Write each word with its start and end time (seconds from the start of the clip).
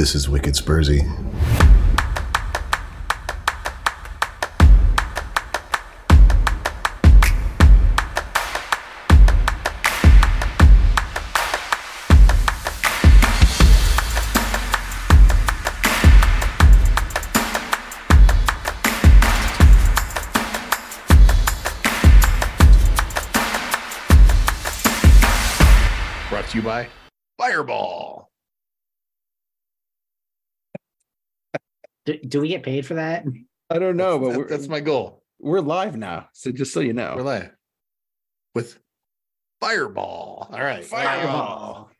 This 0.00 0.14
is 0.14 0.30
Wicked 0.30 0.54
Spursy. 0.54 1.04
Do, 32.30 32.38
do 32.38 32.40
we 32.40 32.48
get 32.48 32.62
paid 32.62 32.86
for 32.86 32.94
that? 32.94 33.24
I 33.68 33.78
don't 33.78 33.96
know, 33.96 34.18
but 34.18 34.48
that's 34.48 34.68
my 34.68 34.80
goal. 34.80 35.22
we're 35.38 35.60
live 35.60 35.96
now. 35.96 36.28
So 36.32 36.50
just 36.50 36.72
so 36.72 36.80
you 36.80 36.92
know. 36.92 37.14
We're 37.16 37.22
live 37.22 37.50
with 38.54 38.78
Fireball. 39.60 40.48
All 40.52 40.60
right. 40.60 40.84
Fireball. 40.84 41.90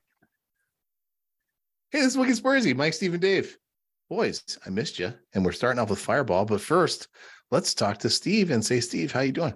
Hey, 1.90 2.00
this 2.02 2.16
week 2.16 2.28
is 2.28 2.42
Wicked 2.42 2.64
Spursy. 2.64 2.76
Mike, 2.76 2.94
Steve, 2.94 3.12
and 3.12 3.22
Dave. 3.22 3.56
Boys, 4.08 4.42
I 4.66 4.70
missed 4.70 4.98
you. 4.98 5.12
And 5.34 5.44
we're 5.44 5.52
starting 5.52 5.80
off 5.80 5.90
with 5.90 5.98
Fireball. 5.98 6.44
But 6.44 6.60
first, 6.60 7.08
let's 7.50 7.74
talk 7.74 7.98
to 7.98 8.10
Steve 8.10 8.50
and 8.50 8.64
say, 8.64 8.80
Steve, 8.80 9.12
how 9.12 9.20
you 9.20 9.32
doing? 9.32 9.54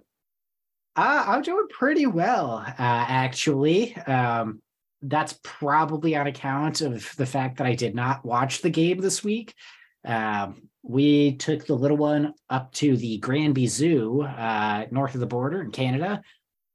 Uh, 0.96 1.24
I'm 1.26 1.42
doing 1.42 1.66
pretty 1.70 2.06
well, 2.06 2.64
uh, 2.66 2.72
actually. 2.78 3.96
Um, 3.96 4.60
that's 5.02 5.38
probably 5.42 6.16
on 6.16 6.26
account 6.26 6.80
of 6.80 7.14
the 7.16 7.26
fact 7.26 7.58
that 7.58 7.66
I 7.66 7.74
did 7.74 7.94
not 7.94 8.24
watch 8.24 8.62
the 8.62 8.70
game 8.70 8.98
this 8.98 9.24
week. 9.24 9.54
Um, 10.04 10.68
we 10.82 11.36
took 11.36 11.66
the 11.66 11.74
little 11.74 11.96
one 11.96 12.34
up 12.50 12.72
to 12.72 12.96
the 12.96 13.18
Granby 13.18 13.66
Zoo, 13.66 14.22
uh, 14.22 14.86
north 14.90 15.14
of 15.14 15.20
the 15.20 15.26
border 15.26 15.62
in 15.62 15.70
Canada. 15.70 16.22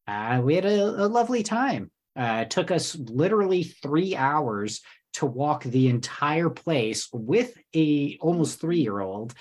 Uh, 0.07 0.41
we 0.43 0.55
had 0.55 0.65
a, 0.65 1.05
a 1.05 1.07
lovely 1.07 1.43
time. 1.43 1.91
Uh, 2.15 2.39
it 2.41 2.49
took 2.49 2.71
us 2.71 2.95
literally 2.95 3.63
three 3.63 4.15
hours 4.15 4.81
to 5.13 5.25
walk 5.25 5.63
the 5.63 5.87
entire 5.89 6.49
place 6.49 7.07
with 7.11 7.55
a 7.75 8.17
almost 8.19 8.59
three 8.59 8.79
year 8.79 8.99
old. 8.99 9.33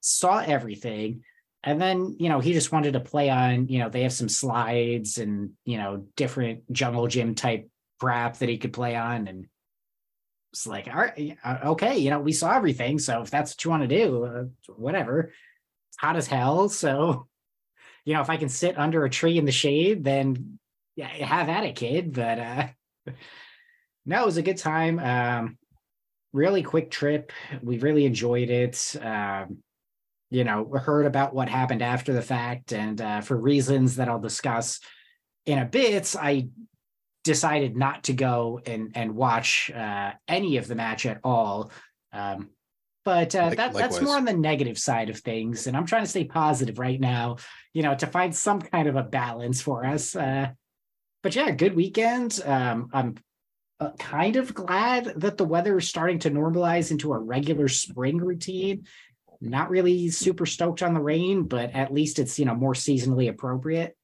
Saw 0.00 0.38
everything 0.38 1.22
and 1.62 1.80
then 1.80 2.16
you 2.18 2.28
know 2.28 2.40
he 2.40 2.52
just 2.52 2.72
wanted 2.72 2.92
to 2.94 3.00
play 3.00 3.28
on 3.28 3.68
you 3.68 3.78
know 3.78 3.88
they 3.88 4.02
have 4.02 4.12
some 4.12 4.28
slides 4.28 5.18
and 5.18 5.50
you 5.64 5.76
know 5.76 6.06
different 6.16 6.70
jungle 6.72 7.06
gym 7.06 7.34
type 7.34 7.68
crap 7.98 8.38
that 8.38 8.48
he 8.48 8.58
could 8.58 8.72
play 8.72 8.96
on 8.96 9.28
and 9.28 9.46
it's 10.52 10.66
like 10.66 10.88
all 10.88 10.94
right 10.94 11.38
uh, 11.44 11.58
okay 11.64 11.98
you 11.98 12.10
know 12.10 12.20
we 12.20 12.32
saw 12.32 12.54
everything 12.54 12.98
so 12.98 13.22
if 13.22 13.30
that's 13.30 13.52
what 13.52 13.64
you 13.64 13.70
want 13.70 13.82
to 13.82 13.88
do 13.88 14.24
uh, 14.24 14.44
whatever. 14.76 15.32
It's 15.88 15.96
hot 15.98 16.16
as 16.16 16.26
hell 16.26 16.68
so 16.68 17.26
you 18.04 18.14
know 18.14 18.20
if 18.20 18.30
i 18.30 18.36
can 18.36 18.48
sit 18.48 18.78
under 18.78 19.04
a 19.04 19.10
tree 19.10 19.38
in 19.38 19.44
the 19.44 19.52
shade 19.52 20.04
then 20.04 20.58
yeah 20.96 21.08
have 21.08 21.48
at 21.48 21.64
it 21.64 21.76
kid 21.76 22.12
but 22.12 22.38
uh 22.38 22.66
no 24.06 24.22
it 24.22 24.26
was 24.26 24.36
a 24.36 24.42
good 24.42 24.56
time 24.56 24.98
um 24.98 25.58
really 26.32 26.62
quick 26.62 26.90
trip 26.90 27.32
we 27.62 27.78
really 27.78 28.06
enjoyed 28.06 28.50
it 28.50 28.96
um 29.02 29.58
you 30.30 30.44
know 30.44 30.64
heard 30.64 31.06
about 31.06 31.34
what 31.34 31.48
happened 31.48 31.82
after 31.82 32.12
the 32.12 32.22
fact 32.22 32.72
and 32.72 33.00
uh, 33.00 33.20
for 33.20 33.36
reasons 33.36 33.96
that 33.96 34.08
i'll 34.08 34.20
discuss 34.20 34.80
in 35.46 35.58
a 35.58 35.64
bit 35.64 36.14
i 36.18 36.48
decided 37.24 37.76
not 37.76 38.04
to 38.04 38.12
go 38.12 38.60
and 38.64 38.92
and 38.94 39.14
watch 39.14 39.70
uh, 39.74 40.12
any 40.28 40.56
of 40.56 40.66
the 40.66 40.74
match 40.74 41.06
at 41.06 41.20
all. 41.24 41.70
Um, 42.12 42.50
but 43.04 43.34
uh, 43.34 43.50
that, 43.50 43.72
that's 43.72 44.00
more 44.00 44.16
on 44.16 44.26
the 44.26 44.32
negative 44.32 44.78
side 44.78 45.08
of 45.08 45.18
things 45.18 45.66
and 45.66 45.74
i'm 45.74 45.86
trying 45.86 46.02
to 46.02 46.08
stay 46.08 46.24
positive 46.24 46.78
right 46.78 47.00
now 47.00 47.36
you 47.72 47.82
know 47.82 47.94
to 47.94 48.06
find 48.06 48.36
some 48.36 48.60
kind 48.60 48.88
of 48.88 48.94
a 48.94 49.02
balance 49.02 49.62
for 49.62 49.86
us 49.86 50.14
uh, 50.14 50.50
but 51.22 51.34
yeah 51.34 51.50
good 51.50 51.74
weekend. 51.74 52.40
Um, 52.44 52.90
i'm 52.92 53.14
uh, 53.80 53.90
kind 53.98 54.36
of 54.36 54.52
glad 54.54 55.06
that 55.16 55.38
the 55.38 55.44
weather 55.44 55.78
is 55.78 55.88
starting 55.88 56.18
to 56.18 56.30
normalize 56.30 56.90
into 56.90 57.12
a 57.12 57.18
regular 57.18 57.66
spring 57.66 58.18
routine. 58.18 58.84
Not 59.40 59.70
really 59.70 60.10
super 60.10 60.44
stoked 60.44 60.82
on 60.82 60.92
the 60.92 61.00
rain, 61.00 61.44
but 61.44 61.70
at 61.72 61.92
least 61.92 62.18
it's 62.18 62.38
you 62.38 62.44
know 62.44 62.54
more 62.54 62.74
seasonally 62.74 63.30
appropriate. 63.30 63.96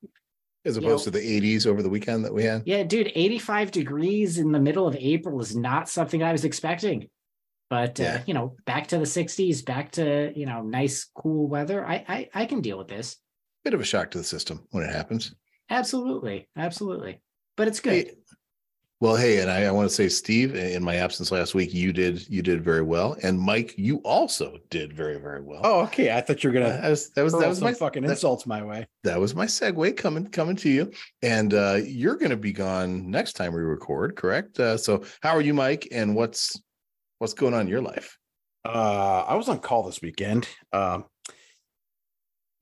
As 0.67 0.77
You 0.77 0.83
opposed 0.83 1.07
know- 1.07 1.13
to 1.13 1.19
the 1.19 1.41
80s 1.41 1.67
over 1.67 1.81
the 1.83 1.89
weekend 1.89 2.25
that 2.25 2.35
we 2.35 2.43
had. 2.43 2.65
Yeah, 2.67 2.83
dude, 2.83 3.13
85 3.15 3.71
degrees 3.71 4.39
in 4.39 4.51
the 4.51 4.59
middle 4.61 4.87
of 4.87 4.97
April 4.99 5.41
is 5.41 5.55
not 5.57 5.89
something 5.89 6.23
I 6.23 6.33
was 6.33 6.45
expecting. 6.45 7.09
But 7.71 7.99
uh, 8.01 8.19
you 8.27 8.35
know, 8.35 8.55
back 8.65 8.89
to 8.89 8.99
the 8.99 9.05
60s, 9.05 9.65
back 9.65 9.93
to 9.93 10.33
you 10.37 10.47
know, 10.47 10.63
nice 10.63 11.09
cool 11.17 11.49
weather. 11.49 11.85
I 11.87 12.05
I, 12.09 12.29
I 12.35 12.47
can 12.47 12.61
deal 12.61 12.79
with 12.79 12.89
this. 12.89 13.17
Bit 13.65 13.75
of 13.75 13.81
a 13.81 13.85
shock 13.85 14.11
to 14.13 14.19
the 14.19 14.25
system 14.25 14.65
when 14.71 14.85
it 14.85 14.93
happens. 14.93 15.35
Absolutely, 15.71 16.49
absolutely. 16.57 17.21
But 17.57 17.67
it's 17.69 17.81
good. 17.81 18.07
Hey, 18.07 18.11
well, 19.01 19.15
hey, 19.17 19.41
and 19.41 19.51
I, 19.51 19.65
I 19.65 19.71
want 19.73 19.89
to 19.89 19.95
say, 19.95 20.09
Steve, 20.09 20.55
in 20.55 20.83
my 20.83 20.97
absence 20.97 21.31
last 21.31 21.55
week, 21.55 21.75
you 21.75 21.93
did 21.93 22.27
you 22.31 22.41
did 22.41 22.65
very 22.65 22.81
well, 22.83 23.17
and 23.23 23.39
Mike, 23.39 23.75
you 23.77 23.99
also 23.99 24.57
did 24.71 24.93
very 24.95 25.19
very 25.19 25.43
well. 25.43 25.61
Oh, 25.65 25.81
okay. 25.83 26.17
I 26.17 26.21
thought 26.23 26.43
you 26.43 26.51
were 26.51 26.57
Uh, 26.59 26.61
gonna 26.71 26.81
that 26.83 26.91
was 26.91 27.11
that 27.11 27.23
was 27.23 27.33
that 27.35 27.49
was 27.49 27.61
my 27.61 27.75
fucking 27.75 28.03
that- 28.05 28.11
insults 28.13 28.47
my 28.47 28.63
way. 28.65 28.87
that 29.05 29.21
was 29.21 29.35
my 29.35 29.45
segue 29.47 29.97
coming 29.99 30.27
coming 30.29 30.57
to 30.57 30.71
you, 30.71 30.91
and 31.23 31.53
uh, 31.53 31.79
you're 31.85 32.17
going 32.17 32.31
to 32.31 32.37
be 32.39 32.53
gone 32.53 33.11
next 33.11 33.35
time 33.35 33.53
we 33.53 33.61
record, 33.61 34.17
correct? 34.17 34.59
Uh, 34.59 34.77
so, 34.79 35.05
how 35.21 35.31
are 35.37 35.43
you, 35.43 35.53
Mike? 35.53 35.89
And 35.93 36.17
what's 36.17 36.59
what's 37.19 37.35
going 37.35 37.53
on 37.55 37.63
in 37.63 37.69
your 37.69 37.83
life? 37.83 38.17
Uh, 38.65 39.25
I 39.29 39.35
was 39.35 39.49
on 39.49 39.59
call 39.61 39.83
this 39.85 40.01
weekend. 40.03 40.49
Um, 40.73 41.05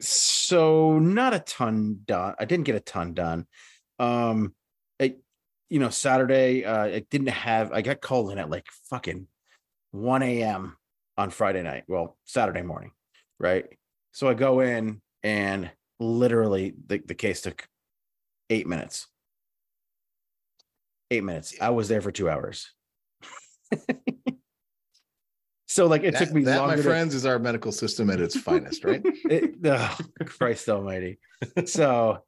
so 0.00 0.98
not 0.98 1.32
a 1.32 1.38
ton 1.38 2.00
done. 2.04 2.34
I 2.38 2.44
didn't 2.44 2.66
get 2.66 2.74
a 2.74 2.80
ton 2.80 3.14
done. 3.14 3.46
Um, 3.98 4.54
you 5.70 5.78
know, 5.78 5.90
Saturday, 5.90 6.64
uh, 6.64 6.84
I 6.84 7.04
didn't 7.10 7.28
have. 7.28 7.72
I 7.72 7.82
got 7.82 8.00
called 8.00 8.30
in 8.30 8.38
at 8.38 8.50
like 8.50 8.66
fucking 8.90 9.26
one 9.90 10.22
a.m. 10.22 10.76
on 11.16 11.30
Friday 11.30 11.62
night. 11.62 11.84
Well, 11.88 12.16
Saturday 12.24 12.62
morning, 12.62 12.92
right? 13.38 13.66
So 14.12 14.28
I 14.28 14.34
go 14.34 14.60
in 14.60 15.00
and 15.22 15.70
literally 15.98 16.74
the, 16.86 16.98
the 16.98 17.14
case 17.14 17.40
took 17.40 17.66
eight 18.50 18.66
minutes. 18.66 19.06
Eight 21.10 21.24
minutes. 21.24 21.54
I 21.60 21.70
was 21.70 21.88
there 21.88 22.00
for 22.00 22.12
two 22.12 22.28
hours. 22.28 22.72
so 25.66 25.86
like 25.86 26.04
it 26.04 26.12
that, 26.12 26.18
took 26.18 26.32
me 26.32 26.44
that, 26.44 26.66
my 26.66 26.76
to- 26.76 26.82
friends, 26.82 27.14
is 27.14 27.26
our 27.26 27.38
medical 27.38 27.72
system 27.72 28.10
at 28.10 28.20
its 28.20 28.38
finest, 28.38 28.84
right? 28.84 29.02
it, 29.04 29.54
oh, 29.64 29.96
Christ 30.24 30.68
Almighty. 30.68 31.18
So, 31.66 32.22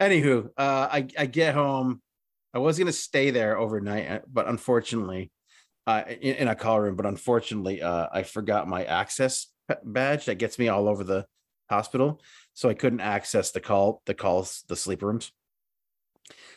anywho, 0.00 0.46
uh, 0.56 0.88
I 0.90 1.08
I 1.18 1.26
get 1.26 1.54
home. 1.54 2.00
I 2.56 2.58
was 2.58 2.78
gonna 2.78 2.90
stay 2.90 3.30
there 3.30 3.58
overnight, 3.58 4.10
uh, 4.10 4.20
but 4.32 4.48
unfortunately, 4.48 5.30
uh, 5.86 6.04
in, 6.08 6.36
in 6.36 6.48
a 6.48 6.54
call 6.54 6.80
room. 6.80 6.96
But 6.96 7.04
unfortunately, 7.04 7.82
uh, 7.82 8.06
I 8.10 8.22
forgot 8.22 8.66
my 8.66 8.82
access 8.84 9.48
badge 9.84 10.24
that 10.24 10.36
gets 10.36 10.58
me 10.58 10.68
all 10.68 10.88
over 10.88 11.04
the 11.04 11.26
hospital, 11.68 12.22
so 12.54 12.70
I 12.70 12.74
couldn't 12.74 13.00
access 13.00 13.50
the 13.50 13.60
call 13.60 14.00
the 14.06 14.14
calls 14.14 14.64
the 14.68 14.76
sleep 14.76 15.02
rooms. 15.02 15.32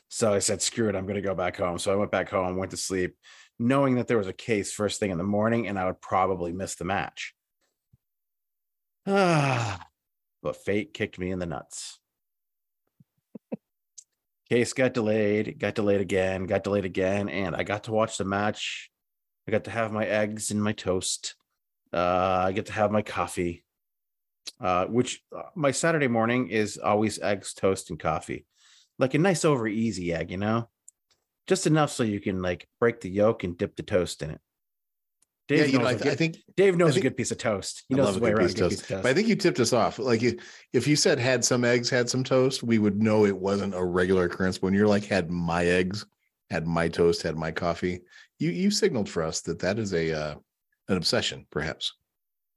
So 0.08 0.34
I 0.34 0.40
said, 0.40 0.62
"Screw 0.62 0.88
it, 0.88 0.96
I'm 0.96 1.06
gonna 1.06 1.20
go 1.20 1.36
back 1.36 1.58
home." 1.58 1.78
So 1.78 1.92
I 1.92 1.98
went 1.98 2.12
back 2.12 2.30
home, 2.30 2.56
went 2.56 2.72
to 2.72 2.78
sleep, 2.78 3.18
knowing 3.60 3.96
that 3.96 4.08
there 4.08 4.18
was 4.18 4.28
a 4.28 4.34
case 4.34 4.72
first 4.72 5.02
thing 5.02 5.12
in 5.12 5.18
the 5.18 5.26
morning, 5.26 5.68
and 5.68 5.78
I 5.78 5.84
would 5.84 6.00
probably 6.00 6.54
miss 6.54 6.76
the 6.76 6.86
match. 6.86 7.36
Ah, 9.06 9.86
but 10.42 10.56
fate 10.56 10.94
kicked 10.94 11.20
me 11.20 11.30
in 11.30 11.40
the 11.40 11.46
nuts. 11.46 11.99
Case 14.50 14.74
got 14.74 14.96
delayed, 14.96 15.60
got 15.60 15.76
delayed 15.76 16.02
again, 16.02 16.46
got 16.46 16.64
delayed 16.64 16.86
again, 16.86 17.30
and 17.30 17.56
I 17.56 17.64
got 17.64 17.84
to 17.84 17.92
watch 17.92 18.18
the 18.18 18.26
match. 18.26 18.90
I 19.48 19.52
got 19.52 19.66
to 19.66 19.72
have 19.72 19.92
my 19.92 20.06
eggs 20.06 20.50
and 20.50 20.64
my 20.64 20.72
toast. 20.72 21.36
Uh, 21.94 22.46
I 22.48 22.52
get 22.52 22.66
to 22.68 22.74
have 22.74 22.92
my 22.92 23.04
coffee, 23.04 23.64
uh, 24.60 24.86
which 24.86 25.22
uh, 25.36 25.44
my 25.56 25.70
Saturday 25.70 26.08
morning 26.08 26.50
is 26.50 26.78
always 26.78 27.20
eggs, 27.20 27.54
toast, 27.54 27.92
and 27.92 28.00
coffee, 28.00 28.46
like 28.98 29.14
a 29.14 29.20
nice 29.20 29.46
over 29.46 29.68
easy 29.68 30.14
egg, 30.14 30.32
you 30.32 30.38
know, 30.38 30.68
just 31.46 31.68
enough 31.68 31.92
so 31.92 32.04
you 32.04 32.20
can 32.20 32.42
like 32.42 32.68
break 32.80 33.02
the 33.02 33.10
yolk 33.10 33.44
and 33.44 33.58
dip 33.58 33.76
the 33.76 33.84
toast 33.84 34.24
in 34.24 34.32
it. 34.32 34.42
Yeah, 35.50 35.58
Dave 35.64 35.70
you 35.74 35.80
know, 35.80 35.86
I, 35.86 35.92
a 35.92 35.96
good- 35.98 36.08
I 36.08 36.16
think 36.16 36.38
Dave 36.56 36.78
knows 36.78 36.94
think- 36.94 37.06
a 37.06 37.10
good 37.10 37.18
piece 37.18 37.32
of 37.32 37.38
toast. 37.38 37.84
He 37.90 37.96
knows 37.96 38.08
his 38.10 38.18
a 38.18 38.20
way 38.20 38.30
good 38.32 38.38
around 38.40 38.48
piece 38.48 38.56
a 38.56 38.60
good 38.60 38.70
piece 38.70 38.82
of 38.82 38.88
toast. 38.88 39.04
But 39.04 39.10
I 39.10 39.14
think 39.14 39.28
you 39.28 39.36
tipped 39.36 39.60
us 39.60 39.74
off. 39.74 40.00
Like 40.00 40.22
if, 40.24 40.88
you 40.88 40.96
said 40.96 41.20
had 41.20 41.44
some 41.44 41.64
eggs, 41.66 41.90
had 41.90 42.10
some 42.10 42.24
toast, 42.24 42.64
we 42.64 42.80
would 42.80 43.02
know 43.02 43.26
it 43.26 43.38
wasn't 43.38 43.74
a 43.76 43.84
regular 43.84 44.26
occurrence. 44.26 44.58
But 44.58 44.66
when 44.68 44.74
you're 44.74 44.88
like 44.88 45.06
had 45.06 45.30
my 45.32 45.66
eggs, 45.66 46.06
had 46.50 46.68
my 46.68 46.88
toast, 46.88 47.22
had 47.24 47.36
my 47.38 47.52
coffee, 47.52 48.02
you 48.40 48.50
you 48.52 48.72
signaled 48.72 49.10
for 49.10 49.24
us 49.24 49.42
that 49.42 49.60
that 49.60 49.80
is 49.80 49.94
a 49.94 50.12
uh, 50.14 50.36
an 50.88 50.98
obsession, 50.98 51.46
perhaps. 51.52 51.94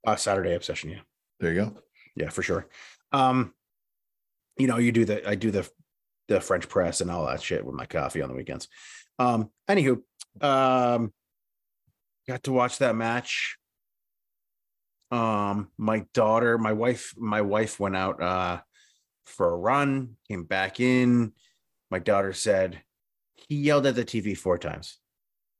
uh, 0.06 0.17
Saturday 0.17 0.55
obsession, 0.55 0.91
yeah. 0.91 1.00
There 1.41 1.53
you 1.53 1.61
go. 1.61 1.77
yeah 2.15 2.29
for 2.29 2.43
sure 2.43 2.69
um 3.12 3.53
you 4.59 4.67
know 4.67 4.77
you 4.79 4.93
do 4.93 5.05
the 5.05 5.29
i 5.29 5.35
do 5.35 5.50
the 5.50 5.69
the 6.29 6.41
french 6.41 6.69
press 6.69 7.00
and 7.00 7.11
all 7.11 7.27
that 7.27 7.43
shit 7.43 7.65
with 7.65 7.75
my 7.75 7.85
coffee 7.87 8.23
on 8.23 8.29
the 8.29 8.35
weekends 8.35 8.69
um 9.19 9.50
anywho 9.69 10.00
um 10.41 11.12
got 12.27 12.43
to 12.45 12.53
watch 12.53 12.79
that 12.79 12.97
match. 12.97 13.57
Um, 15.11 15.69
my 15.77 16.05
daughter, 16.15 16.57
my 16.57 16.73
wife, 16.73 17.13
my 17.17 17.43
wife 17.43 17.79
went 17.79 17.97
out 17.97 18.23
uh 18.23 18.61
for 19.27 19.53
a 19.53 19.57
run, 19.57 20.17
came 20.29 20.45
back 20.45 20.81
in. 20.81 21.33
My 21.91 21.99
daughter 21.99 22.33
said, 22.33 22.83
he 23.35 23.57
yelled 23.57 23.87
at 23.87 23.95
the 23.95 24.05
TV 24.05 24.37
four 24.37 24.59
times. 24.59 24.99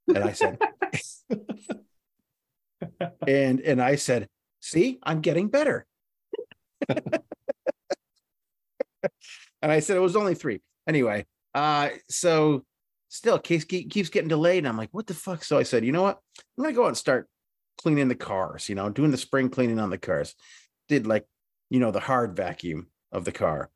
And 0.09 0.19
I 0.19 0.33
said, 0.33 0.59
and 3.27 3.61
and 3.61 3.81
I 3.81 3.97
said, 3.97 4.29
see, 4.61 4.99
I'm 5.03 5.21
getting 5.21 5.49
better. 5.49 5.87
and 6.89 7.23
I 9.63 9.81
said 9.81 9.97
it 9.97 10.01
was 10.01 10.17
only 10.17 10.35
three. 10.35 10.61
Anyway, 10.89 11.27
uh, 11.55 11.91
so 12.09 12.65
still 13.13 13.39
case 13.39 13.65
keeps 13.65 14.09
getting 14.09 14.29
delayed. 14.29 14.59
And 14.59 14.69
I'm 14.69 14.79
like, 14.79 14.89
what 14.93 15.07
the 15.07 15.13
fuck? 15.13 15.45
So 15.45 15.59
I 15.59 15.65
said, 15.65 15.85
you 15.85 15.93
know 15.93 16.03
what? 16.03 16.19
I'm 16.57 16.65
gonna 16.65 16.75
go 16.75 16.85
out 16.85 16.89
and 16.89 16.97
start 16.97 17.29
cleaning 17.77 18.09
the 18.09 18.15
cars, 18.15 18.69
you 18.71 18.75
know, 18.75 18.89
doing 18.89 19.11
the 19.11 19.19
spring 19.19 19.51
cleaning 19.51 19.79
on 19.79 19.91
the 19.91 19.99
cars. 19.99 20.35
Did 20.89 21.07
like, 21.07 21.27
you 21.69 21.79
know, 21.79 21.91
the 21.91 22.01
hard 22.01 22.35
vacuum 22.35 22.87
of 23.13 23.27
the 23.27 23.33
car, 23.33 23.71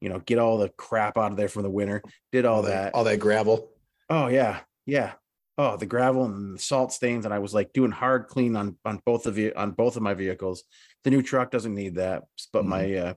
you 0.00 0.08
know, 0.08 0.18
get 0.18 0.38
all 0.38 0.58
the 0.58 0.70
crap 0.70 1.16
out 1.16 1.30
of 1.30 1.36
there 1.36 1.48
from 1.48 1.62
the 1.62 1.70
winter, 1.70 2.02
did 2.32 2.44
all, 2.44 2.62
that. 2.62 2.94
all 2.94 3.04
that 3.04 3.20
gravel. 3.20 3.70
Oh 4.08 4.26
yeah, 4.26 4.60
yeah. 4.86 5.12
Oh, 5.56 5.76
the 5.76 5.86
gravel 5.86 6.24
and 6.24 6.56
the 6.56 6.58
salt 6.58 6.92
stains, 6.92 7.24
and 7.26 7.34
I 7.34 7.38
was 7.38 7.54
like 7.54 7.72
doing 7.72 7.92
hard 7.92 8.26
clean 8.26 8.56
on 8.56 8.76
on 8.84 9.00
both 9.06 9.26
of 9.26 9.38
you 9.38 9.52
on 9.54 9.70
both 9.70 9.96
of 9.96 10.02
my 10.02 10.14
vehicles. 10.14 10.64
The 11.04 11.10
new 11.10 11.22
truck 11.22 11.52
doesn't 11.52 11.74
need 11.74 11.94
that, 11.94 12.24
but 12.52 12.64
Mhm. 12.64 12.68
my 12.68 12.94
uh 12.94 13.14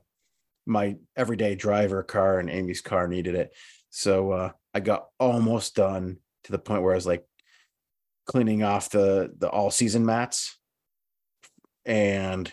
my 0.67 0.97
everyday 1.15 1.55
driver 1.55 2.03
car 2.03 2.39
and 2.39 2.49
Amy's 2.49 2.81
car 2.81 3.07
needed 3.07 3.33
it. 3.35 3.55
So 3.89 4.31
uh 4.31 4.51
I 4.73 4.79
got 4.79 5.07
almost 5.19 5.75
done 5.75 6.17
to 6.45 6.51
the 6.51 6.59
point 6.59 6.81
where 6.81 6.93
I 6.93 6.95
was 6.95 7.07
like 7.07 7.25
cleaning 8.25 8.63
off 8.63 8.89
the 8.89 9.33
the 9.37 9.49
all 9.49 9.71
season 9.71 10.05
mats 10.05 10.57
and 11.85 12.51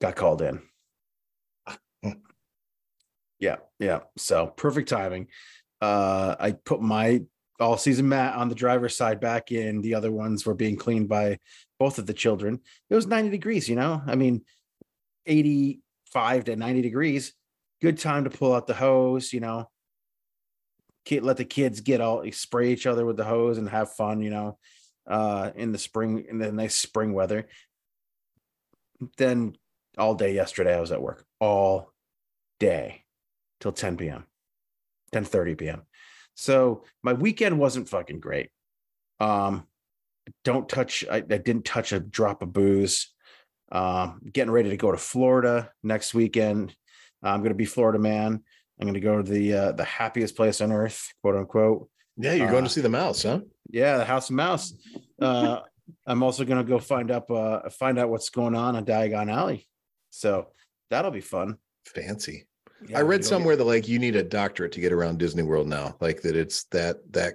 got 0.00 0.16
called 0.16 0.42
in. 0.42 0.62
Yeah, 3.40 3.56
yeah. 3.78 4.00
So 4.16 4.46
perfect 4.46 4.88
timing. 4.88 5.28
Uh, 5.80 6.34
I 6.38 6.52
put 6.52 6.80
my 6.80 7.22
all 7.60 7.76
season 7.76 8.08
mat 8.08 8.36
on 8.36 8.48
the 8.48 8.54
driver's 8.54 8.96
side 8.96 9.20
back 9.20 9.52
in. 9.52 9.80
The 9.80 9.94
other 9.94 10.10
ones 10.10 10.46
were 10.46 10.54
being 10.54 10.76
cleaned 10.76 11.08
by 11.08 11.38
both 11.78 11.98
of 11.98 12.06
the 12.06 12.14
children. 12.14 12.60
It 12.88 12.94
was 12.94 13.06
90 13.06 13.30
degrees, 13.30 13.68
you 13.68 13.76
know, 13.76 14.02
I 14.06 14.14
mean, 14.14 14.42
85 15.26 16.44
to 16.44 16.56
90 16.56 16.82
degrees. 16.82 17.34
Good 17.82 17.98
time 17.98 18.24
to 18.24 18.30
pull 18.30 18.54
out 18.54 18.66
the 18.66 18.74
hose, 18.74 19.32
you 19.32 19.40
know. 19.40 19.68
Kid, 21.04 21.22
let 21.22 21.36
the 21.36 21.44
kids 21.44 21.80
get 21.80 22.00
all 22.00 22.24
spray 22.32 22.72
each 22.72 22.86
other 22.86 23.04
with 23.04 23.16
the 23.16 23.24
hose 23.24 23.58
and 23.58 23.68
have 23.68 23.92
fun, 23.92 24.22
you 24.22 24.30
know, 24.30 24.58
uh, 25.06 25.50
in 25.54 25.72
the 25.72 25.78
spring, 25.78 26.24
in 26.28 26.38
the 26.38 26.50
nice 26.50 26.74
spring 26.74 27.12
weather. 27.12 27.46
Then 29.18 29.56
all 29.98 30.14
day 30.14 30.34
yesterday, 30.34 30.76
I 30.76 30.80
was 30.80 30.92
at 30.92 31.02
work 31.02 31.24
all 31.40 31.92
day 32.58 33.02
till 33.60 33.72
10 33.72 33.96
p.m. 33.96 34.24
10 35.12 35.24
30 35.24 35.54
p.m. 35.54 35.82
So 36.34 36.84
my 37.02 37.12
weekend 37.12 37.58
wasn't 37.58 37.88
fucking 37.88 38.20
great. 38.20 38.50
Um, 39.20 39.66
don't 40.42 40.68
touch, 40.68 41.04
I, 41.10 41.16
I 41.16 41.20
didn't 41.20 41.64
touch 41.64 41.92
a 41.92 42.00
drop 42.00 42.42
of 42.42 42.52
booze. 42.52 43.12
Um, 43.70 44.20
getting 44.32 44.50
ready 44.50 44.70
to 44.70 44.76
go 44.76 44.90
to 44.90 44.98
Florida 44.98 45.70
next 45.82 46.14
weekend. 46.14 46.74
I'm 47.22 47.40
going 47.40 47.50
to 47.50 47.56
be 47.56 47.64
Florida 47.64 47.98
man. 47.98 48.42
I'm 48.80 48.86
going 48.86 48.94
to 48.94 49.00
go 49.00 49.22
to 49.22 49.22
the 49.22 49.54
uh, 49.54 49.72
the 49.72 49.84
happiest 49.84 50.36
place 50.36 50.60
on 50.60 50.72
earth, 50.72 51.12
quote 51.22 51.36
unquote. 51.36 51.88
Yeah, 52.16 52.34
you're 52.34 52.50
going 52.50 52.64
Uh, 52.64 52.68
to 52.68 52.72
see 52.72 52.80
the 52.80 52.88
mouse, 52.88 53.22
huh? 53.22 53.40
Yeah, 53.70 53.98
the 53.98 54.04
House 54.04 54.30
of 54.30 54.36
Mouse. 54.36 54.74
Uh, 55.20 55.60
I'm 56.06 56.22
also 56.22 56.44
going 56.44 56.64
to 56.64 56.68
go 56.68 56.78
find 56.78 57.10
up 57.10 57.30
uh, 57.30 57.68
find 57.70 57.98
out 57.98 58.08
what's 58.08 58.30
going 58.30 58.54
on 58.54 58.76
on 58.76 58.84
Diagon 58.84 59.30
Alley. 59.32 59.68
So 60.10 60.48
that'll 60.90 61.10
be 61.10 61.20
fun. 61.20 61.58
Fancy. 61.86 62.46
Yeah, 62.86 62.98
I 62.98 63.02
read 63.02 63.24
somewhere 63.24 63.56
that 63.56 63.64
like 63.64 63.88
you 63.88 63.98
need 63.98 64.16
a 64.16 64.22
doctorate 64.22 64.72
to 64.72 64.80
get 64.80 64.92
around 64.92 65.18
Disney 65.18 65.42
World 65.42 65.66
now. 65.68 65.96
Like 66.00 66.22
that 66.22 66.36
it's 66.36 66.64
that 66.64 66.96
that 67.12 67.34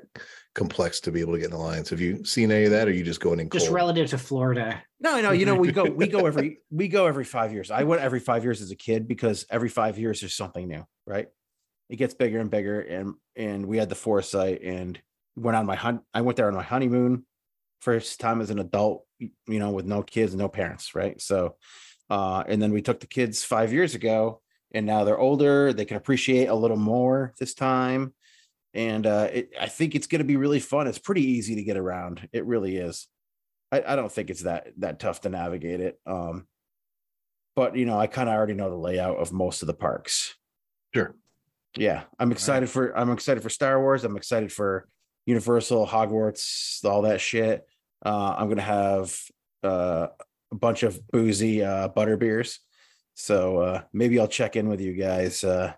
complex 0.60 1.00
to 1.00 1.12
be 1.12 1.22
able 1.22 1.34
to 1.34 1.40
get 1.40 1.46
in 1.46 1.52
the 1.52 1.58
lines. 1.58 1.90
Have 1.90 2.02
you 2.02 2.24
seen 2.26 2.52
any 2.52 2.66
of 2.66 2.72
that 2.72 2.88
or 2.88 2.92
are 2.92 2.94
you 2.94 3.04
just 3.04 3.22
going 3.22 3.40
in 3.40 3.50
Just 3.50 3.68
cold? 3.68 3.76
relative 3.76 4.10
to 4.10 4.18
Florida. 4.18 4.84
No, 5.00 5.20
no, 5.22 5.32
you 5.32 5.46
know, 5.46 5.56
we 5.56 5.72
go, 5.72 5.86
we 5.86 6.08
go 6.08 6.26
every, 6.28 6.60
we 6.70 6.90
go 6.90 7.08
every 7.08 7.24
five 7.24 7.54
years. 7.54 7.72
I 7.72 7.84
went 7.84 8.02
every 8.02 8.20
five 8.20 8.44
years 8.44 8.62
as 8.62 8.70
a 8.70 8.76
kid 8.76 9.08
because 9.08 9.46
every 9.50 9.70
five 9.70 9.98
years 9.98 10.20
there's 10.20 10.36
something 10.36 10.68
new, 10.68 10.86
right? 11.08 11.28
It 11.90 11.96
gets 11.96 12.14
bigger 12.14 12.40
and 12.40 12.52
bigger, 12.52 12.82
and 12.82 13.16
and 13.36 13.66
we 13.66 13.78
had 13.78 13.90
the 13.90 13.96
foresight 13.96 14.62
and 14.62 15.00
went 15.36 15.58
on 15.58 15.66
my 15.66 15.76
hunt. 15.76 16.02
I 16.14 16.22
went 16.22 16.36
there 16.36 16.48
on 16.48 16.54
my 16.54 16.62
honeymoon, 16.62 17.26
first 17.80 18.20
time 18.20 18.42
as 18.42 18.52
an 18.52 18.60
adult, 18.60 19.06
you 19.18 19.32
know, 19.48 19.72
with 19.72 19.86
no 19.86 20.04
kids, 20.04 20.36
no 20.36 20.50
parents, 20.50 20.94
right? 20.94 21.20
So, 21.20 21.56
uh, 22.10 22.44
and 22.48 22.62
then 22.62 22.74
we 22.74 22.84
took 22.84 23.00
the 23.00 23.08
kids 23.08 23.44
five 23.44 23.74
years 23.74 23.96
ago, 23.96 24.42
and 24.72 24.86
now 24.86 25.04
they're 25.04 25.18
older. 25.18 25.74
They 25.74 25.86
can 25.86 25.98
appreciate 25.98 26.46
a 26.48 26.54
little 26.54 26.78
more 26.78 27.34
this 27.40 27.56
time, 27.56 28.14
and 28.74 29.06
uh, 29.06 29.30
it, 29.32 29.52
I 29.60 29.68
think 29.68 29.96
it's 29.96 30.08
going 30.08 30.20
to 30.20 30.26
be 30.26 30.38
really 30.38 30.60
fun. 30.60 30.88
It's 30.88 31.00
pretty 31.00 31.24
easy 31.24 31.56
to 31.56 31.64
get 31.64 31.78
around. 31.78 32.28
It 32.32 32.46
really 32.46 32.78
is. 32.78 33.08
I, 33.72 33.84
I 33.86 33.96
don't 33.96 34.12
think 34.12 34.30
it's 34.30 34.44
that 34.44 34.68
that 34.78 35.00
tough 35.00 35.22
to 35.22 35.30
navigate 35.30 35.80
it. 35.80 36.00
Um, 36.06 36.48
but 37.56 37.76
you 37.76 37.86
know, 37.86 38.00
I 38.00 38.08
kind 38.08 38.30
of 38.30 38.36
already 38.36 38.54
know 38.54 38.70
the 38.70 38.76
layout 38.76 39.18
of 39.18 39.32
most 39.32 39.62
of 39.62 39.68
the 39.68 39.74
parks. 39.74 40.36
Sure. 40.94 41.16
Yeah, 41.78 42.04
I'm 42.18 42.32
excited 42.32 42.70
for 42.70 42.98
I'm 42.98 43.12
excited 43.12 43.44
for 43.44 43.50
Star 43.50 43.80
Wars. 43.80 44.04
I'm 44.04 44.18
excited 44.18 44.52
for 44.52 44.88
Universal, 45.26 45.86
Hogwarts, 45.88 46.84
all 46.84 47.04
that 47.04 47.22
shit. 47.22 47.68
Uh, 48.04 48.36
I'm 48.38 48.50
gonna 48.50 48.62
have 48.62 49.16
uh, 49.64 50.08
a 50.52 50.56
bunch 50.56 50.84
of 50.84 51.00
boozy 51.12 51.64
uh, 51.64 51.90
butter 51.90 52.18
beers. 52.18 52.60
So 53.14 53.58
uh, 53.58 53.82
maybe 53.94 54.20
I'll 54.20 54.28
check 54.28 54.56
in 54.56 54.70
with 54.70 54.80
you 54.80 54.94
guys 54.94 55.44
uh, 55.44 55.74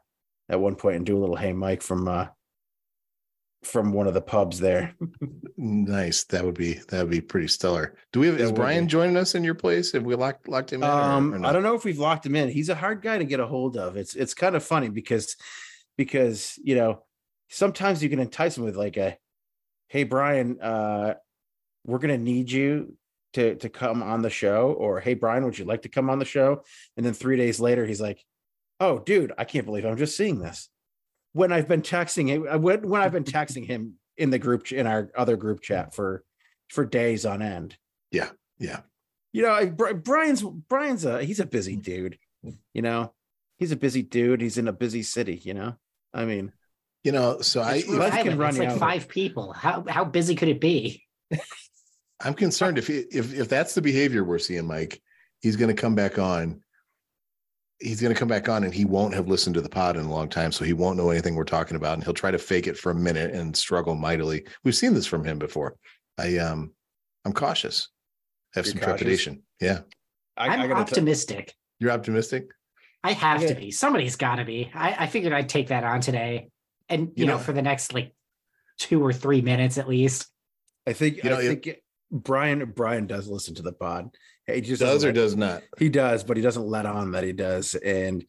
at 0.48 0.60
one 0.60 0.76
point 0.76 0.98
and 0.98 1.06
do 1.06 1.18
a 1.18 1.20
little 1.20 1.36
hey 1.36 1.54
Mike 1.54 1.82
from 1.82 2.08
uh, 2.08 2.28
from 3.64 3.92
one 3.94 4.08
of 4.08 4.14
the 4.14 4.22
pubs 4.22 4.60
there. 4.60 4.96
Nice. 5.58 6.24
That 6.26 6.44
would 6.44 6.56
be 6.56 6.74
that 6.90 7.02
would 7.02 7.12
be 7.12 7.22
pretty 7.22 7.48
stellar. 7.48 7.96
Do 8.12 8.20
we 8.20 8.28
have 8.28 8.38
That 8.38 8.44
is 8.46 8.52
Brian 8.52 8.86
be. 8.86 8.90
joining 8.92 9.18
us 9.18 9.36
in 9.36 9.44
your 9.44 9.54
place? 9.56 9.92
Have 9.92 10.04
we 10.04 10.16
locked 10.16 10.48
locked 10.48 10.74
him 10.74 10.82
in? 10.84 10.90
or- 10.90 10.94
or 10.94 11.02
Um. 11.02 11.46
I 11.46 11.52
don't 11.54 11.64
know 11.64 11.76
if 11.76 11.84
we've 11.86 12.00
locked 12.00 12.26
him 12.26 12.36
in. 12.36 12.50
He's 12.50 12.70
a 12.70 12.76
hard 12.76 13.02
guy 13.02 13.18
to 13.20 13.26
get 13.26 13.40
a 13.40 13.46
hold 13.46 13.78
of. 13.78 13.98
It's 13.98 14.16
it's 14.16 14.34
kind 14.34 14.56
of 14.56 14.64
funny 14.64 14.90
because 14.90 15.36
because 15.98 16.58
you 16.64 16.76
know 16.76 17.04
sometimes 17.50 18.02
you 18.02 18.10
can 18.10 18.20
entice 18.20 18.58
him 18.58 18.64
with 18.64 18.76
like 18.76 18.98
a, 18.98 19.18
hey 19.90 20.04
Brian, 20.06 20.60
uh, 20.62 21.16
we're 21.86 22.00
gonna 22.00 22.18
need 22.18 22.50
you 22.52 22.96
to 23.34 23.56
to 23.56 23.70
come 23.70 24.02
on 24.02 24.22
the 24.24 24.30
show, 24.30 24.72
or 24.72 25.00
hey 25.00 25.14
Brian, 25.14 25.46
would 25.46 25.58
you 25.60 25.66
like 25.66 25.84
to 25.84 25.90
come 25.90 26.10
on 26.10 26.18
the 26.20 26.26
show? 26.26 26.64
And 26.98 27.06
then 27.06 27.14
three 27.14 27.38
days 27.38 27.60
later, 27.60 27.86
he's 27.86 28.02
like, 28.02 28.24
oh 28.80 29.00
dude, 29.00 29.34
I 29.38 29.44
can't 29.44 29.66
believe 29.66 29.86
I'm 29.86 29.98
just 29.98 30.18
seeing 30.18 30.40
this. 30.40 30.68
When 31.34 31.52
I've 31.52 31.68
been 31.68 31.82
texting 31.82 32.28
him, 32.28 32.62
when 32.62 32.88
when 32.88 33.02
I've 33.02 33.12
been 33.12 33.24
texting 33.24 33.66
him 33.66 33.96
in 34.18 34.30
the 34.30 34.40
group 34.40 34.72
in 34.72 34.86
our 34.88 35.10
other 35.16 35.38
group 35.38 35.62
chat 35.62 35.94
for 35.96 36.24
for 36.70 36.86
days 36.86 37.26
on 37.26 37.42
end. 37.42 37.78
Yeah, 38.12 38.30
yeah. 38.60 38.82
You 39.34 39.44
know, 39.44 39.52
I- 39.52 39.66
Brian's 39.66 40.44
Brian's 40.44 41.06
a 41.06 41.24
he's 41.24 41.40
a 41.40 41.46
busy 41.46 41.78
mm. 41.78 41.84
dude. 41.84 42.18
You 42.74 42.82
know, 42.82 43.14
he's 43.58 43.72
a 43.72 43.78
busy 43.78 44.02
dude. 44.02 44.42
He's 44.42 44.58
in 44.58 44.68
a 44.68 44.74
busy 44.74 45.04
city. 45.04 45.40
You 45.44 45.54
know, 45.54 45.76
I 46.14 46.26
mean, 46.26 46.52
You 47.04 47.12
know, 47.12 47.42
so 47.42 47.62
I 47.62 47.76
It's 47.76 47.88
Rhode 47.88 48.00
Life 48.00 48.24
can 48.24 48.38
run 48.38 48.50
it's 48.50 48.60
like 48.60 48.78
five 48.78 49.08
people. 49.08 49.54
How 49.54 49.84
how 49.88 50.06
busy 50.06 50.36
could 50.36 50.50
it 50.50 50.60
be? 50.60 51.04
I'm 52.24 52.34
concerned 52.36 52.78
if 52.78 52.88
he, 52.88 53.00
if 53.12 53.34
if 53.34 53.50
that's 53.50 53.74
the 53.74 53.82
behavior 53.82 54.24
we're 54.24 54.40
seeing, 54.40 54.68
Mike, 54.68 55.02
he's 55.40 55.56
going 55.56 55.76
to 55.76 55.82
come 55.82 55.96
back 55.96 56.20
on. 56.20 56.62
He's 57.82 58.00
going 58.00 58.14
to 58.14 58.20
come 58.20 58.28
back 58.28 58.48
on, 58.48 58.64
and 58.64 58.74
he 58.74 58.86
won't 58.86 59.14
have 59.16 59.28
listened 59.28 59.56
to 59.56 59.62
the 59.62 59.70
pod 59.70 59.98
in 59.98 60.06
a 60.06 60.10
long 60.12 60.30
time, 60.30 60.52
so 60.52 60.64
he 60.64 60.74
won't 60.74 60.98
know 60.98 61.10
anything 61.10 61.34
we're 61.36 61.44
talking 61.44 61.76
about, 61.78 61.96
and 61.96 62.04
he'll 62.04 62.14
try 62.14 62.30
to 62.32 62.38
fake 62.38 62.68
it 62.68 62.78
for 62.78 62.92
a 62.92 62.96
minute 62.96 63.34
and 63.34 63.56
struggle 63.56 63.96
mightily. 63.96 64.46
We've 64.64 64.76
seen 64.76 64.94
this 64.94 65.08
from 65.08 65.24
him 65.24 65.40
before. 65.40 65.76
I 66.18 66.38
um, 66.38 66.74
I'm 67.26 67.34
cautious. 67.34 67.90
I 68.56 68.60
have 68.60 68.66
You're 68.66 68.72
some 68.74 68.80
cautious? 68.82 68.98
trepidation. 69.00 69.44
Yeah, 69.60 69.80
I, 70.38 70.48
I'm 70.50 70.62
I 70.62 70.68
gotta 70.68 70.82
optimistic. 70.82 71.56
you're 71.80 71.92
optimistic. 71.92 72.50
I 73.04 73.14
have 73.14 73.42
Okay. 73.44 73.54
to 73.54 73.60
be. 73.60 73.72
Somebody's 73.72 74.16
got 74.16 74.36
to 74.36 74.46
be. 74.46 74.70
I, 74.76 74.96
I 75.00 75.08
figured 75.08 75.34
I'd 75.34 75.50
take 75.50 75.70
that 75.70 75.84
on 75.84 76.02
today, 76.02 76.50
and 76.88 77.08
you, 77.08 77.14
You 77.16 77.26
know, 77.26 77.34
know- 77.34 77.40
for 77.40 77.52
the 77.54 77.64
next 77.64 77.94
like 77.96 78.14
two 78.78 79.04
or 79.04 79.12
three 79.12 79.42
minutes 79.42 79.78
at 79.80 79.88
least. 79.88 80.28
I 80.86 80.94
think 80.94 81.24
You 81.24 81.30
know, 81.32 81.38
I 81.38 81.48
think 81.48 81.68
it- 81.68 81.84
Brian 82.12 82.72
Brian 82.76 83.08
does 83.08 83.28
listen 83.28 83.56
to 83.56 83.62
the 83.62 83.72
pod. 83.74 84.10
He 84.48 84.62
just 84.62 84.82
Does 84.82 85.04
or 85.04 85.08
let- 85.08 85.16
does 85.16 85.36
not? 85.36 85.64
He 85.80 85.90
does, 85.90 86.24
but 86.24 86.36
he 86.38 86.44
doesn't 86.44 86.66
let 86.68 86.86
on 86.86 87.12
that 87.12 87.24
he 87.24 87.32
does, 87.32 87.76
and 87.76 88.26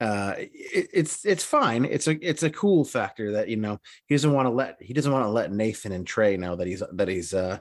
uh, 0.00 0.34
it, 0.38 0.88
it's 0.92 1.24
it's 1.26 1.44
fine. 1.44 1.84
It's 1.84 2.06
a 2.06 2.12
it's 2.26 2.42
a 2.42 2.50
cool 2.50 2.84
factor 2.84 3.32
that 3.32 3.48
you 3.48 3.56
know 3.56 3.78
he 4.06 4.14
doesn't 4.14 4.32
want 4.32 4.46
to 4.46 4.50
let 4.50 4.76
he 4.80 4.94
doesn't 4.94 5.12
want 5.12 5.24
to 5.24 5.30
let 5.30 5.52
Nathan 5.52 5.92
and 5.92 6.06
Trey 6.06 6.36
know 6.36 6.56
that 6.56 6.66
he's 6.66 6.82
that 6.92 7.08
he's 7.08 7.34
uh 7.34 7.58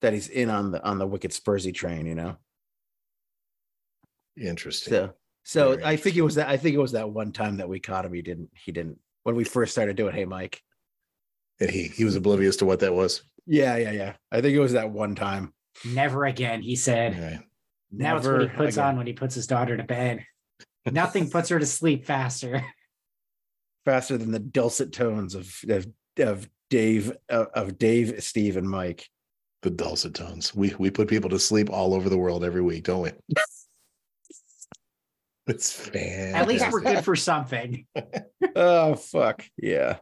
that 0.00 0.12
he's 0.12 0.28
in 0.28 0.48
on 0.50 0.70
the 0.70 0.84
on 0.84 0.98
the 0.98 1.06
wicked 1.06 1.32
Spursy 1.32 1.74
train. 1.74 2.06
You 2.06 2.14
know. 2.14 2.36
Interesting. 4.36 4.92
So 4.92 5.12
so 5.44 5.70
Very 5.72 5.84
I 5.84 5.96
think 5.96 6.16
it 6.16 6.22
was 6.22 6.36
that 6.36 6.48
I 6.48 6.56
think 6.56 6.74
it 6.74 6.80
was 6.80 6.92
that 6.92 7.10
one 7.10 7.32
time 7.32 7.56
that 7.58 7.68
we 7.68 7.80
caught 7.80 8.04
him. 8.04 8.12
He 8.12 8.22
didn't 8.22 8.50
he 8.54 8.72
didn't 8.72 8.98
when 9.24 9.34
we 9.34 9.44
first 9.44 9.72
started 9.72 9.96
doing 9.96 10.14
Hey 10.14 10.24
Mike. 10.24 10.62
and 11.60 11.70
he 11.70 11.84
he 11.88 12.04
was 12.04 12.16
oblivious 12.16 12.56
to 12.56 12.64
what 12.66 12.80
that 12.80 12.94
was. 12.94 13.22
Yeah, 13.46 13.76
yeah, 13.76 13.92
yeah. 13.92 14.12
I 14.30 14.40
think 14.40 14.54
it 14.54 14.60
was 14.60 14.72
that 14.72 14.90
one 14.90 15.14
time. 15.14 15.52
Never 15.84 16.24
again, 16.24 16.62
he 16.62 16.76
said. 16.76 17.18
Right. 17.18 17.40
Now 17.92 18.16
it's 18.16 18.26
what 18.26 18.42
he 18.42 18.48
puts 18.48 18.76
again. 18.76 18.88
on 18.88 18.96
when 18.96 19.06
he 19.06 19.12
puts 19.12 19.34
his 19.34 19.46
daughter 19.46 19.76
to 19.76 19.82
bed. 19.82 20.24
Nothing 20.90 21.28
puts 21.28 21.48
her 21.48 21.58
to 21.58 21.66
sleep 21.66 22.06
faster. 22.06 22.64
faster 23.84 24.16
than 24.18 24.30
the 24.30 24.38
dulcet 24.38 24.92
tones 24.92 25.34
of 25.34 25.52
of, 25.68 25.86
of 26.18 26.48
Dave 26.68 27.12
of, 27.28 27.48
of 27.54 27.78
Dave, 27.78 28.22
Steve, 28.22 28.56
and 28.56 28.68
Mike. 28.68 29.08
The 29.62 29.70
dulcet 29.70 30.14
tones. 30.14 30.54
We 30.54 30.74
we 30.78 30.90
put 30.90 31.08
people 31.08 31.30
to 31.30 31.38
sleep 31.38 31.70
all 31.70 31.94
over 31.94 32.08
the 32.08 32.16
world 32.16 32.44
every 32.44 32.62
week, 32.62 32.84
don't 32.84 33.02
we? 33.02 33.10
It's 35.46 35.72
fantastic. 35.72 36.34
At 36.36 36.46
least 36.46 36.70
we're 36.70 36.80
good 36.80 37.04
for 37.04 37.16
something. 37.16 37.86
Oh 38.56 38.96
fuck 38.96 39.44
yeah! 39.56 39.98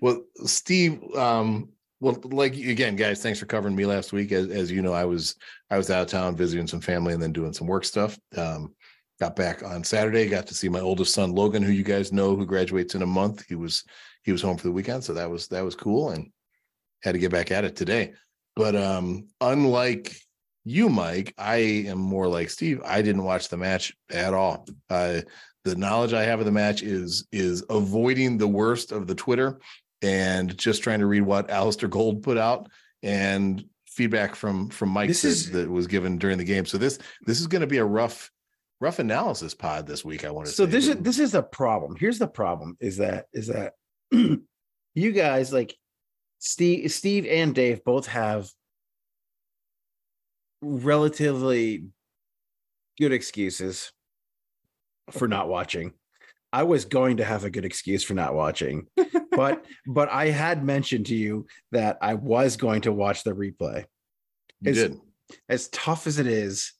Well, 0.00 0.22
Steve, 0.44 1.02
um, 1.14 1.70
well, 2.00 2.18
like 2.24 2.54
again, 2.54 2.96
guys, 2.96 3.22
thanks 3.22 3.38
for 3.38 3.46
covering 3.46 3.76
me 3.76 3.86
last 3.86 4.12
week. 4.12 4.32
As, 4.32 4.48
as 4.48 4.70
you 4.70 4.82
know, 4.82 4.92
I 4.92 5.04
was 5.04 5.36
I 5.70 5.76
was 5.76 5.90
out 5.90 6.02
of 6.02 6.08
town 6.08 6.36
visiting 6.36 6.66
some 6.66 6.80
family 6.80 7.14
and 7.14 7.22
then 7.22 7.32
doing 7.32 7.52
some 7.52 7.66
work 7.66 7.84
stuff. 7.84 8.18
Um, 8.36 8.74
got 9.20 9.36
back 9.36 9.62
on 9.62 9.84
Saturday, 9.84 10.28
got 10.28 10.46
to 10.48 10.54
see 10.54 10.68
my 10.68 10.80
oldest 10.80 11.14
son 11.14 11.32
Logan, 11.32 11.62
who 11.62 11.72
you 11.72 11.84
guys 11.84 12.12
know, 12.12 12.36
who 12.36 12.46
graduates 12.46 12.94
in 12.94 13.02
a 13.02 13.06
month. 13.06 13.44
He 13.48 13.54
was 13.54 13.84
he 14.22 14.32
was 14.32 14.42
home 14.42 14.56
for 14.56 14.66
the 14.66 14.72
weekend, 14.72 15.04
so 15.04 15.14
that 15.14 15.30
was 15.30 15.48
that 15.48 15.64
was 15.64 15.74
cool, 15.74 16.10
and 16.10 16.30
had 17.02 17.12
to 17.12 17.18
get 17.18 17.30
back 17.32 17.50
at 17.50 17.64
it 17.64 17.76
today. 17.76 18.12
But 18.56 18.74
um, 18.76 19.28
unlike 19.40 20.16
you, 20.64 20.88
Mike, 20.88 21.34
I 21.38 21.56
am 21.56 21.98
more 21.98 22.26
like 22.26 22.50
Steve. 22.50 22.80
I 22.84 23.02
didn't 23.02 23.24
watch 23.24 23.48
the 23.48 23.56
match 23.56 23.94
at 24.10 24.34
all. 24.34 24.66
Uh, 24.90 25.20
the 25.64 25.76
knowledge 25.76 26.12
I 26.12 26.24
have 26.24 26.40
of 26.40 26.46
the 26.46 26.52
match 26.52 26.82
is 26.82 27.26
is 27.32 27.64
avoiding 27.70 28.36
the 28.36 28.48
worst 28.48 28.92
of 28.92 29.06
the 29.06 29.14
Twitter 29.14 29.60
and 30.02 30.56
just 30.56 30.82
trying 30.82 31.00
to 31.00 31.06
read 31.06 31.22
what 31.22 31.48
Alasdair 31.48 31.88
Gold 31.90 32.22
put 32.22 32.36
out 32.38 32.68
and 33.02 33.64
feedback 33.86 34.34
from 34.34 34.68
from 34.70 34.88
Mike 34.90 35.08
that, 35.08 35.24
is- 35.24 35.50
that 35.52 35.70
was 35.70 35.86
given 35.86 36.18
during 36.18 36.38
the 36.38 36.44
game. 36.44 36.66
So 36.66 36.78
this 36.78 36.98
this 37.26 37.40
is 37.40 37.46
going 37.46 37.60
to 37.60 37.66
be 37.66 37.78
a 37.78 37.84
rough 37.84 38.30
rough 38.80 38.98
analysis 38.98 39.54
pod 39.54 39.86
this 39.86 40.04
week. 40.04 40.24
I 40.24 40.30
want 40.30 40.46
to 40.46 40.52
So 40.52 40.64
say. 40.66 40.70
this 40.72 40.88
is 40.88 40.96
this 40.96 41.18
is 41.18 41.32
the 41.32 41.42
problem. 41.42 41.96
Here's 41.98 42.18
the 42.18 42.28
problem: 42.28 42.76
is 42.80 42.96
that 42.98 43.26
is 43.32 43.46
that 43.48 43.74
you 44.10 45.12
guys 45.12 45.52
like 45.52 45.74
Steve, 46.38 46.90
Steve 46.92 47.24
and 47.26 47.54
Dave 47.54 47.84
both 47.84 48.06
have 48.08 48.48
relatively 50.60 51.84
good 52.98 53.12
excuses 53.12 53.92
for 55.10 55.28
not 55.28 55.48
watching. 55.48 55.92
I 56.54 56.62
was 56.62 56.84
going 56.84 57.16
to 57.16 57.24
have 57.24 57.44
a 57.44 57.50
good 57.50 57.64
excuse 57.64 58.04
for 58.04 58.14
not 58.14 58.34
watching, 58.34 58.86
but 59.32 59.64
but 59.86 60.08
I 60.08 60.26
had 60.30 60.64
mentioned 60.64 61.06
to 61.06 61.14
you 61.16 61.46
that 61.72 61.98
I 62.00 62.14
was 62.14 62.56
going 62.56 62.82
to 62.82 62.92
watch 62.92 63.24
the 63.24 63.32
replay. 63.32 63.84
you 64.60 64.70
is- 64.72 64.76
did. 64.78 65.00
As 65.48 65.68
tough 65.70 66.06
as 66.06 66.18
it 66.18 66.26
is, 66.26 66.72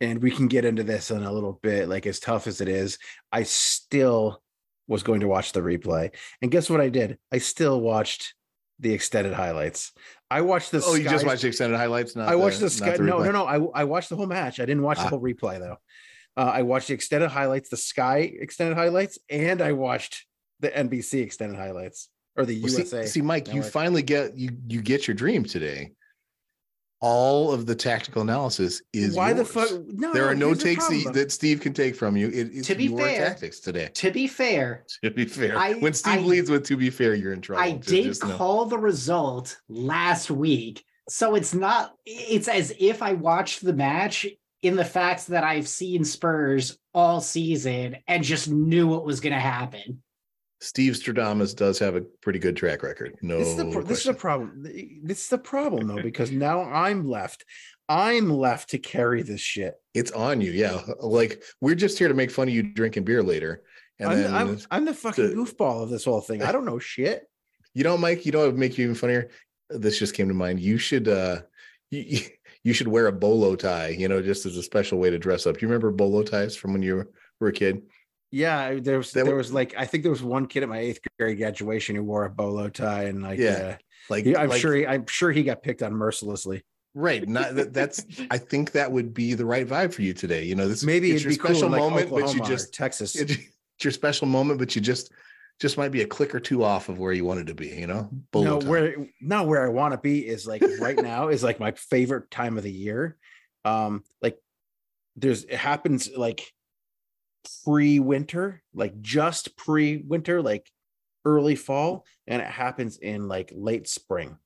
and 0.00 0.22
we 0.22 0.30
can 0.30 0.46
get 0.46 0.64
into 0.64 0.82
this 0.84 1.10
in 1.10 1.22
a 1.22 1.32
little 1.32 1.58
bit, 1.62 1.88
like 1.88 2.06
as 2.06 2.20
tough 2.20 2.46
as 2.46 2.60
it 2.60 2.68
is, 2.68 2.98
I 3.32 3.42
still 3.44 4.42
was 4.86 5.02
going 5.02 5.20
to 5.20 5.28
watch 5.28 5.52
the 5.52 5.60
replay. 5.60 6.14
And 6.42 6.50
guess 6.50 6.68
what 6.70 6.80
I 6.80 6.90
did? 6.90 7.18
I 7.32 7.38
still 7.38 7.80
watched 7.80 8.34
the 8.78 8.92
extended 8.92 9.32
highlights. 9.34 9.92
I 10.30 10.42
watched 10.42 10.70
the 10.70 10.82
Oh, 10.84 10.94
you 10.94 11.04
just 11.08 11.26
watched 11.26 11.42
the 11.42 11.48
extended 11.48 11.76
highlights? 11.76 12.14
Not 12.14 12.28
I 12.28 12.36
watched 12.36 12.58
the 12.60 12.66
not 12.66 12.72
sky. 12.72 12.96
no, 13.00 13.18
no, 13.22 13.30
no. 13.32 13.44
I 13.46 13.80
I 13.80 13.84
watched 13.84 14.10
the 14.10 14.16
whole 14.16 14.26
match. 14.26 14.60
I 14.60 14.66
didn't 14.66 14.82
watch 14.82 14.98
the 14.98 15.04
Ah. 15.04 15.08
whole 15.08 15.20
replay 15.22 15.58
though. 15.58 15.76
Uh, 16.40 16.44
I 16.54 16.62
watched 16.62 16.88
the 16.88 16.94
extended 16.94 17.28
highlights, 17.28 17.68
the 17.68 17.76
Sky 17.76 18.20
extended 18.40 18.74
highlights, 18.74 19.18
and 19.28 19.60
I 19.60 19.72
watched 19.72 20.24
the 20.60 20.70
NBC 20.70 21.20
extended 21.22 21.58
highlights 21.58 22.08
or 22.34 22.46
the 22.46 22.58
Well, 22.62 22.72
USA. 22.72 23.04
See, 23.04 23.20
Mike, 23.20 23.52
you 23.52 23.62
finally 23.62 24.02
get 24.02 24.34
you 24.38 24.48
you 24.66 24.80
get 24.80 25.06
your 25.06 25.14
dream 25.14 25.44
today. 25.44 25.90
All 27.02 27.52
of 27.52 27.66
the 27.66 27.74
tactical 27.74 28.22
analysis 28.22 28.80
is 28.94 29.14
Why 29.16 29.34
the 29.34 29.44
fuck? 29.44 29.68
No, 29.88 30.14
There 30.14 30.26
are 30.26 30.34
no 30.34 30.46
here's 30.48 30.58
the 30.58 30.64
takes 30.64 30.88
that, 31.12 31.30
Steve 31.30 31.60
can 31.60 31.74
take 31.74 31.94
from 31.94 32.16
you. 32.16 32.28
It 32.28 32.52
is 32.52 32.66
To 32.68 32.74
be 32.74 32.84
your 32.86 32.98
fair- 32.98 33.26
tactics 33.26 33.60
today. 33.60 33.90
to 33.94 34.10
be 34.10 34.26
fair, 34.26 34.84
To 35.04 35.10
be 35.10 35.26
fair, 35.26 35.58
I- 35.58 35.74
when 35.74 35.92
Steve 35.92 36.20
I- 36.20 36.32
leads 36.32 36.48
with 36.50 36.64
"to 36.68 36.76
be 36.78 36.88
fair," 36.88 37.14
you're 37.14 37.34
in 37.34 37.42
trouble. 37.42 37.62
I 37.62 37.72
Just- 37.72 37.88
did 37.88 38.04
just 38.04 38.24
know. 38.24 38.34
call 38.38 38.64
the 38.64 38.78
result 38.78 39.60
last 39.68 40.30
week. 40.30 40.84
So 41.10 41.34
it's 41.34 41.52
not, 41.52 41.94
it's 42.06 42.48
as 42.48 42.72
if 42.78 43.02
I 43.02 43.12
watched 43.12 43.62
the 43.62 43.72
match 43.74 44.26
in 44.62 44.76
the 44.76 44.84
fact 44.84 45.26
that 45.28 45.44
I've 45.44 45.68
seen 45.68 46.04
Spurs 46.04 46.78
all 46.92 47.20
season 47.20 47.96
and 48.06 48.22
just 48.22 48.48
knew 48.48 48.86
what 48.86 49.04
was 49.04 49.20
going 49.20 49.32
to 49.32 49.40
happen. 49.40 50.02
Steve 50.62 50.92
Stradamus 50.92 51.56
does 51.56 51.78
have 51.78 51.96
a 51.96 52.02
pretty 52.20 52.38
good 52.38 52.54
track 52.56 52.82
record. 52.82 53.16
No, 53.22 53.38
This 53.38 53.48
is 53.48 53.56
the 53.56 53.70
pro- 53.70 53.82
this 53.82 53.98
is 54.00 54.04
the 54.04 54.14
problem. 54.14 54.62
This 55.02 55.22
is 55.22 55.28
the 55.28 55.38
problem 55.38 55.86
though, 55.86 56.02
because 56.02 56.30
now 56.30 56.62
I'm 56.62 57.08
left. 57.08 57.44
I'm 57.88 58.28
left 58.30 58.70
to 58.70 58.78
carry 58.78 59.22
this 59.22 59.40
shit. 59.40 59.74
it's 59.94 60.12
on 60.12 60.40
you. 60.40 60.52
Yeah, 60.52 60.80
like 61.00 61.42
we're 61.60 61.74
just 61.74 61.98
here 61.98 62.08
to 62.08 62.14
make 62.14 62.30
fun 62.30 62.46
of 62.46 62.54
you 62.54 62.62
drinking 62.62 63.04
beer 63.04 63.22
later, 63.22 63.62
and 63.98 64.10
I'm, 64.10 64.16
then 64.22 64.34
I'm, 64.34 64.58
I'm 64.70 64.84
the 64.84 64.94
fucking 64.94 65.30
the- 65.30 65.34
goofball 65.34 65.82
of 65.82 65.88
this 65.90 66.04
whole 66.04 66.20
thing. 66.20 66.42
I 66.42 66.52
don't 66.52 66.64
know 66.66 66.78
shit. 66.78 67.22
You 67.72 67.84
know, 67.84 67.96
Mike, 67.96 68.26
you 68.26 68.32
know 68.32 68.40
what 68.40 68.48
would 68.48 68.58
make 68.58 68.76
you 68.76 68.82
even 68.82 68.96
funnier? 68.96 69.30
This 69.68 69.96
just 69.96 70.14
came 70.14 70.26
to 70.26 70.34
mind. 70.34 70.58
You 70.58 70.76
should 70.76 71.06
uh 71.06 71.42
you, 71.90 72.00
you 72.00 72.20
should 72.72 72.88
wear 72.88 73.06
a 73.06 73.12
bolo 73.12 73.56
tie, 73.56 73.88
you 73.88 74.08
know, 74.08 74.20
just 74.22 74.44
as 74.46 74.56
a 74.56 74.62
special 74.62 74.98
way 74.98 75.10
to 75.10 75.18
dress 75.18 75.46
up. 75.46 75.56
Do 75.56 75.60
you 75.62 75.68
remember 75.68 75.90
bolo 75.90 76.22
ties 76.22 76.54
from 76.56 76.72
when 76.72 76.82
you 76.82 77.06
were, 77.40 77.48
a 77.48 77.52
kid? 77.52 77.82
Yeah, 78.30 78.74
there 78.80 78.98
was 78.98 79.10
That 79.12 79.24
there 79.24 79.34
was 79.34 79.52
like 79.52 79.74
I 79.76 79.86
think 79.86 80.02
there 80.04 80.12
was 80.12 80.22
one 80.22 80.46
kid 80.46 80.62
at 80.62 80.68
my 80.68 80.78
eighth 80.78 81.00
grade 81.18 81.38
graduation 81.38 81.96
who 81.96 82.04
wore 82.04 82.24
a 82.26 82.30
bolo 82.30 82.68
tie 82.68 83.04
and 83.04 83.22
like 83.22 83.38
Yeah, 83.38 83.50
uh, 83.50 83.76
Like 84.08 84.24
yeah, 84.24 84.40
I'm 84.40 84.50
like- 84.50 84.60
sure 84.60 84.74
he, 84.74 84.86
I'm 84.86 85.06
sure 85.06 85.32
he 85.32 85.42
got 85.42 85.62
picked 85.62 85.82
on 85.82 85.92
mercilessly. 85.94 86.62
right. 86.94 87.26
Not 87.28 87.54
that 87.56 87.72
that's 87.72 88.04
I 88.30 88.38
think 88.38 88.72
that 88.72 88.92
would 88.92 89.14
be 89.14 89.34
the 89.34 89.46
right 89.46 89.66
vibe 89.66 89.92
for 89.94 90.02
you 90.02 90.12
today. 90.12 90.44
You 90.44 90.54
know, 90.54 90.68
this 90.68 90.84
Maybe 90.84 91.10
it's 91.12 91.22
it'd 91.24 91.24
your 91.24 91.30
be 91.32 91.36
cool 91.38 91.54
special 91.56 91.70
like, 91.70 91.80
moment, 91.80 92.10
but 92.10 92.34
you 92.34 92.40
just 92.42 92.72
Texas. 92.74 93.16
it's 93.16 93.36
your 93.82 93.90
special 93.92 94.26
moment, 94.28 94.58
but 94.60 94.76
you 94.76 94.80
just 94.82 95.10
just 95.60 95.76
might 95.76 95.92
be 95.92 96.00
a 96.00 96.06
click 96.06 96.34
or 96.34 96.40
two 96.40 96.64
off 96.64 96.88
of 96.88 96.98
where 96.98 97.12
you 97.12 97.24
wanted 97.24 97.46
to 97.48 97.54
be, 97.54 97.68
you 97.68 97.86
know? 97.86 98.08
Bolo 98.32 98.44
no, 98.44 98.60
tie. 98.60 98.68
where 98.68 98.96
no, 99.20 99.44
where 99.44 99.64
I 99.64 99.68
want 99.68 99.92
to 99.92 99.98
be 99.98 100.26
is 100.26 100.46
like 100.46 100.62
right 100.80 100.96
now 100.96 101.28
is 101.28 101.44
like 101.44 101.60
my 101.60 101.72
favorite 101.72 102.30
time 102.30 102.56
of 102.56 102.64
the 102.64 102.72
year. 102.72 103.18
Um, 103.64 104.02
like 104.22 104.38
there's 105.16 105.44
it 105.44 105.56
happens 105.56 106.08
like 106.16 106.50
pre-winter, 107.64 108.62
like 108.74 109.00
just 109.02 109.54
pre-winter, 109.56 110.40
like 110.40 110.66
early 111.26 111.56
fall, 111.56 112.06
and 112.26 112.40
it 112.40 112.48
happens 112.48 112.96
in 112.96 113.28
like 113.28 113.52
late 113.54 113.86
spring, 113.86 114.38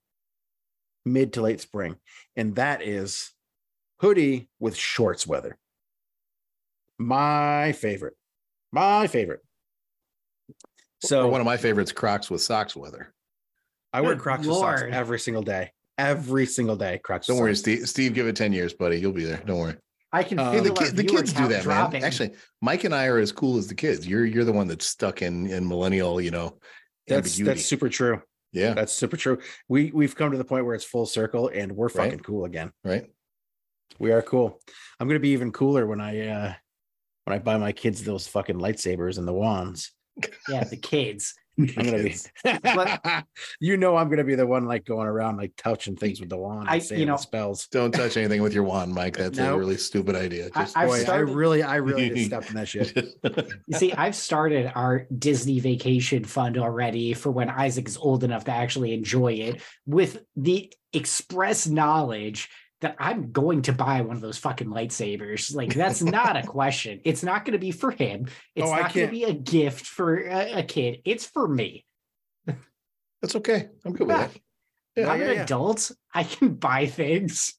mid 1.04 1.32
to 1.34 1.42
late 1.42 1.60
spring, 1.60 1.94
and 2.34 2.56
that 2.56 2.82
is 2.82 3.30
hoodie 4.00 4.48
with 4.58 4.76
shorts 4.76 5.28
weather. 5.28 5.56
My 6.98 7.70
favorite, 7.70 8.14
my 8.72 9.06
favorite. 9.06 9.42
So 11.04 11.22
So 11.22 11.28
one 11.28 11.40
of 11.40 11.44
my 11.44 11.56
favorites, 11.56 11.92
Crocs 11.92 12.30
with 12.30 12.40
socks 12.42 12.74
weather. 12.76 13.12
I 13.92 14.00
wear 14.00 14.14
Good 14.14 14.22
Crocs 14.22 14.46
with 14.46 14.56
socks 14.56 14.82
every 14.90 15.18
single 15.20 15.42
day. 15.42 15.70
Every 15.98 16.46
single 16.46 16.74
day, 16.76 16.98
Crocs. 17.04 17.26
Don't 17.28 17.38
worry. 17.38 17.54
Steve. 17.54 17.88
Steve, 17.88 18.14
give 18.14 18.26
it 18.26 18.34
10 18.34 18.52
years, 18.52 18.72
buddy. 18.74 18.98
You'll 18.98 19.12
be 19.12 19.24
there. 19.24 19.40
Don't 19.46 19.58
worry. 19.60 19.76
I 20.12 20.22
can 20.24 20.38
Uh, 20.38 20.50
Hey, 20.50 20.56
feel 20.60 20.64
the, 20.64 20.80
our 20.80 20.86
kid, 20.86 20.96
the 20.96 21.04
kids 21.04 21.32
do 21.32 21.46
that, 21.48 21.62
dropping. 21.62 22.00
man. 22.02 22.06
Actually, 22.06 22.32
Mike 22.60 22.84
and 22.84 22.94
I 22.94 23.06
are 23.06 23.18
as 23.18 23.30
cool 23.32 23.56
as 23.58 23.66
the 23.68 23.74
kids. 23.74 24.06
You're 24.06 24.24
you're 24.24 24.44
the 24.44 24.52
one 24.52 24.66
that's 24.68 24.86
stuck 24.86 25.22
in 25.22 25.46
in 25.48 25.66
millennial, 25.68 26.20
you 26.20 26.30
know, 26.30 26.58
That's 27.08 27.26
ambiguity. 27.28 27.44
that's 27.44 27.64
super 27.66 27.88
true. 27.88 28.22
yeah, 28.52 28.74
That's 28.74 28.92
super 28.92 29.16
true. 29.16 29.38
We 29.68 29.90
we've 29.92 30.14
come 30.14 30.30
to 30.32 30.38
the 30.38 30.44
point 30.44 30.66
where 30.66 30.74
it's 30.76 30.84
full 30.84 31.06
circle, 31.06 31.48
and 31.52 31.72
we're 31.72 31.86
Right. 31.86 31.94
fucking 32.10 32.20
cool 32.20 32.44
again. 32.44 32.72
right. 32.84 33.06
We 33.98 34.10
are 34.12 34.22
cool. 34.22 34.60
I'm 34.98 35.06
gonna 35.08 35.20
be 35.20 35.30
even 35.30 35.50
cooler 35.52 35.86
when 35.86 36.00
I 36.00 36.26
uh 36.28 36.54
when 37.24 37.34
I 37.36 37.38
buy 37.40 37.56
my 37.58 37.72
kids 37.72 38.02
those 38.04 38.26
fucking 38.28 38.56
lightsabers 38.56 39.18
and 39.18 39.26
the 39.26 39.32
wands. 39.32 39.92
Yeah, 40.48 40.64
the 40.64 40.76
kids. 40.76 41.34
I'm 41.58 41.66
gonna 41.66 42.02
be. 42.02 42.08
Kids. 42.14 42.28
you 43.60 43.76
know, 43.76 43.96
I'm 43.96 44.08
gonna 44.10 44.24
be 44.24 44.34
the 44.34 44.44
one 44.44 44.64
like 44.64 44.84
going 44.84 45.06
around 45.06 45.36
like 45.36 45.52
touching 45.56 45.94
things 45.94 46.18
with 46.18 46.28
the 46.28 46.36
wand. 46.36 46.68
I- 46.68 46.74
and 46.74 46.82
you 46.82 46.88
saying 46.88 47.06
know- 47.06 47.16
spells. 47.16 47.68
Don't 47.68 47.92
touch 47.92 48.16
anything 48.16 48.42
with 48.42 48.52
your 48.52 48.64
wand, 48.64 48.92
Mike. 48.92 49.16
That's 49.16 49.38
a 49.38 49.56
really 49.56 49.76
stupid 49.76 50.16
idea. 50.16 50.48
I- 50.52 50.62
Just 50.64 50.76
I've 50.76 50.88
Boy, 50.88 50.98
started- 50.98 51.28
I 51.30 51.32
really, 51.32 51.62
I 51.62 51.76
really 51.76 52.08
did 52.08 52.26
step 52.26 52.48
in 52.50 52.56
that 52.56 52.66
shit. 52.66 52.96
You 53.22 53.78
see, 53.78 53.92
I've 53.92 54.16
started 54.16 54.72
our 54.74 55.06
Disney 55.16 55.60
vacation 55.60 56.24
fund 56.24 56.58
already 56.58 57.14
for 57.14 57.30
when 57.30 57.48
Isaac 57.48 57.86
is 57.86 57.96
old 57.98 58.24
enough 58.24 58.46
to 58.46 58.50
actually 58.50 58.92
enjoy 58.92 59.34
it 59.34 59.62
with 59.86 60.24
the 60.34 60.72
express 60.92 61.68
knowledge 61.68 62.48
that 62.84 62.96
I'm 62.98 63.32
going 63.32 63.62
to 63.62 63.72
buy 63.72 64.00
one 64.02 64.16
of 64.16 64.22
those 64.22 64.38
fucking 64.38 64.68
lightsabers. 64.68 65.54
Like, 65.54 65.74
that's 65.74 66.02
not 66.02 66.36
a 66.36 66.42
question. 66.46 67.00
It's 67.04 67.22
not 67.22 67.44
going 67.44 67.52
to 67.52 67.58
be 67.58 67.72
for 67.72 67.90
him. 67.90 68.26
It's 68.54 68.66
Oh, 68.66 68.74
not 68.74 68.94
going 68.94 69.06
to 69.06 69.10
be 69.12 69.24
a 69.24 69.32
gift 69.34 69.84
for 69.86 70.16
a, 70.16 70.60
a 70.60 70.62
kid. 70.62 71.00
It's 71.04 71.26
for 71.26 71.46
me. 71.48 71.84
That's 73.20 73.36
okay. 73.36 73.68
I'm 73.84 73.92
good 73.94 74.06
with 74.06 74.16
that. 74.16 74.30
Yeah, 74.96 75.10
I'm 75.10 75.20
yeah, 75.20 75.26
an 75.28 75.34
yeah. 75.36 75.42
adult. 75.42 75.90
I 76.14 76.24
can 76.24 76.54
buy 76.54 76.86
things. 76.86 77.54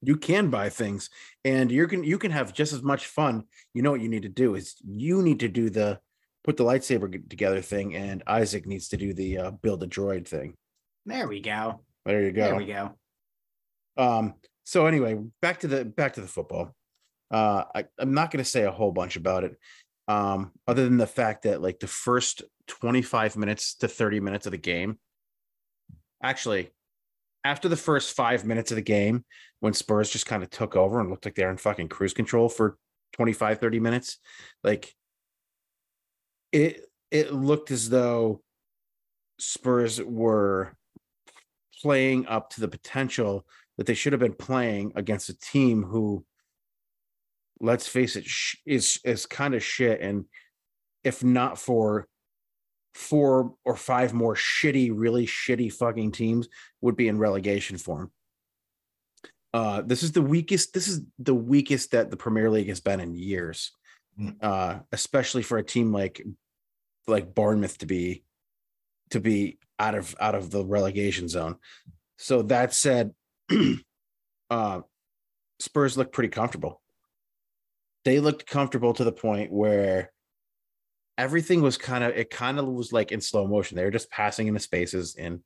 you 0.00 0.16
can 0.16 0.48
buy 0.48 0.68
things 0.68 1.10
and 1.44 1.72
you 1.72 1.86
can 1.88 2.04
you 2.04 2.18
can 2.18 2.30
have 2.30 2.52
just 2.54 2.72
as 2.72 2.82
much 2.84 3.06
fun 3.06 3.42
you 3.74 3.82
know 3.82 3.90
what 3.90 4.00
you 4.00 4.08
need 4.08 4.22
to 4.22 4.28
do 4.28 4.54
is 4.54 4.76
you 4.86 5.22
need 5.22 5.40
to 5.40 5.48
do 5.48 5.68
the 5.70 5.98
put 6.44 6.56
the 6.56 6.62
lightsaber 6.62 7.10
together 7.28 7.60
thing 7.60 7.96
and 7.96 8.22
isaac 8.28 8.64
needs 8.64 8.86
to 8.88 8.96
do 8.96 9.12
the 9.12 9.36
uh, 9.36 9.50
build 9.50 9.82
a 9.82 9.88
droid 9.88 10.24
thing 10.24 10.54
There 11.04 11.26
we 11.26 11.40
go. 11.40 11.80
There 12.06 12.22
you 12.22 12.30
go. 12.30 12.44
There 12.44 12.56
we 12.56 12.66
go. 12.66 12.94
Um, 13.96 14.34
so 14.68 14.84
anyway, 14.84 15.18
back 15.40 15.60
to 15.60 15.66
the 15.66 15.82
back 15.82 16.12
to 16.12 16.20
the 16.20 16.26
football. 16.26 16.74
Uh, 17.30 17.64
I, 17.74 17.84
I'm 17.98 18.12
not 18.12 18.30
going 18.30 18.44
to 18.44 18.50
say 18.50 18.64
a 18.64 18.70
whole 18.70 18.92
bunch 18.92 19.16
about 19.16 19.44
it, 19.44 19.56
um, 20.08 20.52
other 20.66 20.84
than 20.84 20.98
the 20.98 21.06
fact 21.06 21.44
that 21.44 21.62
like 21.62 21.80
the 21.80 21.86
first 21.86 22.42
25 22.66 23.38
minutes 23.38 23.76
to 23.76 23.88
30 23.88 24.20
minutes 24.20 24.44
of 24.44 24.52
the 24.52 24.58
game, 24.58 24.98
actually, 26.22 26.68
after 27.44 27.70
the 27.70 27.78
first 27.78 28.14
five 28.14 28.44
minutes 28.44 28.70
of 28.70 28.74
the 28.74 28.82
game, 28.82 29.24
when 29.60 29.72
Spurs 29.72 30.10
just 30.10 30.26
kind 30.26 30.42
of 30.42 30.50
took 30.50 30.76
over 30.76 31.00
and 31.00 31.08
looked 31.08 31.24
like 31.24 31.34
they're 31.34 31.50
in 31.50 31.56
fucking 31.56 31.88
cruise 31.88 32.12
control 32.12 32.50
for 32.50 32.76
25, 33.14 33.60
30 33.60 33.80
minutes, 33.80 34.18
like 34.62 34.94
it 36.52 36.82
it 37.10 37.32
looked 37.32 37.70
as 37.70 37.88
though 37.88 38.42
Spurs 39.38 39.98
were 39.98 40.76
playing 41.80 42.26
up 42.26 42.50
to 42.50 42.60
the 42.60 42.68
potential 42.68 43.46
that 43.78 43.86
they 43.86 43.94
should 43.94 44.12
have 44.12 44.20
been 44.20 44.34
playing 44.34 44.92
against 44.94 45.30
a 45.30 45.38
team 45.38 45.82
who, 45.84 46.24
let's 47.60 47.88
face 47.88 48.16
it, 48.16 48.26
is 48.66 49.00
is 49.04 49.24
kind 49.24 49.54
of 49.54 49.64
shit. 49.64 50.00
And 50.00 50.26
if 51.04 51.24
not 51.24 51.58
for 51.58 52.06
four 52.94 53.54
or 53.64 53.76
five 53.76 54.12
more 54.12 54.34
shitty, 54.34 54.90
really 54.92 55.26
shitty 55.26 55.72
fucking 55.72 56.12
teams, 56.12 56.48
would 56.80 56.96
be 56.96 57.08
in 57.08 57.18
relegation 57.18 57.78
form. 57.78 58.10
Uh, 59.54 59.80
this 59.80 60.02
is 60.02 60.12
the 60.12 60.20
weakest. 60.22 60.74
This 60.74 60.88
is 60.88 61.02
the 61.18 61.34
weakest 61.34 61.92
that 61.92 62.10
the 62.10 62.16
Premier 62.16 62.50
League 62.50 62.68
has 62.68 62.80
been 62.80 63.00
in 63.00 63.14
years, 63.14 63.72
Mm. 64.20 64.36
uh, 64.42 64.80
especially 64.90 65.42
for 65.42 65.58
a 65.58 65.64
team 65.64 65.92
like 65.92 66.20
like 67.06 67.34
Bournemouth 67.34 67.78
to 67.78 67.86
be 67.86 68.24
to 69.10 69.20
be 69.20 69.58
out 69.78 69.94
of 69.94 70.14
out 70.20 70.34
of 70.34 70.50
the 70.50 70.64
relegation 70.64 71.28
zone. 71.28 71.56
So 72.18 72.42
that 72.42 72.74
said, 72.74 73.14
uh, 74.50 74.80
Spurs 75.60 75.96
look 75.96 76.12
pretty 76.12 76.28
comfortable. 76.28 76.80
They 78.04 78.20
looked 78.20 78.46
comfortable 78.46 78.92
to 78.94 79.04
the 79.04 79.12
point 79.12 79.52
where 79.52 80.12
everything 81.16 81.62
was 81.62 81.76
kind 81.76 82.04
of 82.04 82.16
it 82.16 82.30
kind 82.30 82.58
of 82.58 82.66
was 82.66 82.92
like 82.92 83.12
in 83.12 83.20
slow 83.20 83.46
motion. 83.46 83.76
They 83.76 83.84
were 83.84 83.90
just 83.90 84.10
passing 84.10 84.46
into 84.46 84.60
spaces 84.60 85.16
and 85.18 85.40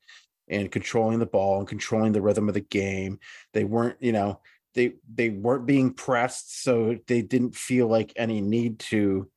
and 0.49 0.71
controlling 0.71 1.19
the 1.19 1.27
ball 1.27 1.59
and 1.59 1.69
controlling 1.69 2.13
the 2.13 2.21
rhythm 2.21 2.49
of 2.49 2.55
the 2.55 2.61
game. 2.61 3.19
They 3.55 3.65
weren't, 3.65 3.97
you 4.01 4.13
know, 4.13 4.41
they 4.75 4.95
they 5.13 5.31
weren't 5.31 5.67
being 5.67 5.95
pressed, 5.95 6.63
so 6.63 6.99
they 7.07 7.23
didn't 7.23 7.57
feel 7.57 7.89
like 7.89 8.13
any 8.17 8.41
need 8.41 8.79
to 8.81 9.29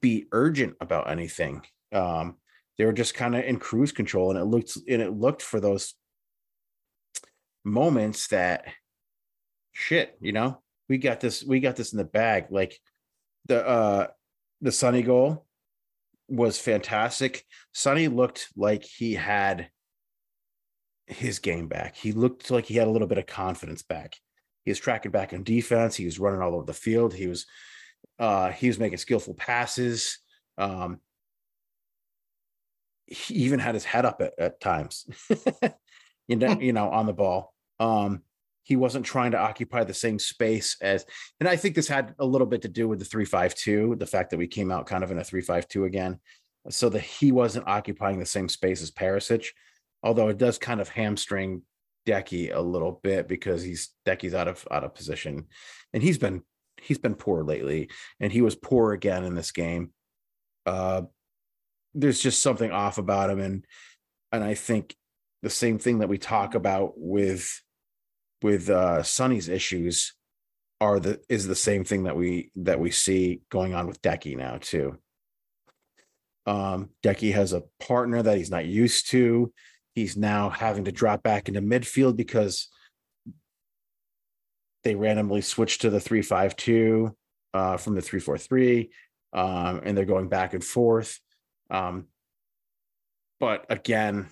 be 0.00 0.26
urgent 0.32 0.76
about 0.80 1.10
anything. 1.10 1.62
Um, 1.92 2.36
they 2.76 2.84
were 2.84 2.92
just 2.92 3.14
kind 3.14 3.34
of 3.34 3.44
in 3.44 3.58
cruise 3.58 3.92
control, 3.92 4.30
and 4.30 4.38
it 4.38 4.44
looked 4.44 4.76
and 4.88 5.02
it 5.02 5.12
looked 5.12 5.42
for 5.42 5.60
those 5.60 5.94
moments 7.68 8.28
that 8.28 8.66
shit, 9.72 10.16
you 10.20 10.32
know, 10.32 10.60
we 10.88 10.98
got 10.98 11.20
this, 11.20 11.44
we 11.44 11.60
got 11.60 11.76
this 11.76 11.92
in 11.92 11.98
the 11.98 12.04
bag. 12.04 12.46
Like 12.50 12.78
the 13.46 13.66
uh 13.66 14.06
the 14.60 14.72
Sonny 14.72 15.02
goal 15.02 15.46
was 16.28 16.58
fantastic. 16.58 17.44
Sonny 17.72 18.08
looked 18.08 18.48
like 18.56 18.84
he 18.84 19.14
had 19.14 19.70
his 21.06 21.38
game 21.38 21.68
back. 21.68 21.96
He 21.96 22.12
looked 22.12 22.50
like 22.50 22.66
he 22.66 22.74
had 22.74 22.86
a 22.86 22.90
little 22.90 23.08
bit 23.08 23.18
of 23.18 23.26
confidence 23.26 23.82
back. 23.82 24.16
He 24.64 24.70
was 24.70 24.78
tracking 24.78 25.10
back 25.10 25.32
in 25.32 25.42
defense. 25.42 25.96
He 25.96 26.04
was 26.04 26.18
running 26.18 26.42
all 26.42 26.54
over 26.54 26.66
the 26.66 26.74
field. 26.74 27.14
He 27.14 27.26
was 27.26 27.46
uh 28.18 28.50
he 28.50 28.68
was 28.68 28.78
making 28.78 28.98
skillful 28.98 29.34
passes. 29.34 30.18
Um 30.58 31.00
he 33.06 33.34
even 33.34 33.58
had 33.58 33.74
his 33.74 33.84
head 33.84 34.04
up 34.04 34.20
at, 34.20 34.34
at 34.38 34.60
times. 34.60 35.06
you 36.28 36.36
know, 36.36 36.58
you 36.60 36.72
know, 36.72 36.90
on 36.90 37.06
the 37.06 37.14
ball. 37.14 37.54
Um 37.80 38.22
he 38.64 38.76
wasn't 38.76 39.06
trying 39.06 39.30
to 39.30 39.38
occupy 39.38 39.82
the 39.82 39.94
same 39.94 40.18
space 40.18 40.76
as 40.82 41.06
and 41.40 41.48
I 41.48 41.56
think 41.56 41.74
this 41.74 41.88
had 41.88 42.14
a 42.18 42.26
little 42.26 42.46
bit 42.46 42.62
to 42.62 42.68
do 42.68 42.86
with 42.86 42.98
the 42.98 43.04
352, 43.04 43.96
the 43.96 44.06
fact 44.06 44.30
that 44.30 44.36
we 44.36 44.46
came 44.46 44.70
out 44.70 44.86
kind 44.86 45.02
of 45.02 45.10
in 45.10 45.18
a 45.18 45.24
352 45.24 45.84
again, 45.84 46.20
so 46.68 46.90
that 46.90 47.00
he 47.00 47.32
wasn't 47.32 47.66
occupying 47.66 48.18
the 48.18 48.26
same 48.26 48.48
space 48.48 48.82
as 48.82 48.90
Perisic, 48.90 49.46
although 50.02 50.28
it 50.28 50.36
does 50.36 50.58
kind 50.58 50.80
of 50.80 50.88
hamstring 50.90 51.62
Decky 52.06 52.54
a 52.54 52.60
little 52.60 53.00
bit 53.02 53.28
because 53.28 53.62
he's 53.62 53.90
Decky's 54.06 54.34
out 54.34 54.48
of 54.48 54.66
out 54.70 54.84
of 54.84 54.94
position 54.94 55.46
and 55.92 56.02
he's 56.02 56.18
been 56.18 56.42
he's 56.80 56.98
been 56.98 57.14
poor 57.14 57.42
lately 57.42 57.90
and 58.20 58.32
he 58.32 58.40
was 58.40 58.54
poor 58.54 58.92
again 58.92 59.24
in 59.24 59.34
this 59.34 59.50
game. 59.50 59.92
Uh 60.66 61.02
there's 61.94 62.20
just 62.20 62.42
something 62.42 62.70
off 62.70 62.98
about 62.98 63.30
him 63.30 63.40
and 63.40 63.66
and 64.32 64.44
I 64.44 64.54
think 64.54 64.94
the 65.42 65.50
same 65.50 65.78
thing 65.78 65.98
that 65.98 66.08
we 66.08 66.18
talk 66.18 66.54
about 66.54 66.92
with 66.96 67.62
with 68.42 68.70
uh 68.70 69.02
Sonny's 69.02 69.48
issues 69.48 70.14
are 70.80 71.00
the 71.00 71.20
is 71.28 71.46
the 71.46 71.54
same 71.54 71.84
thing 71.84 72.04
that 72.04 72.16
we 72.16 72.50
that 72.56 72.78
we 72.78 72.90
see 72.90 73.40
going 73.50 73.74
on 73.74 73.86
with 73.86 74.00
Decky 74.02 74.36
now 74.36 74.58
too. 74.60 74.98
Um 76.46 76.90
Decky 77.02 77.32
has 77.34 77.52
a 77.52 77.64
partner 77.80 78.22
that 78.22 78.36
he's 78.36 78.50
not 78.50 78.66
used 78.66 79.10
to. 79.10 79.52
He's 79.94 80.16
now 80.16 80.50
having 80.50 80.84
to 80.84 80.92
drop 80.92 81.22
back 81.22 81.48
into 81.48 81.60
midfield 81.60 82.16
because 82.16 82.68
they 84.84 84.94
randomly 84.94 85.40
switched 85.40 85.80
to 85.80 85.90
the 85.90 86.00
352 86.00 87.14
uh 87.54 87.76
from 87.76 87.94
the 87.94 88.02
343 88.02 88.90
um 89.32 89.80
and 89.84 89.96
they're 89.96 90.04
going 90.04 90.28
back 90.28 90.54
and 90.54 90.62
forth. 90.62 91.18
Um 91.70 92.06
but 93.40 93.66
again 93.68 94.28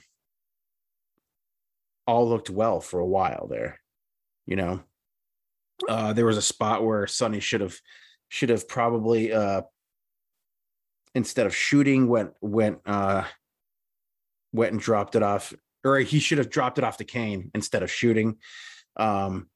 all 2.06 2.28
looked 2.28 2.50
well 2.50 2.80
for 2.80 3.00
a 3.00 3.06
while 3.06 3.48
there 3.48 3.80
you 4.46 4.56
know? 4.56 4.80
Uh 5.88 6.12
there 6.12 6.26
was 6.26 6.38
a 6.38 6.42
spot 6.42 6.84
where 6.84 7.06
Sonny 7.06 7.40
should 7.40 7.60
have 7.60 7.78
should 8.28 8.48
have 8.48 8.68
probably 8.68 9.32
uh 9.32 9.62
instead 11.14 11.46
of 11.46 11.54
shooting 11.54 12.08
went 12.08 12.32
went 12.40 12.78
uh 12.86 13.24
went 14.52 14.72
and 14.72 14.80
dropped 14.80 15.16
it 15.16 15.22
off 15.22 15.52
or 15.84 15.98
he 15.98 16.18
should 16.18 16.38
have 16.38 16.50
dropped 16.50 16.78
it 16.78 16.84
off 16.84 16.96
to 16.96 17.04
Kane 17.04 17.50
instead 17.54 17.82
of 17.82 17.90
shooting 17.90 18.36
um 18.96 19.48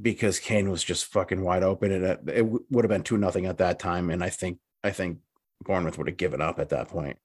because 0.00 0.38
Kane 0.38 0.70
was 0.70 0.84
just 0.84 1.06
fucking 1.06 1.42
wide 1.42 1.62
open 1.62 1.92
and 1.92 2.04
it, 2.04 2.20
it 2.26 2.46
would 2.70 2.84
have 2.84 2.90
been 2.90 3.02
2 3.02 3.18
nothing 3.18 3.46
at 3.46 3.58
that 3.58 3.78
time 3.78 4.10
and 4.10 4.22
I 4.22 4.28
think 4.30 4.58
I 4.84 4.90
think 4.90 5.18
Bournemouth 5.62 5.98
would 5.98 6.08
have 6.08 6.16
given 6.16 6.40
up 6.40 6.58
at 6.58 6.70
that 6.70 6.88
point. 6.88 7.18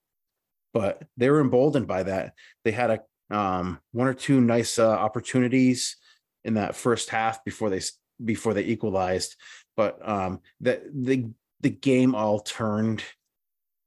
But 0.73 1.03
they 1.15 1.29
were 1.29 1.39
emboldened 1.39 1.87
by 1.87 2.03
that. 2.03 2.33
They 2.63 2.71
had 2.71 2.91
a 2.91 3.35
um 3.35 3.79
one 3.91 4.07
or 4.07 4.13
two 4.13 4.41
nice 4.41 4.77
uh, 4.77 4.89
opportunities 4.89 5.97
in 6.45 6.53
that 6.53 6.75
first 6.75 7.09
half 7.09 7.43
before 7.43 7.69
they 7.69 7.81
before 8.23 8.53
they 8.53 8.63
equalized. 8.63 9.35
But 9.75 10.07
um 10.07 10.39
that 10.61 10.83
the 10.93 11.31
the 11.59 11.71
game 11.71 12.15
all 12.15 12.39
turned 12.39 13.03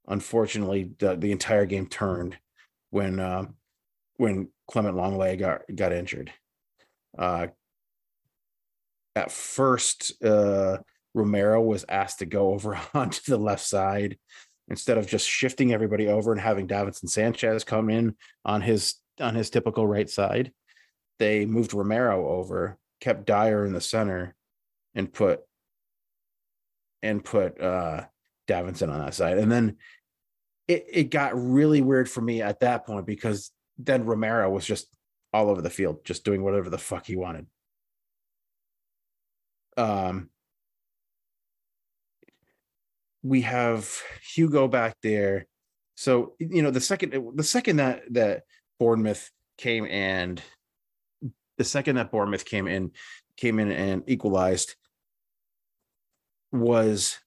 unfortunately 0.06 0.90
the, 0.98 1.16
the 1.16 1.32
entire 1.32 1.64
game 1.64 1.86
turned 1.86 2.36
when 2.90 3.20
um 3.20 3.54
when 4.16 4.48
Clement 4.70 4.96
Lenglet 4.96 5.38
got 5.38 5.62
got 5.74 5.92
injured. 5.92 6.30
Uh 7.16 7.46
at 9.16 9.30
first 9.30 10.22
uh 10.22 10.78
Romero 11.14 11.62
was 11.62 11.86
asked 11.88 12.18
to 12.18 12.26
go 12.26 12.52
over 12.52 12.78
onto 12.94 13.20
the 13.26 13.38
left 13.38 13.64
side 13.64 14.18
instead 14.68 14.98
of 14.98 15.06
just 15.06 15.28
shifting 15.28 15.72
everybody 15.72 16.08
over 16.08 16.32
and 16.32 16.40
having 16.40 16.68
Davinson 16.68 17.08
Sanchez 17.08 17.64
come 17.64 17.88
in 17.88 18.14
on 18.44 18.60
his 18.60 18.96
on 19.20 19.34
his 19.34 19.48
typical 19.48 19.86
right 19.86 20.10
side 20.10 20.52
they 21.18 21.46
moved 21.46 21.74
Romero 21.74 22.28
over, 22.28 22.78
kept 23.00 23.26
Dier 23.26 23.64
in 23.64 23.72
the 23.72 23.80
center, 23.80 24.34
and 24.94 25.12
put 25.12 25.40
and 27.02 27.24
put 27.24 27.60
uh 27.60 28.04
Davinson 28.48 28.90
on 28.92 29.00
that 29.00 29.14
side. 29.14 29.38
And 29.38 29.50
then 29.50 29.76
it, 30.66 30.86
it 30.90 31.04
got 31.10 31.40
really 31.40 31.80
weird 31.80 32.10
for 32.10 32.20
me 32.20 32.42
at 32.42 32.60
that 32.60 32.86
point 32.86 33.06
because 33.06 33.50
then 33.78 34.04
Romero 34.04 34.50
was 34.50 34.66
just 34.66 34.88
all 35.32 35.50
over 35.50 35.62
the 35.62 35.70
field, 35.70 36.04
just 36.04 36.24
doing 36.24 36.42
whatever 36.42 36.70
the 36.70 36.78
fuck 36.78 37.06
he 37.06 37.16
wanted. 37.16 37.46
Um 39.76 40.30
we 43.22 43.42
have 43.42 43.90
Hugo 44.34 44.68
back 44.68 44.96
there. 45.02 45.46
So, 45.96 46.34
you 46.38 46.62
know, 46.62 46.70
the 46.70 46.80
second 46.80 47.14
the 47.34 47.44
second 47.44 47.76
that 47.76 48.02
that 48.12 48.42
Bournemouth 48.78 49.30
came 49.56 49.86
and 49.86 50.40
the 51.58 51.64
second 51.64 51.96
that 51.96 52.10
Bournemouth 52.10 52.44
came 52.44 52.66
in, 52.66 52.92
came 53.36 53.58
in 53.58 53.70
and 53.70 54.02
equalized 54.06 54.74
was 56.50 57.18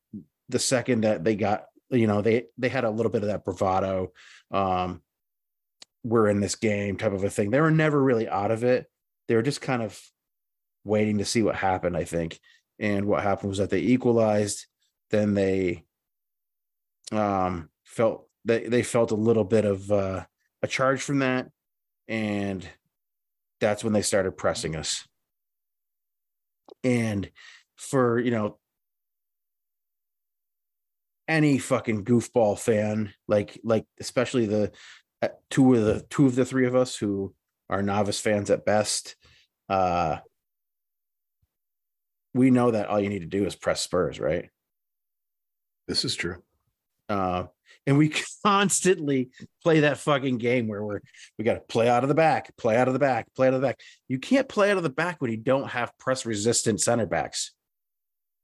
the 0.49 0.59
second 0.59 1.01
that 1.01 1.23
they 1.23 1.35
got, 1.35 1.65
you 1.89 2.07
know, 2.07 2.21
they 2.21 2.45
they 2.57 2.69
had 2.69 2.83
a 2.83 2.89
little 2.89 3.11
bit 3.11 3.21
of 3.21 3.27
that 3.27 3.45
bravado. 3.45 4.11
Um, 4.49 5.01
we're 6.03 6.29
in 6.29 6.39
this 6.39 6.55
game 6.55 6.97
type 6.97 7.13
of 7.13 7.23
a 7.23 7.29
thing. 7.29 7.51
They 7.51 7.61
were 7.61 7.71
never 7.71 8.01
really 8.01 8.27
out 8.27 8.51
of 8.51 8.63
it. 8.63 8.89
They 9.27 9.35
were 9.35 9.41
just 9.43 9.61
kind 9.61 9.83
of 9.83 9.99
waiting 10.83 11.19
to 11.19 11.25
see 11.25 11.43
what 11.43 11.55
happened, 11.55 11.95
I 11.95 12.05
think. 12.05 12.39
And 12.79 13.05
what 13.05 13.21
happened 13.21 13.49
was 13.49 13.59
that 13.59 13.69
they 13.69 13.79
equalized, 13.79 14.65
then 15.11 15.33
they 15.33 15.85
um 17.11 17.69
felt 17.85 18.27
they 18.45 18.67
they 18.67 18.83
felt 18.83 19.11
a 19.11 19.15
little 19.15 19.43
bit 19.43 19.65
of 19.65 19.91
uh 19.91 20.23
a 20.63 20.67
charge 20.67 21.01
from 21.01 21.19
that, 21.19 21.49
and 22.07 22.67
that's 23.61 23.83
when 23.83 23.93
they 23.93 24.01
started 24.01 24.31
pressing 24.35 24.75
us. 24.75 25.07
And 26.83 27.31
for 27.77 28.19
you 28.19 28.31
know 28.31 28.57
any 31.27 31.59
fucking 31.59 32.03
goofball 32.03 32.59
fan, 32.59 33.13
like 33.27 33.59
like 33.63 33.85
especially 33.99 34.47
the 34.47 34.71
uh, 35.21 35.29
two 35.49 35.73
of 35.75 35.85
the 35.85 36.05
two 36.09 36.25
of 36.25 36.35
the 36.35 36.43
three 36.43 36.65
of 36.67 36.75
us 36.75 36.97
who 36.97 37.33
are 37.69 37.81
novice 37.81 38.19
fans 38.19 38.49
at 38.49 38.65
best, 38.65 39.15
uh, 39.69 40.17
we 42.33 42.51
know 42.51 42.71
that 42.71 42.87
all 42.87 42.99
you 42.99 43.09
need 43.09 43.19
to 43.19 43.25
do 43.25 43.45
is 43.45 43.55
press 43.55 43.81
Spurs, 43.81 44.19
right? 44.19 44.49
This 45.87 46.03
is 46.03 46.15
true. 46.15 46.41
Uh, 47.09 47.45
and 47.87 47.97
we 47.97 48.13
constantly 48.45 49.29
play 49.63 49.81
that 49.81 49.97
fucking 49.97 50.37
game 50.37 50.67
where 50.67 50.83
we're 50.83 51.01
we 51.37 51.45
got 51.45 51.55
to 51.55 51.61
play 51.61 51.89
out 51.89 52.03
of 52.03 52.09
the 52.09 52.15
back, 52.15 52.55
play 52.57 52.77
out 52.77 52.87
of 52.87 52.93
the 52.93 52.99
back, 52.99 53.33
play 53.35 53.47
out 53.47 53.53
of 53.53 53.61
the 53.61 53.67
back. 53.67 53.79
You 54.07 54.19
can't 54.19 54.47
play 54.47 54.71
out 54.71 54.77
of 54.77 54.83
the 54.83 54.89
back 54.89 55.21
when 55.21 55.31
you 55.31 55.37
don't 55.37 55.69
have 55.69 55.97
press 55.97 56.25
resistant 56.25 56.81
center 56.81 57.05
backs, 57.05 57.51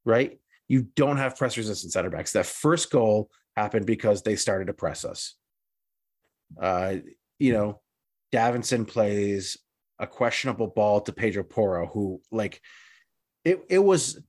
right? 0.05 0.39
You 0.67 0.87
don't 0.95 1.17
have 1.17 1.37
press 1.37 1.57
resistant 1.57 1.93
center 1.93 2.09
backs. 2.09 2.33
That 2.33 2.45
first 2.45 2.91
goal 2.91 3.29
happened 3.55 3.85
because 3.85 4.21
they 4.21 4.35
started 4.35 4.67
to 4.67 4.73
press 4.73 5.05
us. 5.05 5.35
Uh, 6.59 6.95
you 7.39 7.53
know, 7.53 7.81
Davinson 8.33 8.87
plays 8.87 9.57
a 9.99 10.07
questionable 10.07 10.67
ball 10.67 11.01
to 11.01 11.13
Pedro 11.13 11.43
Porro, 11.43 11.87
who 11.87 12.21
like 12.31 12.61
it 13.43 13.61
it 13.69 13.79
was 13.79 14.21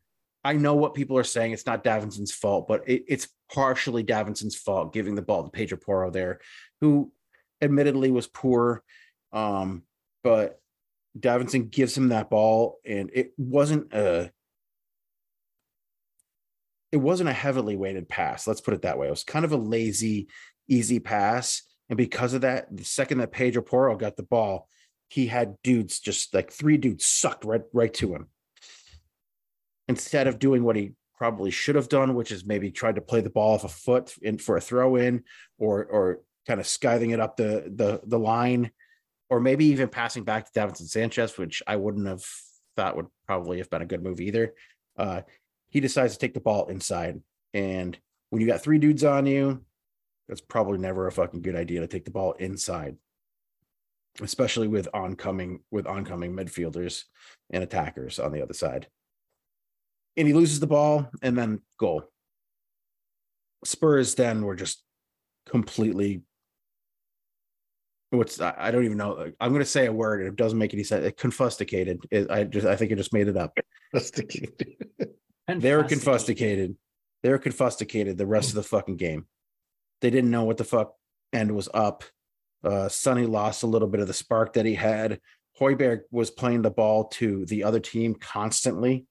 I 0.44 0.54
know 0.54 0.76
what 0.76 0.94
people 0.94 1.18
are 1.18 1.24
saying. 1.24 1.52
It's 1.52 1.66
not 1.66 1.84
Davinson's 1.84 2.32
fault, 2.32 2.68
but 2.68 2.88
it, 2.88 3.04
it's 3.08 3.28
partially 3.52 4.04
Davinson's 4.04 4.56
fault 4.56 4.92
giving 4.92 5.14
the 5.14 5.22
ball 5.22 5.44
to 5.44 5.50
Pedro 5.50 5.78
Porro 5.78 6.10
there, 6.10 6.40
who 6.80 7.12
admittedly 7.60 8.10
was 8.10 8.26
poor. 8.26 8.82
Um, 9.32 9.82
but 10.22 10.60
Davinson 11.18 11.70
gives 11.70 11.96
him 11.96 12.08
that 12.08 12.30
ball, 12.30 12.78
and 12.84 13.10
it 13.12 13.32
wasn't 13.36 13.92
a 13.92 14.30
it 16.90 16.96
wasn't 16.96 17.28
a 17.28 17.34
heavily 17.34 17.76
weighted 17.76 18.08
pass. 18.08 18.46
Let's 18.46 18.62
put 18.62 18.74
it 18.74 18.82
that 18.82 18.98
way. 18.98 19.08
It 19.08 19.10
was 19.10 19.24
kind 19.24 19.44
of 19.44 19.52
a 19.52 19.58
lazy, 19.58 20.28
easy 20.68 21.00
pass. 21.00 21.62
And 21.90 21.98
because 21.98 22.32
of 22.32 22.42
that, 22.42 22.74
the 22.74 22.84
second 22.84 23.18
that 23.18 23.32
Pedro 23.32 23.62
Porro 23.62 23.94
got 23.96 24.16
the 24.16 24.22
ball, 24.22 24.68
he 25.08 25.26
had 25.26 25.56
dudes 25.62 26.00
just 26.00 26.32
like 26.32 26.50
three 26.50 26.78
dudes 26.78 27.06
sucked 27.06 27.44
right 27.44 27.62
right 27.72 27.92
to 27.94 28.14
him. 28.14 28.28
Instead 29.86 30.26
of 30.26 30.38
doing 30.38 30.64
what 30.64 30.76
he 30.76 30.92
probably 31.18 31.50
should 31.50 31.74
have 31.74 31.88
done, 31.88 32.14
which 32.14 32.30
is 32.30 32.46
maybe 32.46 32.70
tried 32.70 32.94
to 32.94 33.00
play 33.00 33.20
the 33.20 33.28
ball 33.28 33.54
off 33.54 33.64
a 33.64 33.68
foot 33.68 34.14
in 34.22 34.38
for 34.38 34.56
a 34.56 34.60
throw 34.60 34.96
in, 34.96 35.24
or 35.58 35.84
or 35.84 36.20
kind 36.46 36.60
of 36.60 36.66
skiving 36.66 37.12
it 37.12 37.20
up 37.20 37.36
the 37.36 37.70
the 37.74 38.00
the 38.04 38.18
line, 38.18 38.70
or 39.28 39.40
maybe 39.40 39.66
even 39.66 39.88
passing 39.88 40.24
back 40.24 40.50
to 40.50 40.58
Davinson 40.58 40.88
Sanchez, 40.88 41.36
which 41.36 41.62
I 41.66 41.76
wouldn't 41.76 42.06
have 42.06 42.24
thought 42.76 42.96
would 42.96 43.08
probably 43.26 43.58
have 43.58 43.68
been 43.68 43.82
a 43.82 43.86
good 43.86 44.02
move 44.02 44.20
either. 44.20 44.54
Uh, 44.96 45.22
he 45.68 45.80
decides 45.80 46.14
to 46.14 46.18
take 46.18 46.34
the 46.34 46.40
ball 46.40 46.68
inside, 46.68 47.20
and 47.52 47.98
when 48.30 48.40
you 48.40 48.46
got 48.46 48.62
three 48.62 48.78
dudes 48.78 49.04
on 49.04 49.26
you, 49.26 49.64
that's 50.28 50.40
probably 50.40 50.78
never 50.78 51.06
a 51.06 51.12
fucking 51.12 51.42
good 51.42 51.56
idea 51.56 51.80
to 51.80 51.88
take 51.88 52.04
the 52.04 52.10
ball 52.10 52.32
inside, 52.32 52.96
especially 54.20 54.68
with 54.68 54.88
oncoming 54.94 55.60
with 55.72 55.86
oncoming 55.86 56.32
midfielders 56.32 57.04
and 57.50 57.64
attackers 57.64 58.20
on 58.20 58.30
the 58.30 58.42
other 58.42 58.54
side. 58.54 58.86
And 60.18 60.26
he 60.26 60.34
loses 60.34 60.60
the 60.60 60.66
ball 60.66 61.08
and 61.22 61.38
then 61.38 61.62
goal. 61.78 62.02
Spurs 63.64 64.14
then 64.14 64.42
were 64.42 64.56
just 64.56 64.82
completely 65.48 66.22
what's 68.10 68.40
I 68.40 68.70
don't 68.70 68.84
even 68.84 68.98
know. 68.98 69.30
I'm 69.40 69.50
going 69.50 69.60
to 69.60 69.66
say 69.66 69.86
a 69.86 69.92
word. 69.92 70.26
It 70.26 70.36
doesn't 70.36 70.58
make 70.58 70.74
any 70.74 70.84
sense. 70.84 71.12
Confusticated. 71.14 72.04
It, 72.10 72.30
I 72.30 72.44
just 72.44 72.66
I 72.66 72.76
think 72.76 72.92
I 72.92 72.94
just 72.94 73.12
made 73.12 73.28
it 73.28 73.36
up. 73.36 73.56
Confusticated. 73.94 74.66
They 75.48 75.74
were 75.74 75.84
confusticated. 75.84 76.76
They 77.22 77.30
were 77.30 77.38
confusticated 77.38 78.16
the 78.16 78.26
rest 78.26 78.50
of 78.50 78.54
the 78.56 78.62
fucking 78.62 78.96
game. 78.96 79.26
They 80.00 80.10
didn't 80.10 80.30
know 80.30 80.44
what 80.44 80.56
the 80.56 80.64
fuck 80.64 80.94
end 81.32 81.54
was 81.54 81.68
up. 81.72 82.04
Uh, 82.62 82.88
Sonny 82.88 83.26
lost 83.26 83.62
a 83.62 83.66
little 83.66 83.88
bit 83.88 84.00
of 84.00 84.06
the 84.06 84.14
spark 84.14 84.52
that 84.54 84.66
he 84.66 84.74
had. 84.74 85.20
Højbjerg 85.60 86.02
was 86.10 86.30
playing 86.30 86.62
the 86.62 86.70
ball 86.70 87.04
to 87.04 87.44
the 87.46 87.64
other 87.64 87.80
team 87.80 88.14
constantly. 88.14 89.06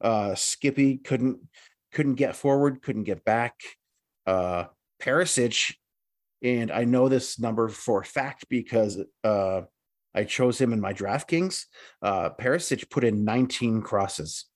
Uh, 0.00 0.34
Skippy 0.34 0.98
couldn't 0.98 1.38
couldn't 1.92 2.14
get 2.16 2.36
forward, 2.36 2.82
couldn't 2.82 3.04
get 3.04 3.24
back. 3.24 3.54
Uh, 4.26 4.64
Perisic, 5.00 5.74
and 6.42 6.70
I 6.70 6.84
know 6.84 7.08
this 7.08 7.38
number 7.38 7.68
for 7.68 8.00
a 8.00 8.04
fact 8.04 8.46
because 8.50 8.98
uh, 9.24 9.62
I 10.14 10.24
chose 10.24 10.60
him 10.60 10.72
in 10.72 10.80
my 10.80 10.92
DraftKings. 10.92 11.64
Uh, 12.02 12.30
Perisic 12.30 12.90
put 12.90 13.04
in 13.04 13.24
19 13.24 13.82
crosses. 13.82 14.46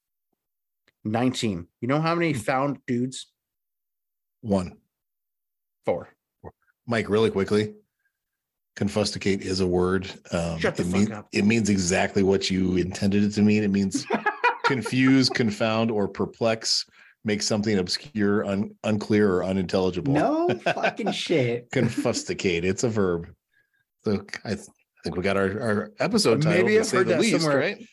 19. 1.05 1.66
You 1.81 1.88
know 1.88 2.00
how 2.00 2.14
many 2.14 2.35
found 2.35 2.79
dudes? 2.87 3.33
One. 4.42 4.76
Four. 5.87 6.11
Mike, 6.87 7.09
really 7.09 7.31
quickly. 7.31 7.74
Confusticate 8.76 9.40
is 9.42 9.61
a 9.61 9.66
word. 9.66 10.11
Um, 10.33 10.59
Shut 10.59 10.76
the 10.76 10.83
it 10.83 10.87
fuck 10.87 10.94
mean- 10.94 11.12
up. 11.12 11.29
It 11.33 11.44
means 11.44 11.70
exactly 11.70 12.22
what 12.22 12.50
you 12.50 12.76
intended 12.76 13.24
it 13.24 13.31
to 13.31 13.42
mean. 13.42 13.62
It 13.62 13.70
means 13.70 14.05
confuse, 14.70 15.28
confound, 15.28 15.90
or 15.90 16.09
perplex, 16.09 16.85
make 17.24 17.42
something 17.42 17.78
obscure, 17.78 18.44
un- 18.44 18.74
unclear, 18.85 19.33
or 19.35 19.44
unintelligible. 19.44 20.12
No 20.14 20.48
fucking 20.64 21.12
shit. 21.12 21.70
Confusticate. 21.70 22.64
It's 22.64 22.85
a 22.85 22.88
verb. 22.88 23.28
So 24.04 24.24
I, 24.44 24.54
th- 24.54 24.68
I 24.68 25.02
think 25.04 25.16
we 25.16 25.22
got 25.22 25.37
our, 25.37 25.61
our 25.61 25.92
episode 25.98 26.42
title. 26.42 26.64
Maybe 26.64 26.74
to 26.74 26.80
I've 26.80 26.90
heard 26.90 27.06
the 27.06 27.12
that 27.12 27.20
least, 27.20 27.40
somewhere. 27.42 27.59
right? 27.59 27.87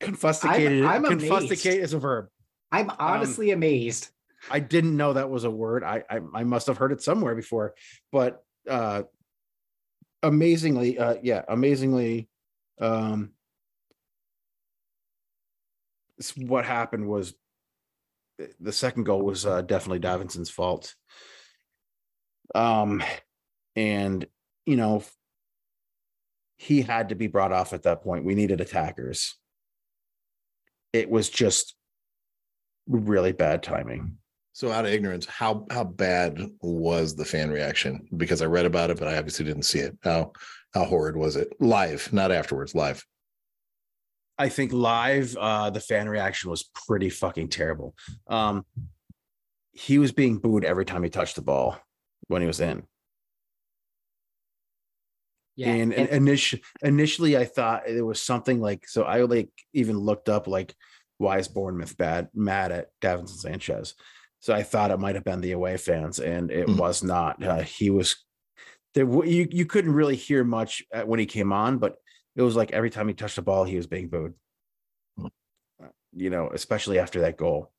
Confusticated. 0.00 0.86
I'm 0.86 1.04
amazed. 1.04 1.30
Confusticate 1.30 1.78
is 1.78 1.92
a 1.92 1.98
verb. 1.98 2.26
I'm 2.70 2.90
honestly 2.98 3.50
amazed. 3.50 4.08
I 4.50 4.58
didn't 4.60 4.96
know 4.96 5.12
that 5.12 5.30
was 5.30 5.44
a 5.44 5.50
word. 5.50 5.84
I, 5.84 6.02
I 6.10 6.20
I 6.34 6.42
must 6.44 6.66
have 6.66 6.76
heard 6.78 6.90
it 6.90 7.00
somewhere 7.02 7.34
before, 7.36 7.74
but 8.10 8.42
uh 8.68 9.02
amazingly, 10.22 10.98
uh 10.98 11.16
yeah, 11.22 11.42
amazingly, 11.48 12.28
um 12.80 13.30
s- 13.30 13.41
what 16.30 16.64
happened 16.64 17.06
was 17.06 17.34
the 18.60 18.72
second 18.72 19.04
goal 19.04 19.22
was 19.22 19.46
uh, 19.46 19.62
definitely 19.62 20.00
Davinson's 20.00 20.50
fault. 20.50 20.94
Um 22.54 23.02
and 23.74 24.26
you 24.66 24.76
know 24.76 25.02
he 26.56 26.82
had 26.82 27.08
to 27.08 27.14
be 27.14 27.26
brought 27.26 27.52
off 27.52 27.72
at 27.72 27.82
that 27.84 28.02
point. 28.02 28.24
We 28.24 28.34
needed 28.34 28.60
attackers. 28.60 29.34
It 30.92 31.10
was 31.10 31.28
just 31.28 31.74
really 32.86 33.32
bad 33.32 33.62
timing. 33.62 34.18
So 34.52 34.70
out 34.70 34.84
of 34.84 34.92
ignorance, 34.92 35.26
how 35.26 35.66
how 35.70 35.84
bad 35.84 36.38
was 36.60 37.16
the 37.16 37.24
fan 37.24 37.50
reaction? 37.50 38.06
Because 38.16 38.42
I 38.42 38.46
read 38.46 38.66
about 38.66 38.90
it, 38.90 38.98
but 38.98 39.08
I 39.08 39.16
obviously 39.16 39.46
didn't 39.46 39.62
see 39.62 39.78
it. 39.78 39.96
How 40.02 40.32
how 40.74 40.84
horrid 40.84 41.16
was 41.16 41.36
it? 41.36 41.52
Live, 41.58 42.12
not 42.12 42.30
afterwards, 42.30 42.74
live. 42.74 43.04
I 44.38 44.48
think 44.48 44.72
live, 44.72 45.36
uh, 45.38 45.70
the 45.70 45.80
fan 45.80 46.08
reaction 46.08 46.50
was 46.50 46.64
pretty 46.86 47.10
fucking 47.10 47.48
terrible. 47.48 47.94
Um, 48.26 48.64
he 49.72 49.98
was 49.98 50.12
being 50.12 50.38
booed 50.38 50.64
every 50.64 50.84
time 50.84 51.02
he 51.02 51.10
touched 51.10 51.36
the 51.36 51.42
ball 51.42 51.78
when 52.28 52.40
he 52.42 52.46
was 52.46 52.60
in. 52.60 52.82
Yeah. 55.56 55.68
and, 55.74 55.92
and- 55.92 56.08
initially, 56.08 56.62
initially, 56.82 57.36
I 57.36 57.44
thought 57.44 57.86
it 57.88 58.02
was 58.02 58.22
something 58.22 58.60
like 58.60 58.88
so. 58.88 59.02
I 59.02 59.20
like 59.22 59.50
even 59.74 59.98
looked 59.98 60.28
up 60.28 60.46
like 60.46 60.74
why 61.18 61.38
is 61.38 61.46
Bournemouth 61.48 61.96
bad 61.96 62.28
mad 62.34 62.72
at 62.72 62.88
Davinson 63.02 63.36
Sanchez? 63.38 63.94
So 64.40 64.54
I 64.54 64.62
thought 64.62 64.90
it 64.90 64.98
might 64.98 65.14
have 65.14 65.24
been 65.24 65.40
the 65.40 65.52
away 65.52 65.76
fans, 65.76 66.18
and 66.18 66.50
it 66.50 66.66
Hmm. 66.68 66.76
was 66.78 67.02
not. 67.04 67.42
Uh, 67.42 67.60
he 67.62 67.90
was 67.90 68.16
there. 68.94 69.04
You 69.26 69.46
you 69.50 69.66
couldn't 69.66 69.92
really 69.92 70.16
hear 70.16 70.42
much 70.42 70.82
uh, 70.92 71.02
when 71.02 71.20
he 71.20 71.26
came 71.26 71.52
on, 71.52 71.78
but 71.78 71.96
it 72.36 72.42
was 72.42 72.56
like 72.56 72.72
every 72.72 72.90
time 72.90 73.08
he 73.08 73.14
touched 73.14 73.36
the 73.36 73.42
ball, 73.42 73.64
he 73.64 73.76
was 73.76 73.86
being 73.86 74.08
booed. 74.08 74.34
Hmm. 75.18 75.26
Uh, 75.82 75.88
You 76.12 76.30
know, 76.30 76.50
especially 76.52 76.98
after 76.98 77.20
that 77.20 77.36
goal. 77.36 77.72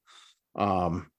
Um, 0.56 1.10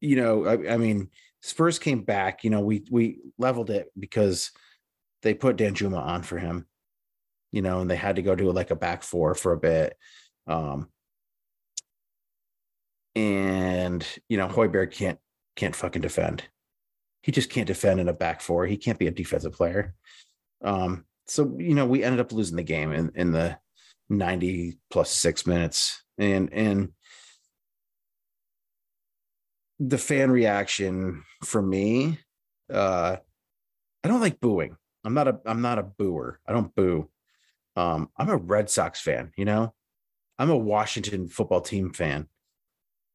you 0.00 0.16
know, 0.16 0.46
I, 0.46 0.74
I 0.74 0.76
mean, 0.76 1.10
Spurs 1.42 1.78
came 1.78 2.02
back. 2.02 2.44
You 2.44 2.50
know, 2.50 2.60
we 2.60 2.84
we 2.90 3.18
leveled 3.38 3.70
it 3.70 3.90
because 3.98 4.50
they 5.22 5.34
put 5.34 5.56
Danjuma 5.56 5.98
on 5.98 6.22
for 6.22 6.38
him. 6.38 6.66
You 7.52 7.62
know, 7.62 7.80
and 7.80 7.90
they 7.90 7.96
had 7.96 8.16
to 8.16 8.22
go 8.22 8.34
to 8.34 8.52
like 8.52 8.70
a 8.70 8.76
back 8.76 9.02
four 9.02 9.34
for 9.34 9.52
a 9.52 9.58
bit. 9.58 9.96
Um, 10.46 10.88
and 13.14 14.06
you 14.28 14.36
know, 14.36 14.48
Højbjerg 14.48 14.92
can't 14.92 15.18
can't 15.56 15.76
fucking 15.76 16.02
defend. 16.02 16.44
He 17.22 17.32
just 17.32 17.50
can't 17.50 17.66
defend 17.66 18.00
in 18.00 18.08
a 18.08 18.12
back 18.14 18.40
four. 18.40 18.66
He 18.66 18.76
can't 18.76 18.98
be 18.98 19.06
a 19.06 19.10
defensive 19.10 19.52
player. 19.52 19.94
Um, 20.62 21.04
so 21.26 21.56
you 21.58 21.74
know, 21.74 21.86
we 21.86 22.02
ended 22.04 22.20
up 22.20 22.32
losing 22.32 22.56
the 22.56 22.62
game 22.62 22.92
in 22.92 23.12
in 23.14 23.32
the 23.32 23.58
90 24.08 24.78
plus 24.90 25.10
six 25.10 25.46
minutes. 25.46 26.02
And 26.18 26.52
and 26.52 26.90
the 29.78 29.98
fan 29.98 30.30
reaction 30.30 31.24
for 31.42 31.62
me 31.62 32.18
uh 32.70 33.16
I 34.04 34.08
don't 34.08 34.20
like 34.20 34.40
booing. 34.40 34.76
I'm 35.04 35.14
not 35.14 35.28
a 35.28 35.40
I'm 35.46 35.62
not 35.62 35.78
a 35.78 35.82
booer. 35.82 36.40
I 36.46 36.52
don't 36.52 36.74
boo. 36.74 37.08
Um, 37.76 38.10
I'm 38.16 38.28
a 38.28 38.36
Red 38.36 38.68
Sox 38.68 39.00
fan, 39.00 39.32
you 39.36 39.44
know. 39.44 39.74
I'm 40.38 40.50
a 40.50 40.56
Washington 40.56 41.28
football 41.28 41.60
team 41.60 41.92
fan. 41.92 42.26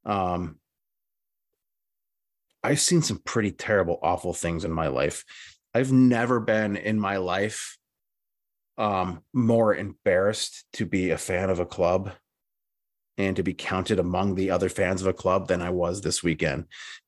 Um, 0.06 0.60
I've 2.64 2.80
seen 2.80 3.02
some 3.02 3.20
pretty 3.20 3.52
terrible, 3.52 4.00
awful 4.02 4.34
things 4.34 4.66
in 4.66 4.72
my 4.72 4.88
life. 4.88 5.24
I've 5.76 5.92
never 5.92 6.40
been 6.40 6.78
in 6.78 6.98
my 6.98 7.18
life 7.18 7.78
um, 8.78 9.24
more 9.34 9.76
embarrassed 9.76 10.64
to 10.74 10.86
be 10.86 11.10
a 11.10 11.18
fan 11.18 11.50
of 11.50 11.60
a 11.60 11.66
club 11.66 12.14
and 13.18 13.36
to 13.36 13.44
be 13.44 13.54
counted 13.54 14.00
among 14.00 14.36
the 14.36 14.52
other 14.52 14.70
fans 14.70 15.02
of 15.02 15.08
a 15.08 15.14
club 15.14 15.50
than 15.50 15.62
I 15.62 15.72
was 15.72 16.00
this 16.00 16.24
weekend. 16.24 16.68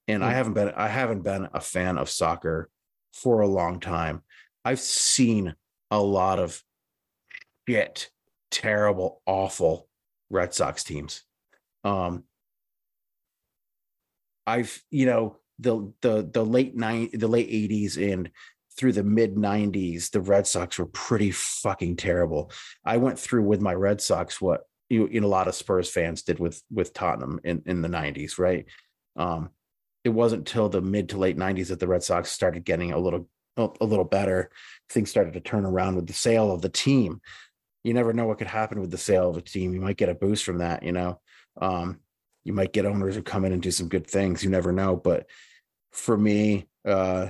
And 0.10 0.22
I 0.22 0.34
haven't 0.34 0.54
been 0.54 0.74
I 0.76 0.90
haven't 0.90 1.22
been 1.22 1.48
a 1.54 1.62
fan 1.62 1.98
of 1.98 2.10
soccer 2.10 2.70
for 3.14 3.40
a 3.40 3.48
long 3.48 3.80
time. 3.80 4.24
I've 4.66 4.82
seen 4.82 5.56
a 5.90 6.02
lot 6.02 6.38
of 6.38 6.62
shit, 7.70 8.10
terrible, 8.52 9.22
awful 9.26 9.88
Red 10.30 10.54
Sox 10.54 10.84
teams. 10.84 11.24
Um 11.86 12.26
I've, 14.46 14.84
you 14.92 15.06
know, 15.06 15.38
the 15.58 15.94
the 16.02 16.30
the 16.30 16.46
late 16.46 16.76
nine 16.76 17.10
the 17.14 17.30
late 17.30 17.50
80s 17.50 18.14
and 18.14 18.30
through 18.78 18.94
the 18.94 19.04
mid 19.04 19.36
90s, 19.36 20.12
the 20.12 20.22
Red 20.22 20.48
Sox 20.48 20.78
were 20.78 20.86
pretty 20.86 21.32
fucking 21.32 21.96
terrible. 21.98 22.52
I 22.86 22.98
went 22.98 23.20
through 23.20 23.44
with 23.44 23.60
my 23.60 23.74
Red 23.74 24.00
Sox 24.02 24.40
what 24.40 24.62
you, 24.90 25.10
you 25.12 25.20
know, 25.20 25.28
a 25.28 25.30
lot 25.30 25.48
of 25.48 25.56
Spurs 25.56 25.90
fans 25.90 26.24
did 26.24 26.40
with 26.40 26.62
with 26.72 26.94
Tottenham 26.94 27.40
in, 27.44 27.64
in 27.66 27.82
the 27.82 27.90
90s, 27.90 28.38
right? 28.38 28.66
Um, 29.16 29.50
it 30.04 30.10
wasn't 30.10 30.48
till 30.48 30.70
the 30.70 30.82
mid 30.82 31.10
to 31.10 31.18
late 31.18 31.38
90s 31.38 31.68
that 31.68 31.80
the 31.80 31.88
Red 31.88 32.04
Sox 32.04 32.32
started 32.32 32.64
getting 32.64 32.94
a 32.94 33.00
little 33.00 33.28
a 33.58 33.86
little 33.86 34.06
better. 34.06 34.52
Things 34.90 35.10
started 35.10 35.34
to 35.34 35.40
turn 35.40 35.66
around 35.66 35.96
with 35.96 36.08
the 36.08 36.14
sale 36.14 36.52
of 36.52 36.62
the 36.62 36.70
team. 36.70 37.22
You 37.84 37.94
never 37.94 38.14
know 38.14 38.28
what 38.28 38.38
could 38.38 38.48
happen 38.48 38.80
with 38.80 38.92
the 38.92 38.98
sale 38.98 39.30
of 39.30 39.38
a 39.38 39.42
team. 39.42 39.74
You 39.74 39.82
might 39.82 39.98
get 39.98 40.10
a 40.10 40.16
boost 40.16 40.44
from 40.44 40.60
that, 40.60 40.84
you 40.84 40.92
know. 40.92 41.20
Um, 41.60 42.00
you 42.44 42.54
might 42.54 42.72
get 42.72 42.86
owners 42.86 43.16
who 43.16 43.24
come 43.24 43.46
in 43.46 43.54
and 43.54 43.62
do 43.62 43.72
some 43.72 43.90
good 43.90 44.08
things. 44.08 44.44
You 44.44 44.50
never 44.50 44.72
know. 44.72 44.96
But 44.96 45.26
for 45.92 46.16
me, 46.16 46.68
uh, 46.86 47.30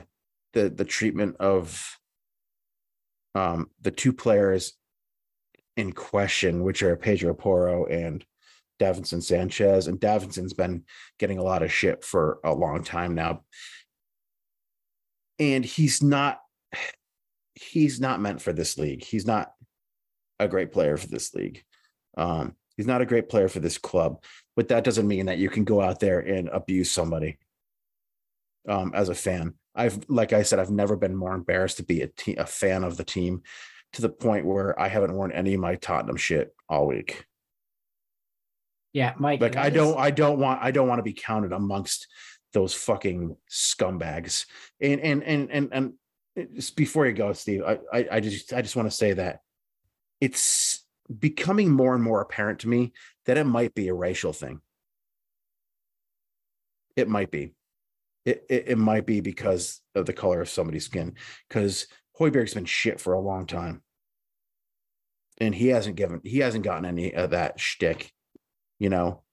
the 0.54 0.70
the 0.70 0.86
treatment 0.86 1.38
of 1.40 1.98
um, 3.36 3.70
the 3.82 3.92
two 3.92 4.14
players 4.14 4.74
in 5.76 5.94
question, 5.94 6.64
which 6.64 6.82
are 6.82 6.96
Pedro 6.96 7.34
Porro 7.34 7.86
and 7.86 8.26
Davinson 8.80 9.22
Sanchez. 9.22 9.88
And 9.88 10.00
Davinson's 10.00 10.54
been 10.54 10.84
getting 11.20 11.38
a 11.38 11.44
lot 11.44 11.64
of 11.64 11.72
shit 11.72 12.04
for 12.04 12.40
a 12.44 12.54
long 12.54 12.84
time 12.84 13.14
now. 13.16 13.44
And 15.40 15.64
he's 15.64 16.02
not 16.02 16.40
he's 17.54 18.00
not 18.00 18.20
meant 18.20 18.42
for 18.42 18.54
this 18.54 18.78
league. 18.78 19.04
He's 19.04 19.26
not 19.26 19.52
a 20.40 20.48
great 20.48 20.72
player 20.72 20.98
for 20.98 21.08
this 21.08 21.34
league. 21.34 21.64
Um, 22.18 22.56
he's 22.76 22.88
not 22.88 23.02
a 23.02 23.06
great 23.06 23.30
player 23.30 23.50
for 23.50 23.60
this 23.60 23.78
club, 23.78 24.24
but 24.56 24.68
that 24.70 24.84
doesn't 24.84 25.08
mean 25.08 25.28
that 25.28 25.38
you 25.38 25.50
can 25.50 25.64
go 25.64 25.82
out 25.82 26.00
there 26.00 26.20
and 26.20 26.50
abuse 26.50 26.92
somebody 26.92 27.38
um, 28.68 28.92
as 28.96 29.10
a 29.10 29.16
fan. 29.16 29.54
I've, 29.78 30.00
like 30.10 30.34
I 30.34 30.44
said, 30.44 30.60
I've 30.60 30.72
never 30.72 30.96
been 30.96 31.16
more 31.16 31.34
embarrassed 31.34 31.78
to 31.78 31.84
be 31.84 32.02
a, 32.02 32.08
te- 32.08 32.36
a 32.36 32.46
fan 32.46 32.84
of 32.84 32.98
the 32.98 33.04
team 33.04 33.44
to 33.94 34.02
the 34.02 34.10
point 34.10 34.46
where 34.46 34.78
I 34.80 34.88
haven't 34.88 35.14
worn 35.14 35.32
any 35.32 35.54
of 35.54 35.62
my 35.62 35.76
Tottenham 35.76 36.18
shit 36.18 36.54
all 36.68 36.88
week. 36.88 37.26
Yeah, 38.94 39.14
Mike. 39.18 39.42
Like 39.42 39.56
I 39.56 39.70
don't, 39.70 39.92
is- 39.92 39.96
I 39.98 40.12
don't 40.12 40.40
want, 40.40 40.62
I 40.62 40.72
don't 40.72 40.88
want 40.88 41.00
to 41.00 41.04
be 41.04 41.14
counted 41.14 41.54
amongst 41.54 42.08
those 42.54 42.74
fucking 42.74 43.38
scumbags. 43.52 44.46
And 44.82 45.00
and 45.02 45.24
and 45.24 45.52
and 45.52 45.70
and 45.72 45.94
just 46.56 46.76
before 46.76 47.06
you 47.06 47.14
go, 47.14 47.34
Steve, 47.34 47.62
I 47.64 47.80
I, 47.94 48.08
I 48.14 48.20
just 48.20 48.54
I 48.54 48.62
just 48.62 48.76
want 48.76 48.90
to 48.90 48.96
say 48.96 49.14
that 49.14 49.42
it's 50.20 50.84
becoming 51.20 51.72
more 51.72 51.94
and 51.94 52.04
more 52.04 52.22
apparent 52.22 52.60
to 52.60 52.68
me 52.68 52.94
that 53.26 53.38
it 53.38 53.44
might 53.44 53.76
be 53.76 53.88
a 53.88 53.94
racial 53.94 54.34
thing. 54.34 54.62
It 56.96 57.08
might 57.08 57.30
be. 57.30 57.54
It, 58.28 58.46
it, 58.50 58.64
it 58.68 58.78
might 58.78 59.06
be 59.06 59.22
because 59.22 59.80
of 59.96 60.06
the 60.06 60.12
color 60.12 60.42
of 60.42 60.50
somebody's 60.50 60.84
skin. 60.84 61.16
Because 61.48 61.88
Højbjerg's 62.20 62.56
been 62.56 62.66
shit 62.66 63.00
for 63.00 63.14
a 63.14 63.22
long 63.22 63.46
time. 63.48 63.82
And 65.38 65.56
he 65.56 65.68
hasn't 65.68 65.96
given 65.96 66.20
he 66.26 66.40
hasn't 66.40 66.66
gotten 66.66 66.84
any 66.84 67.14
of 67.14 67.30
that 67.30 67.58
shtick. 67.58 68.12
You 68.80 68.90
know, 68.90 69.24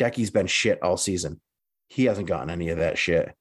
Decky's 0.00 0.30
been 0.30 0.48
shit 0.48 0.82
all 0.82 0.96
season. 0.96 1.40
He 1.88 2.06
hasn't 2.06 2.26
gotten 2.26 2.50
any 2.50 2.70
of 2.70 2.78
that 2.78 2.98
shit. 2.98 3.32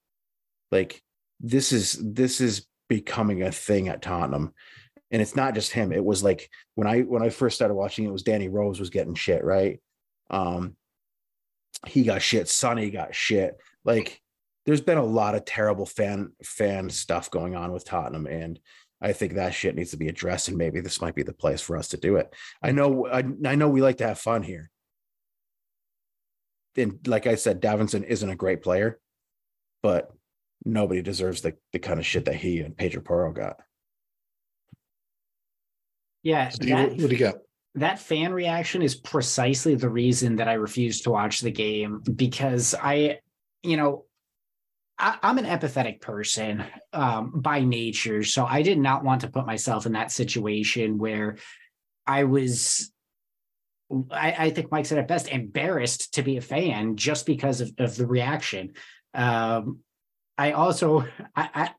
Like 0.71 1.01
this 1.39 1.71
is 1.71 1.93
this 1.93 2.39
is 2.39 2.67
becoming 2.87 3.41
a 3.41 3.51
thing 3.51 3.87
at 3.89 4.03
Tottenham. 4.03 4.53
And 5.09 5.23
it's 5.23 5.35
not 5.35 5.55
just 5.55 5.71
him. 5.71 5.91
It 5.91 6.05
was 6.05 6.23
like 6.23 6.51
when 6.75 6.87
I 6.87 7.01
when 7.01 7.23
I 7.23 7.29
first 7.29 7.55
started 7.55 7.73
watching 7.73 8.05
it 8.05 8.11
was 8.11 8.21
Danny 8.21 8.47
Rose 8.47 8.79
was 8.79 8.91
getting 8.91 9.15
shit, 9.15 9.43
right? 9.43 9.81
Um 10.29 10.75
he 11.87 12.03
got 12.03 12.21
shit, 12.21 12.47
Sonny 12.47 12.91
got 12.91 13.15
shit. 13.15 13.57
Like 13.83 14.21
there's 14.65 14.81
been 14.81 14.97
a 14.97 15.03
lot 15.03 15.35
of 15.35 15.45
terrible 15.45 15.85
fan 15.85 16.31
fan 16.43 16.89
stuff 16.89 17.29
going 17.29 17.55
on 17.55 17.71
with 17.71 17.85
Tottenham 17.85 18.27
and 18.27 18.59
I 19.01 19.11
think 19.11 19.33
that 19.33 19.53
shit 19.53 19.75
needs 19.75 19.91
to 19.91 19.97
be 19.97 20.07
addressed 20.07 20.47
and 20.47 20.57
maybe 20.57 20.79
this 20.79 21.01
might 21.01 21.15
be 21.15 21.23
the 21.23 21.33
place 21.33 21.59
for 21.59 21.75
us 21.75 21.89
to 21.89 21.97
do 21.97 22.15
it. 22.15 22.33
I 22.61 22.71
know 22.71 23.05
I, 23.07 23.23
I 23.45 23.55
know 23.55 23.67
we 23.67 23.81
like 23.81 23.97
to 23.97 24.07
have 24.07 24.19
fun 24.19 24.43
here. 24.43 24.69
And 26.77 27.05
like 27.05 27.27
I 27.27 27.35
said 27.35 27.61
Davinson 27.61 28.03
isn't 28.05 28.29
a 28.29 28.35
great 28.35 28.61
player, 28.63 28.99
but 29.81 30.11
nobody 30.65 31.01
deserves 31.01 31.41
the 31.41 31.55
the 31.73 31.79
kind 31.79 31.99
of 31.99 32.05
shit 32.05 32.25
that 32.25 32.35
he 32.35 32.59
and 32.59 32.77
Pedro 32.77 33.01
Porro 33.01 33.33
got. 33.33 33.57
yeah, 36.23 36.49
Steve, 36.49 36.69
that- 36.69 36.89
what 36.91 36.97
do 36.97 37.07
you 37.07 37.17
got? 37.17 37.35
that 37.75 37.97
fan 37.97 38.31
reaction 38.31 38.83
is 38.83 38.93
precisely 38.95 39.73
the 39.75 39.89
reason 39.89 40.35
that 40.35 40.47
I 40.47 40.53
refuse 40.53 41.01
to 41.01 41.09
watch 41.09 41.41
the 41.41 41.49
game 41.51 42.01
because 42.15 42.75
I, 42.79 43.17
you 43.63 43.77
know, 43.77 44.05
I, 44.97 45.17
I'm 45.21 45.37
an 45.37 45.45
empathetic 45.45 46.01
person 46.01 46.63
um, 46.91 47.31
by 47.35 47.61
nature. 47.61 48.23
So 48.23 48.45
I 48.45 48.61
did 48.61 48.77
not 48.77 49.03
want 49.03 49.21
to 49.21 49.29
put 49.29 49.45
myself 49.45 49.85
in 49.85 49.93
that 49.93 50.11
situation 50.11 50.97
where 50.97 51.37
I 52.05 52.25
was, 52.25 52.91
I, 54.11 54.35
I 54.37 54.49
think 54.49 54.71
Mike 54.71 54.85
said 54.85 54.97
it 54.97 55.07
best, 55.07 55.27
embarrassed 55.29 56.15
to 56.15 56.23
be 56.23 56.37
a 56.37 56.41
fan 56.41 56.95
just 56.95 57.25
because 57.25 57.61
of, 57.61 57.71
of 57.77 57.95
the 57.95 58.07
reaction. 58.07 58.73
Um, 59.13 59.79
I 60.37 60.51
also, 60.51 61.05
I, 61.35 61.49
I, 61.53 61.71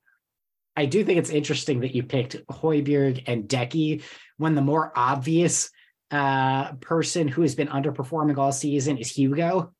I 0.76 0.86
do 0.86 1.04
think 1.04 1.18
it's 1.18 1.30
interesting 1.30 1.80
that 1.80 1.94
you 1.94 2.02
picked 2.02 2.36
Højbjerg 2.46 3.24
and 3.26 3.48
Decky 3.48 4.02
when 4.38 4.54
the 4.54 4.60
more 4.62 4.92
obvious 4.96 5.70
uh, 6.10 6.72
person 6.74 7.28
who 7.28 7.42
has 7.42 7.54
been 7.54 7.68
underperforming 7.68 8.38
all 8.38 8.52
season 8.52 8.98
is 8.98 9.10
Hugo. 9.10 9.72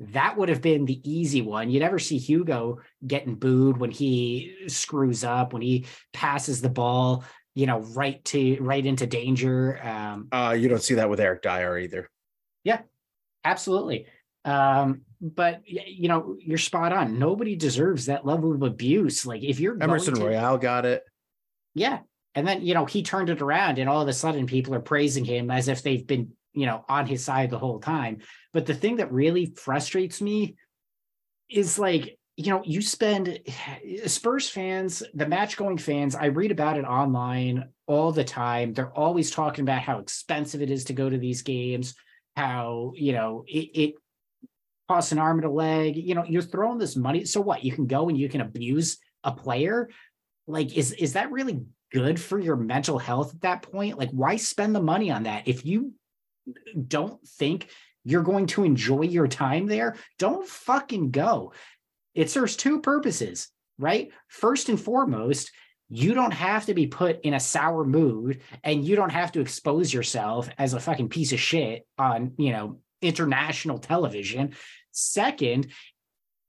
That 0.00 0.36
would 0.38 0.48
have 0.48 0.62
been 0.62 0.86
the 0.86 1.00
easy 1.08 1.42
one. 1.42 1.70
You 1.70 1.78
never 1.78 1.98
see 1.98 2.16
Hugo 2.16 2.78
getting 3.06 3.34
booed 3.34 3.76
when 3.76 3.90
he 3.90 4.54
screws 4.66 5.24
up, 5.24 5.52
when 5.52 5.60
he 5.62 5.84
passes 6.14 6.62
the 6.62 6.70
ball, 6.70 7.24
you 7.54 7.66
know, 7.66 7.80
right 7.80 8.24
to 8.26 8.56
right 8.60 8.84
into 8.84 9.06
danger. 9.06 9.78
Um, 9.82 10.28
Uh 10.32 10.56
you 10.58 10.68
don't 10.68 10.82
see 10.82 10.94
that 10.94 11.10
with 11.10 11.20
Eric 11.20 11.42
Dier 11.42 11.76
either. 11.78 12.08
Yeah, 12.64 12.80
absolutely. 13.44 14.06
Um, 14.46 15.02
but 15.20 15.60
you 15.66 16.08
know, 16.08 16.36
you're 16.40 16.56
spot 16.56 16.94
on. 16.94 17.18
Nobody 17.18 17.54
deserves 17.54 18.06
that 18.06 18.24
level 18.24 18.54
of 18.54 18.62
abuse. 18.62 19.26
Like 19.26 19.42
if 19.44 19.60
you're 19.60 19.76
Emerson 19.82 20.14
to- 20.14 20.24
Royale 20.24 20.56
got 20.56 20.86
it. 20.86 21.02
Yeah. 21.74 21.98
And 22.34 22.46
then, 22.46 22.62
you 22.62 22.74
know, 22.74 22.86
he 22.86 23.02
turned 23.02 23.28
it 23.28 23.42
around 23.42 23.78
and 23.78 23.88
all 23.88 24.00
of 24.00 24.08
a 24.08 24.12
sudden 24.12 24.46
people 24.46 24.74
are 24.74 24.80
praising 24.80 25.24
him 25.24 25.50
as 25.50 25.68
if 25.68 25.82
they've 25.82 26.06
been, 26.06 26.32
you 26.52 26.66
know, 26.66 26.84
on 26.88 27.06
his 27.06 27.24
side 27.24 27.50
the 27.50 27.58
whole 27.58 27.80
time. 27.80 28.18
But 28.52 28.66
the 28.66 28.74
thing 28.74 28.96
that 28.96 29.12
really 29.12 29.46
frustrates 29.56 30.20
me 30.20 30.56
is 31.48 31.78
like, 31.78 32.18
you 32.36 32.50
know, 32.50 32.62
you 32.64 32.82
spend 32.82 33.40
Spurs 34.06 34.48
fans, 34.48 35.02
the 35.14 35.26
match 35.26 35.56
going 35.56 35.78
fans, 35.78 36.14
I 36.14 36.26
read 36.26 36.50
about 36.50 36.78
it 36.78 36.84
online 36.84 37.68
all 37.86 38.12
the 38.12 38.24
time. 38.24 38.72
They're 38.72 38.96
always 38.96 39.30
talking 39.30 39.62
about 39.62 39.82
how 39.82 39.98
expensive 39.98 40.62
it 40.62 40.70
is 40.70 40.84
to 40.84 40.92
go 40.92 41.08
to 41.08 41.18
these 41.18 41.42
games, 41.42 41.94
how, 42.36 42.92
you 42.94 43.12
know, 43.12 43.44
it, 43.46 43.70
it 43.74 43.94
costs 44.88 45.12
an 45.12 45.18
arm 45.18 45.38
and 45.38 45.46
a 45.46 45.50
leg. 45.50 45.96
You 45.96 46.14
know, 46.14 46.24
you're 46.24 46.42
throwing 46.42 46.78
this 46.78 46.96
money. 46.96 47.24
So 47.24 47.40
what? 47.40 47.64
You 47.64 47.72
can 47.72 47.86
go 47.86 48.08
and 48.08 48.18
you 48.18 48.28
can 48.28 48.40
abuse 48.40 48.98
a 49.22 49.32
player 49.32 49.88
like 50.46 50.76
is 50.76 50.92
is 50.92 51.14
that 51.14 51.30
really 51.30 51.62
good 51.92 52.20
for 52.20 52.38
your 52.38 52.56
mental 52.56 52.98
health 52.98 53.34
at 53.34 53.40
that 53.40 53.62
point 53.62 53.98
like 53.98 54.10
why 54.10 54.36
spend 54.36 54.74
the 54.74 54.82
money 54.82 55.10
on 55.10 55.24
that 55.24 55.46
if 55.46 55.64
you 55.64 55.92
don't 56.88 57.26
think 57.26 57.68
you're 58.04 58.22
going 58.22 58.46
to 58.46 58.64
enjoy 58.64 59.02
your 59.02 59.28
time 59.28 59.66
there 59.66 59.96
don't 60.18 60.46
fucking 60.46 61.10
go 61.10 61.52
it 62.14 62.30
serves 62.30 62.56
two 62.56 62.80
purposes 62.80 63.48
right 63.78 64.10
first 64.28 64.68
and 64.68 64.80
foremost 64.80 65.50
you 65.92 66.14
don't 66.14 66.32
have 66.32 66.66
to 66.66 66.74
be 66.74 66.86
put 66.86 67.20
in 67.22 67.34
a 67.34 67.40
sour 67.40 67.84
mood 67.84 68.40
and 68.62 68.84
you 68.84 68.94
don't 68.96 69.10
have 69.10 69.32
to 69.32 69.40
expose 69.40 69.92
yourself 69.92 70.48
as 70.56 70.72
a 70.72 70.80
fucking 70.80 71.08
piece 71.08 71.32
of 71.32 71.40
shit 71.40 71.86
on 71.98 72.32
you 72.38 72.52
know 72.52 72.78
international 73.02 73.78
television 73.78 74.54
second 74.92 75.68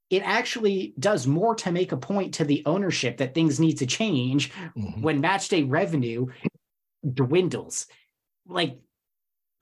it 0.10 0.24
actually 0.24 0.94
does 1.00 1.26
more 1.26 1.56
to 1.56 1.72
make 1.72 1.94
a 1.94 1.98
point 1.98 2.34
to 2.34 2.44
the 2.44 2.64
ownership 2.66 3.18
that 3.18 3.34
things 3.34 3.62
need 3.62 3.78
to 3.78 3.86
change 3.86 4.52
Mhm. 4.76 5.02
when 5.02 5.22
match 5.22 5.48
day 5.48 5.64
revenue 5.64 6.28
dwindles. 7.14 7.88
Like, 8.46 8.80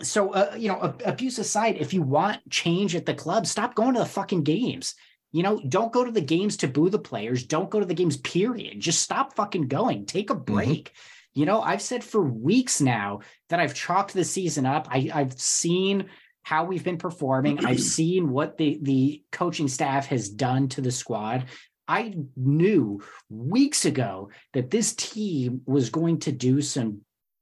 so, 0.02 0.34
uh, 0.34 0.56
you 0.58 0.70
know, 0.70 0.96
abuse 1.06 1.40
aside, 1.40 1.78
if 1.78 1.94
you 1.94 2.02
want 2.02 2.50
change 2.50 2.96
at 2.96 3.06
the 3.06 3.14
club, 3.14 3.46
stop 3.46 3.76
going 3.76 3.94
to 3.94 4.00
the 4.00 4.06
fucking 4.06 4.44
games. 4.44 4.96
You 5.32 5.44
know, 5.44 5.62
don't 5.68 5.92
go 5.92 6.04
to 6.04 6.12
the 6.12 6.22
games 6.22 6.58
to 6.58 6.68
boo 6.68 6.90
the 6.90 7.00
players. 7.00 7.46
Don't 7.46 7.70
go 7.70 7.80
to 7.80 7.86
the 7.86 7.94
games, 7.94 8.18
period. 8.18 8.80
Just 8.80 9.02
stop 9.02 9.36
fucking 9.36 9.68
going. 9.68 10.06
Take 10.06 10.30
a 10.30 10.36
break. 10.36 10.94
You 11.34 11.46
know, 11.46 11.62
I've 11.62 11.82
said 11.82 12.04
for 12.04 12.22
weeks 12.22 12.82
now 12.82 13.20
that 13.50 13.60
I've 13.60 13.76
chalked 13.76 14.14
the 14.14 14.24
season 14.24 14.66
up. 14.66 14.88
I, 14.90 15.10
I've 15.14 15.40
seen 15.40 16.06
how 16.42 16.64
we've 16.64 16.84
been 16.84 16.98
performing. 16.98 17.60
I've 17.66 17.82
seen 17.82 18.32
what 18.32 18.58
the 18.58 18.80
the 18.82 19.24
coaching 19.32 19.68
staff 19.68 20.08
has 20.08 20.30
done 20.30 20.70
to 20.70 20.82
the 20.82 20.92
squad. 20.92 21.46
I 21.88 22.16
knew 22.36 23.02
weeks 23.30 23.86
ago 23.86 24.30
that 24.54 24.70
this 24.70 24.94
team 24.94 25.62
was 25.66 25.90
going 25.90 26.20
to 26.20 26.32
do 26.32 26.62
some 26.62 27.02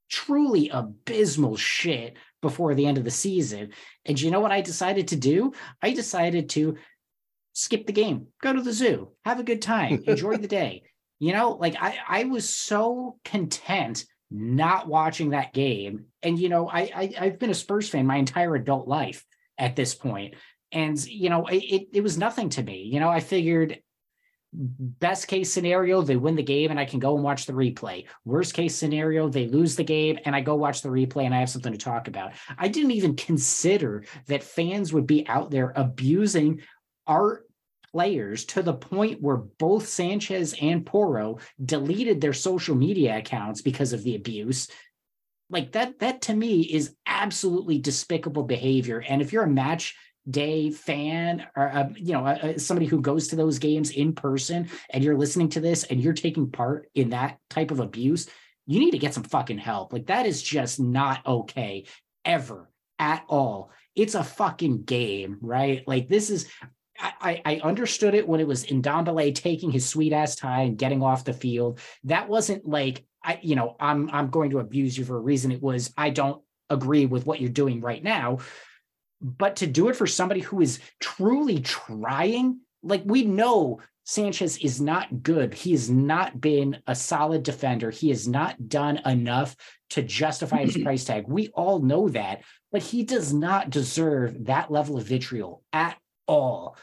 truly 0.10 0.70
abysmal 0.70 1.58
shit 1.58 2.15
before 2.41 2.76
the 2.76 2.86
end 2.86 2.97
of 2.97 3.04
the 3.04 3.12
season. 3.12 3.71
And 4.06 4.19
you 4.19 4.32
know 4.32 4.39
what 4.39 4.52
I 4.52 4.62
decided 4.62 5.10
to 5.10 5.15
do? 5.15 5.54
I 5.82 5.91
decided 5.91 6.50
to 6.50 6.78
skip 7.54 7.88
the 7.88 7.93
game, 7.93 8.28
go 8.41 8.54
to 8.54 8.62
the 8.62 8.73
zoo, 8.73 9.12
have 9.26 9.39
a 9.39 9.43
good 9.43 9.62
time, 9.62 10.04
enjoy 10.08 10.38
the 10.38 10.47
day. 10.47 10.84
You 11.19 11.34
know, 11.34 11.52
like 11.52 11.76
I, 11.80 11.97
I 12.08 12.23
was 12.26 12.47
so 12.47 13.17
content 13.26 14.06
not 14.30 14.88
watching 14.88 15.32
that 15.32 15.54
game. 15.54 16.06
And 16.21 16.38
you 16.38 16.50
know, 16.50 16.69
I, 16.69 16.82
I 16.95 17.13
I've 17.19 17.39
been 17.39 17.50
a 17.50 17.56
Spurs 17.56 17.89
fan 17.89 18.06
my 18.06 18.17
entire 18.17 18.56
adult 18.56 18.88
life 18.88 19.26
at 19.58 19.76
this 19.76 19.95
point. 19.95 20.36
And 20.71 21.04
you 21.06 21.30
know, 21.30 21.47
it, 21.47 21.63
it, 21.63 21.88
it 21.93 22.02
was 22.02 22.17
nothing 22.17 22.50
to 22.50 22.63
me. 22.63 22.84
You 22.91 23.00
know, 23.00 23.10
I 23.10 23.19
figured 23.19 23.80
best 24.58 25.28
case 25.28 25.52
scenario, 25.52 26.02
they 26.02 26.15
win 26.15 26.36
the 26.36 26.43
game 26.43 26.72
and 26.72 26.80
I 26.80 26.86
can 26.86 27.00
go 27.00 27.15
and 27.15 27.24
watch 27.24 27.46
the 27.46 27.54
replay. 27.54 28.06
Worst 28.26 28.54
case 28.54 28.76
scenario, 28.76 29.30
they 29.30 29.48
lose 29.48 29.76
the 29.76 29.84
game 29.84 30.17
and 30.26 30.36
I 30.36 30.41
go 30.41 30.56
watch 30.56 30.82
the 30.82 30.89
replay 30.89 31.26
and 31.26 31.36
I 31.36 31.39
have 31.39 31.50
something 31.50 31.72
to 31.72 31.78
talk 31.78 32.08
about. 32.08 32.34
I 32.58 32.67
didn't 32.67 32.91
even 32.91 33.15
consider 33.15 34.04
that 34.28 34.43
fans 34.43 34.91
would 34.93 35.06
be 35.06 35.28
out 35.28 35.52
there 35.52 35.74
abusing 35.76 36.62
our 37.06 37.43
players 37.91 38.46
to 38.46 38.63
the 38.63 38.74
point 38.74 39.22
where 39.22 39.38
both 39.38 39.88
Sanchez 39.88 40.56
and 40.60 40.86
Porro 40.86 41.38
deleted 41.63 42.20
their 42.20 42.34
social 42.34 42.76
media 42.76 43.17
accounts 43.17 43.62
because 43.62 43.93
of 43.93 44.04
the 44.04 44.15
abuse. 44.15 44.67
Like 45.50 45.72
that, 45.74 46.00
that 46.00 46.22
to 46.24 46.34
me 46.34 46.62
is 46.62 46.96
absolutely 47.06 47.80
despicable 47.80 48.43
behavior. 48.43 49.04
And 49.08 49.22
if 49.22 49.32
you're 49.32 49.43
a 49.43 49.50
match 49.50 49.96
day 50.29 50.69
fan 50.71 51.45
or 51.55 51.69
uh, 51.69 51.89
you 51.95 52.13
know 52.13 52.25
uh, 52.25 52.57
somebody 52.57 52.85
who 52.85 53.01
goes 53.01 53.29
to 53.29 53.35
those 53.35 53.59
games 53.59 53.91
in 53.91 54.13
person 54.13 54.69
and 54.89 55.03
you're 55.03 55.17
listening 55.17 55.49
to 55.49 55.59
this 55.59 55.83
and 55.85 56.01
you're 56.01 56.13
taking 56.13 56.51
part 56.51 56.89
in 56.95 57.09
that 57.11 57.37
type 57.49 57.71
of 57.71 57.79
abuse 57.79 58.29
you 58.65 58.79
need 58.79 58.91
to 58.91 58.97
get 58.97 59.13
some 59.13 59.23
fucking 59.23 59.57
help 59.57 59.93
like 59.93 60.07
that 60.07 60.25
is 60.25 60.41
just 60.41 60.79
not 60.79 61.25
okay 61.25 61.85
ever 62.25 62.69
at 62.99 63.23
all 63.29 63.71
it's 63.95 64.15
a 64.15 64.23
fucking 64.23 64.83
game 64.83 65.37
right 65.41 65.87
like 65.87 66.09
this 66.09 66.29
is 66.29 66.47
I, 66.99 67.43
I 67.45 67.61
understood 67.63 68.15
it 68.15 68.27
when 68.27 68.39
it 68.39 68.47
was 68.47 68.65
Ndombele 68.65 69.35
taking 69.35 69.69
his 69.69 69.87
sweet 69.87 70.13
ass 70.13 70.35
time 70.35 70.69
and 70.69 70.77
getting 70.79 71.03
off 71.03 71.25
the 71.25 71.33
field. 71.33 71.79
That 72.05 72.27
wasn't 72.27 72.67
like 72.67 73.05
I, 73.23 73.39
you 73.43 73.55
know, 73.55 73.75
I'm 73.79 74.09
I'm 74.09 74.31
going 74.31 74.49
to 74.49 74.59
abuse 74.59 74.97
you 74.97 75.05
for 75.05 75.15
a 75.15 75.21
reason. 75.21 75.51
It 75.51 75.61
was 75.61 75.93
I 75.95 76.09
don't 76.09 76.41
agree 76.71 77.05
with 77.05 77.25
what 77.25 77.39
you're 77.39 77.49
doing 77.49 77.81
right 77.81 78.03
now 78.03 78.39
but 79.21 79.58
to 79.58 79.67
do 79.67 79.89
it 79.89 79.95
for 79.95 80.08
somebody 80.08 80.41
who 80.41 80.62
is 80.62 80.80
truly 80.99 81.60
trying, 81.60 82.60
like 82.84 83.03
we 83.06 83.23
know 83.23 83.80
Sanchez 84.08 84.58
is 84.60 84.80
not 84.80 85.21
good. 85.21 85.53
He 85.53 85.71
has 85.71 85.89
not 85.89 86.39
been 86.39 86.82
a 86.88 86.95
solid 86.95 87.43
defender. 87.43 87.91
He 87.91 88.08
has 88.10 88.25
not 88.25 88.69
done 88.69 89.01
enough 89.06 89.56
to 89.89 90.01
justify 90.01 90.63
his 90.65 90.77
price 90.84 91.03
tag. 91.03 91.25
We 91.27 91.49
all 91.49 91.80
know 91.80 92.08
that, 92.10 92.43
but 92.71 92.82
he 92.82 93.03
does 93.03 93.34
not 93.34 93.69
deserve 93.69 94.45
that 94.45 94.71
level 94.71 94.97
of 94.97 95.06
vitriol 95.06 95.62
at 95.73 95.97
all. 96.25 96.77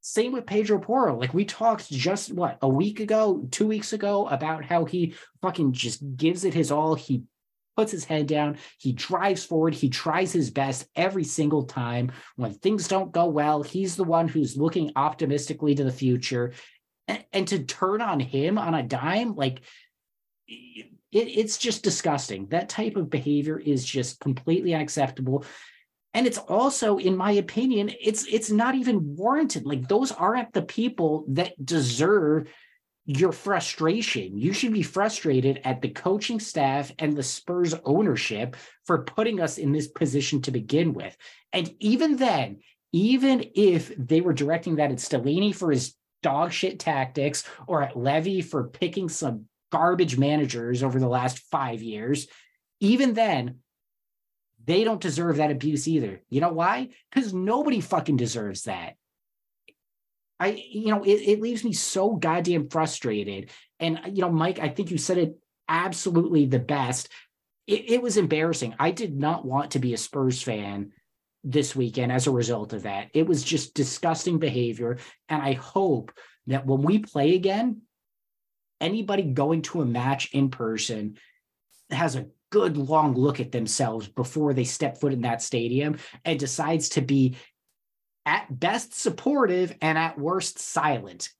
Same 0.00 0.32
with 0.32 0.46
Pedro 0.46 0.78
Porro. 0.78 1.18
Like 1.18 1.34
we 1.34 1.44
talked 1.44 1.90
just 1.90 2.32
what 2.32 2.58
a 2.62 2.68
week 2.68 3.00
ago, 3.00 3.46
two 3.50 3.66
weeks 3.66 3.92
ago 3.92 4.26
about 4.28 4.64
how 4.64 4.84
he 4.84 5.14
fucking 5.42 5.72
just 5.72 6.00
gives 6.16 6.44
it 6.44 6.54
his 6.54 6.70
all. 6.70 6.94
He 6.94 7.24
puts 7.76 7.92
his 7.92 8.04
head 8.04 8.26
down, 8.26 8.58
he 8.78 8.92
drives 8.92 9.44
forward, 9.44 9.74
he 9.74 9.88
tries 9.88 10.32
his 10.32 10.50
best 10.50 10.88
every 10.96 11.24
single 11.24 11.64
time. 11.64 12.10
When 12.36 12.52
things 12.52 12.88
don't 12.88 13.12
go 13.12 13.26
well, 13.26 13.62
he's 13.62 13.96
the 13.96 14.04
one 14.04 14.28
who's 14.28 14.56
looking 14.56 14.92
optimistically 14.96 15.74
to 15.74 15.84
the 15.84 15.92
future. 15.92 16.52
And, 17.06 17.24
and 17.32 17.48
to 17.48 17.64
turn 17.64 18.00
on 18.02 18.18
him 18.18 18.58
on 18.58 18.74
a 18.74 18.82
dime, 18.82 19.36
like 19.36 19.60
it, 20.48 20.88
it's 21.12 21.58
just 21.58 21.84
disgusting. 21.84 22.46
That 22.48 22.68
type 22.68 22.96
of 22.96 23.10
behavior 23.10 23.58
is 23.58 23.84
just 23.84 24.20
completely 24.20 24.74
unacceptable. 24.74 25.44
And 26.14 26.26
it's 26.26 26.38
also, 26.38 26.96
in 26.96 27.16
my 27.16 27.32
opinion, 27.32 27.90
it's 28.00 28.26
it's 28.26 28.50
not 28.50 28.74
even 28.74 29.16
warranted. 29.16 29.66
Like 29.66 29.86
those 29.86 30.12
aren't 30.12 30.52
the 30.54 30.62
people 30.62 31.26
that 31.28 31.52
deserve 31.64 32.48
your 33.06 33.30
frustration. 33.30 34.36
You 34.36 34.52
should 34.52 34.72
be 34.72 34.82
frustrated 34.82 35.60
at 35.64 35.80
the 35.80 35.88
coaching 35.88 36.40
staff 36.40 36.90
and 36.98 37.16
the 37.16 37.22
Spurs 37.22 37.74
ownership 37.84 38.56
for 38.84 39.04
putting 39.04 39.40
us 39.40 39.58
in 39.58 39.72
this 39.72 39.86
position 39.86 40.42
to 40.42 40.50
begin 40.50 40.92
with. 40.92 41.16
And 41.52 41.72
even 41.78 42.16
then, 42.16 42.58
even 42.92 43.44
if 43.54 43.92
they 43.96 44.20
were 44.20 44.32
directing 44.32 44.76
that 44.76 44.90
at 44.90 44.98
Stellini 44.98 45.54
for 45.54 45.70
his 45.70 45.94
dog 46.22 46.50
shit 46.50 46.80
tactics 46.80 47.44
or 47.68 47.82
at 47.82 47.96
Levy 47.96 48.42
for 48.42 48.68
picking 48.68 49.08
some 49.08 49.46
garbage 49.70 50.18
managers 50.18 50.82
over 50.82 50.98
the 50.98 51.08
last 51.08 51.38
five 51.38 51.82
years, 51.82 52.26
even 52.80 53.14
then, 53.14 53.60
they 54.64 54.82
don't 54.82 55.00
deserve 55.00 55.36
that 55.36 55.52
abuse 55.52 55.86
either. 55.86 56.22
You 56.28 56.40
know 56.40 56.52
why? 56.52 56.88
Because 57.12 57.32
nobody 57.32 57.80
fucking 57.80 58.16
deserves 58.16 58.64
that. 58.64 58.96
I, 60.38 60.62
you 60.70 60.88
know, 60.88 61.02
it, 61.02 61.22
it 61.22 61.40
leaves 61.40 61.64
me 61.64 61.72
so 61.72 62.12
goddamn 62.12 62.68
frustrated. 62.68 63.50
And, 63.80 64.00
you 64.12 64.22
know, 64.22 64.30
Mike, 64.30 64.58
I 64.58 64.68
think 64.68 64.90
you 64.90 64.98
said 64.98 65.18
it 65.18 65.38
absolutely 65.68 66.46
the 66.46 66.58
best. 66.58 67.08
It, 67.66 67.90
it 67.90 68.02
was 68.02 68.16
embarrassing. 68.16 68.74
I 68.78 68.90
did 68.90 69.16
not 69.16 69.44
want 69.44 69.72
to 69.72 69.78
be 69.78 69.94
a 69.94 69.98
Spurs 69.98 70.42
fan 70.42 70.92
this 71.42 71.74
weekend 71.74 72.12
as 72.12 72.26
a 72.26 72.32
result 72.32 72.72
of 72.72 72.82
that. 72.82 73.08
It 73.14 73.26
was 73.26 73.42
just 73.42 73.74
disgusting 73.74 74.38
behavior. 74.38 74.98
And 75.28 75.42
I 75.42 75.52
hope 75.54 76.12
that 76.48 76.66
when 76.66 76.82
we 76.82 76.98
play 76.98 77.34
again, 77.34 77.82
anybody 78.80 79.22
going 79.22 79.62
to 79.62 79.80
a 79.80 79.86
match 79.86 80.32
in 80.32 80.50
person 80.50 81.16
has 81.90 82.16
a 82.16 82.26
good 82.50 82.76
long 82.76 83.14
look 83.14 83.40
at 83.40 83.52
themselves 83.52 84.08
before 84.08 84.54
they 84.54 84.64
step 84.64 84.98
foot 84.98 85.12
in 85.12 85.22
that 85.22 85.42
stadium 85.42 85.98
and 86.24 86.38
decides 86.38 86.90
to 86.90 87.00
be 87.00 87.36
at 88.26 88.60
best 88.60 88.92
supportive 88.92 89.74
and 89.80 89.96
at 89.96 90.18
worst 90.18 90.58
silent. 90.58 91.30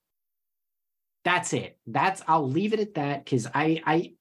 That's 1.25 1.53
it. 1.53 1.77
That's 1.87 2.22
I'll 2.29 2.49
leave 2.49 2.72
it 2.72 2.81
at 2.81 2.94
that 2.94 3.25
because 3.25 3.49
I 3.53 3.83
I 3.85 4.12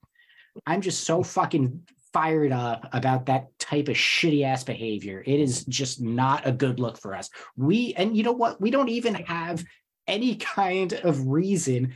I'm 0.65 0.81
just 0.81 1.03
so 1.03 1.21
fucking 1.21 1.83
fired 2.11 2.51
up 2.51 2.89
about 2.93 3.27
that 3.27 3.57
type 3.59 3.87
of 3.87 3.95
shitty 3.95 4.43
ass 4.43 4.63
behavior. 4.63 5.21
It 5.25 5.39
is 5.39 5.65
just 5.65 6.01
not 6.01 6.47
a 6.47 6.51
good 6.51 6.79
look 6.79 6.97
for 6.97 7.13
us. 7.13 7.29
We 7.55 7.93
and 7.93 8.17
you 8.17 8.23
know 8.23 8.31
what? 8.31 8.59
We 8.59 8.71
don't 8.71 8.89
even 8.89 9.13
have 9.13 9.63
any 10.07 10.35
kind 10.35 10.93
of 10.93 11.27
reason 11.27 11.93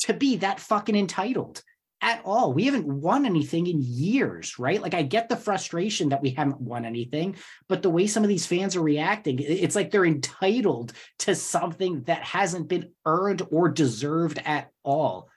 to 0.00 0.14
be 0.14 0.36
that 0.36 0.60
fucking 0.60 0.96
entitled 0.96 1.62
at 2.02 2.20
all. 2.24 2.52
We 2.52 2.64
haven't 2.64 2.86
won 2.86 3.24
anything 3.24 3.68
in 3.68 3.80
years, 3.80 4.58
right? 4.58 4.82
Like 4.82 4.92
I 4.92 5.02
get 5.02 5.28
the 5.28 5.36
frustration 5.36 6.08
that 6.08 6.20
we 6.20 6.30
haven't 6.30 6.60
won 6.60 6.84
anything, 6.84 7.36
but 7.68 7.80
the 7.80 7.90
way 7.90 8.08
some 8.08 8.24
of 8.24 8.28
these 8.28 8.44
fans 8.44 8.74
are 8.74 8.82
reacting, 8.82 9.38
it's 9.38 9.76
like 9.76 9.90
they're 9.92 10.04
entitled 10.04 10.92
to 11.20 11.34
something 11.36 12.02
that 12.02 12.22
hasn't 12.24 12.68
been 12.68 12.90
earned 13.06 13.42
or 13.50 13.68
deserved 13.68 14.42
at 14.44 14.70
all. 14.82 15.28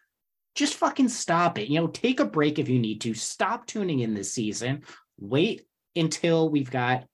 Just 0.56 0.76
fucking 0.76 1.10
stop 1.10 1.60
it. 1.60 1.70
You 1.70 1.80
know, 1.80 1.88
take 1.88 2.20
a 2.20 2.26
break 2.26 2.58
if 2.58 2.68
you 2.68 2.80
need 2.80 3.02
to. 3.02 3.14
Stop 3.14 3.68
tuning 3.68 4.00
in 4.00 4.16
this 4.16 4.34
season. 4.34 4.84
Wait 5.20 5.68
until 5.96 6.50
we've 6.50 6.72
got 6.72 7.06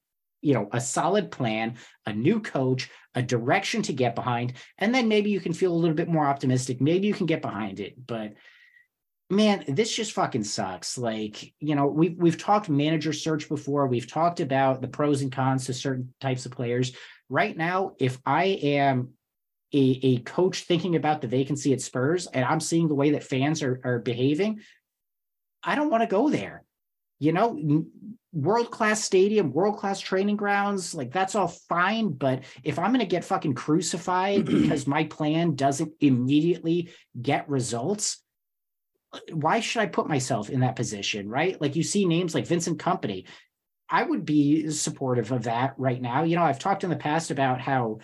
you 0.42 0.56
know 0.56 0.68
a 0.72 0.82
solid 0.82 1.30
plan 1.30 1.76
a 2.08 2.14
new 2.14 2.40
coach 2.40 2.90
a 3.14 3.22
direction 3.22 3.84
to 3.84 3.94
get 3.94 4.16
behind 4.16 4.54
and 4.80 4.94
then 4.94 5.08
maybe 5.08 5.30
you 5.30 5.40
can 5.40 5.54
feel 5.54 5.72
a 5.72 5.78
little 5.78 5.96
bit 5.96 6.08
more 6.08 6.26
optimistic 6.26 6.82
maybe 6.82 7.08
you 7.08 7.14
can 7.14 7.28
get 7.28 7.44
behind 7.44 7.80
it 7.80 7.94
but 8.08 8.34
man, 9.32 9.64
this 9.68 9.96
just 9.96 10.12
fucking 10.12 10.44
sucks. 10.44 10.98
Like, 10.98 11.54
you 11.60 11.74
know, 11.76 11.88
we've 11.88 12.18
we've 12.18 12.38
talked 12.38 12.70
manager 12.70 13.14
search 13.14 13.48
before. 13.48 13.88
We've 13.88 14.12
talked 14.12 14.42
about 14.42 14.82
the 14.82 14.88
pros 14.88 15.22
and 15.22 15.32
cons 15.32 15.66
to 15.66 15.74
certain 15.74 16.14
types 16.20 16.46
of 16.46 16.52
players. 16.52 16.92
Right 17.30 17.56
now, 17.56 17.94
if 17.98 18.20
I 18.26 18.44
am 18.62 19.12
a, 19.74 20.00
a 20.04 20.18
coach 20.20 20.64
thinking 20.64 20.98
about 20.98 21.22
the 21.22 21.28
vacancy 21.30 21.72
at 21.72 21.82
Spurs 21.82 22.28
and 22.28 22.44
I'm 22.44 22.60
seeing 22.60 22.90
the 22.90 22.96
way 22.96 23.12
that 23.12 23.24
fans 23.24 23.64
are, 23.64 23.80
are 23.86 24.00
behaving, 24.00 24.60
I 25.64 25.76
don't 25.76 25.90
want 25.90 26.02
to 26.04 26.08
go 26.08 26.30
there. 26.30 26.66
you 27.20 27.32
know, 27.32 27.86
world 28.34 28.72
class 28.72 29.04
stadium, 29.04 29.54
world 29.54 29.78
class 29.78 30.00
training 30.00 30.38
grounds, 30.38 30.96
like 30.96 31.12
that's 31.12 31.36
all 31.36 31.50
fine. 31.50 32.14
But 32.14 32.44
if 32.64 32.80
I'm 32.80 32.90
going 32.90 33.00
to 33.00 33.06
get 33.06 33.24
fucking 33.24 33.54
crucified 33.54 34.46
because 34.62 34.88
my 34.88 35.04
plan 35.04 35.54
doesn't 35.54 35.94
immediately 36.00 36.90
get 37.22 37.48
results, 37.48 38.21
why 39.32 39.60
should 39.60 39.82
I 39.82 39.88
put 39.88 40.08
myself 40.08 40.50
in 40.50 40.62
that 40.62 40.76
position? 40.76 41.30
Right. 41.30 41.60
Like 41.60 41.76
you 41.76 41.84
see 41.84 42.06
names 42.06 42.34
like 42.34 42.48
Vincent 42.48 42.80
Kompany. 42.80 43.26
I 43.90 44.04
would 44.04 44.24
be 44.24 44.70
supportive 44.70 45.32
of 45.32 45.44
that 45.44 45.74
right 45.78 46.02
now. 46.02 46.24
You 46.24 46.38
know, 46.38 46.44
I've 46.44 46.60
talked 46.60 46.84
in 46.86 46.90
the 46.90 46.96
past 46.96 47.30
about 47.30 47.60
how 47.60 48.00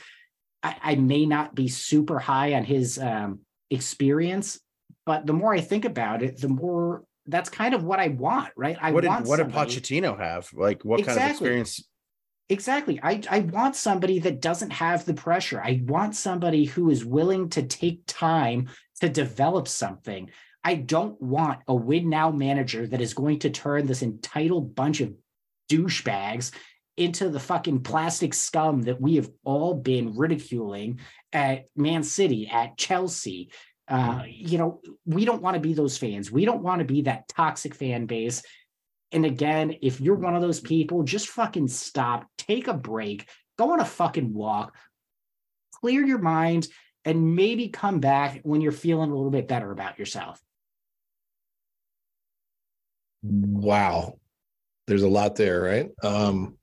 I, 0.62 0.76
I 0.84 0.96
may 0.96 1.26
not 1.26 1.56
be 1.56 1.70
super 1.70 2.20
high 2.20 2.54
on 2.56 2.66
his 2.66 3.00
um, 3.00 3.40
experience, 3.70 4.60
but 5.06 5.26
the 5.26 5.34
more 5.34 5.54
I 5.54 5.62
think 5.62 5.86
about 5.86 6.24
it, 6.24 6.42
the 6.42 6.50
more 6.50 7.04
that's 7.26 7.50
kind 7.50 7.74
of 7.74 7.84
what 7.84 8.00
I 8.00 8.10
want, 8.10 8.52
right? 8.58 8.78
I 8.82 8.92
what 8.92 9.02
did, 9.02 9.08
want 9.08 9.28
what 9.28 9.38
did 9.38 9.48
Pochettino 9.50 10.20
have? 10.20 10.50
Like 10.54 10.84
what 10.84 10.98
kind 11.00 11.10
of 11.10 11.18
Exactly. 11.18 11.32
experience? 11.32 11.88
Exactly. 12.50 13.00
I, 13.04 13.22
I 13.30 13.40
want 13.40 13.76
somebody 13.76 14.20
that 14.20 14.42
doesn't 14.42 14.72
have 14.72 15.04
the 15.04 15.14
pressure. 15.14 15.62
I 15.62 15.82
want 15.86 16.16
somebody 16.16 16.64
who 16.66 16.90
is 16.90 17.04
willing 17.04 17.50
to 17.50 17.64
take 17.64 18.02
time 18.08 18.70
to 19.02 19.10
develop 19.10 19.68
something. 19.68 20.30
I 20.68 20.76
don't 20.76 21.22
want 21.22 21.62
a 21.70 21.74
win 21.74 22.10
now 22.10 22.30
manager 22.30 22.86
that 22.88 23.00
is 23.00 23.14
going 23.14 23.40
to 23.40 23.50
turn 23.50 23.88
this 23.88 24.04
entitled 24.04 24.76
bunch 24.76 25.00
of 25.00 25.14
douchebags 25.72 26.52
into 26.98 27.30
the 27.30 27.40
fucking 27.40 27.84
plastic 27.84 28.34
scum 28.34 28.82
that 28.82 29.00
we 29.00 29.16
have 29.16 29.30
all 29.46 29.76
been 29.76 30.18
ridiculing 30.18 31.00
at 31.32 31.68
Man 31.78 32.04
City, 32.04 32.50
at 32.50 32.78
Chelsea. 32.78 33.50
Uh, 33.88 34.24
you 34.28 34.58
know, 34.58 34.82
we 35.06 35.24
don't 35.24 35.42
want 35.42 35.56
to 35.56 35.62
be 35.62 35.74
those 35.74 35.98
fans. 35.98 36.34
We 36.34 36.44
don't 36.44 36.64
want 36.64 36.80
to 36.80 36.86
be 36.86 37.04
that 37.04 37.30
toxic 37.30 37.74
fan 37.74 38.06
base. 38.06 38.44
And 39.14 39.26
again, 39.26 39.74
if 39.82 40.02
you're 40.02 40.16
one 40.16 40.36
of 40.36 40.42
those 40.42 40.60
people, 40.60 41.04
just 41.04 41.30
fucking 41.30 41.70
stop, 41.70 42.28
take 42.38 42.68
a 42.68 42.74
break, 42.74 43.30
go 43.58 43.72
on 43.72 43.80
a 43.80 43.86
fucking 43.86 44.34
walk, 44.34 44.76
clear 45.80 46.06
your 46.06 46.20
mind, 46.20 46.68
and 47.06 47.38
maybe 47.38 47.70
come 47.70 48.02
back 48.02 48.42
when 48.44 48.60
you're 48.60 48.74
feeling 48.74 49.12
a 49.12 49.16
little 49.16 49.32
bit 49.32 49.48
better 49.48 49.72
about 49.72 49.98
yourself. 49.98 50.42
Wow. 53.30 54.20
There's 54.88 55.04
a 55.04 55.10
lot 55.10 55.36
there, 55.36 55.62
right? 55.62 55.90
Um 56.04 56.58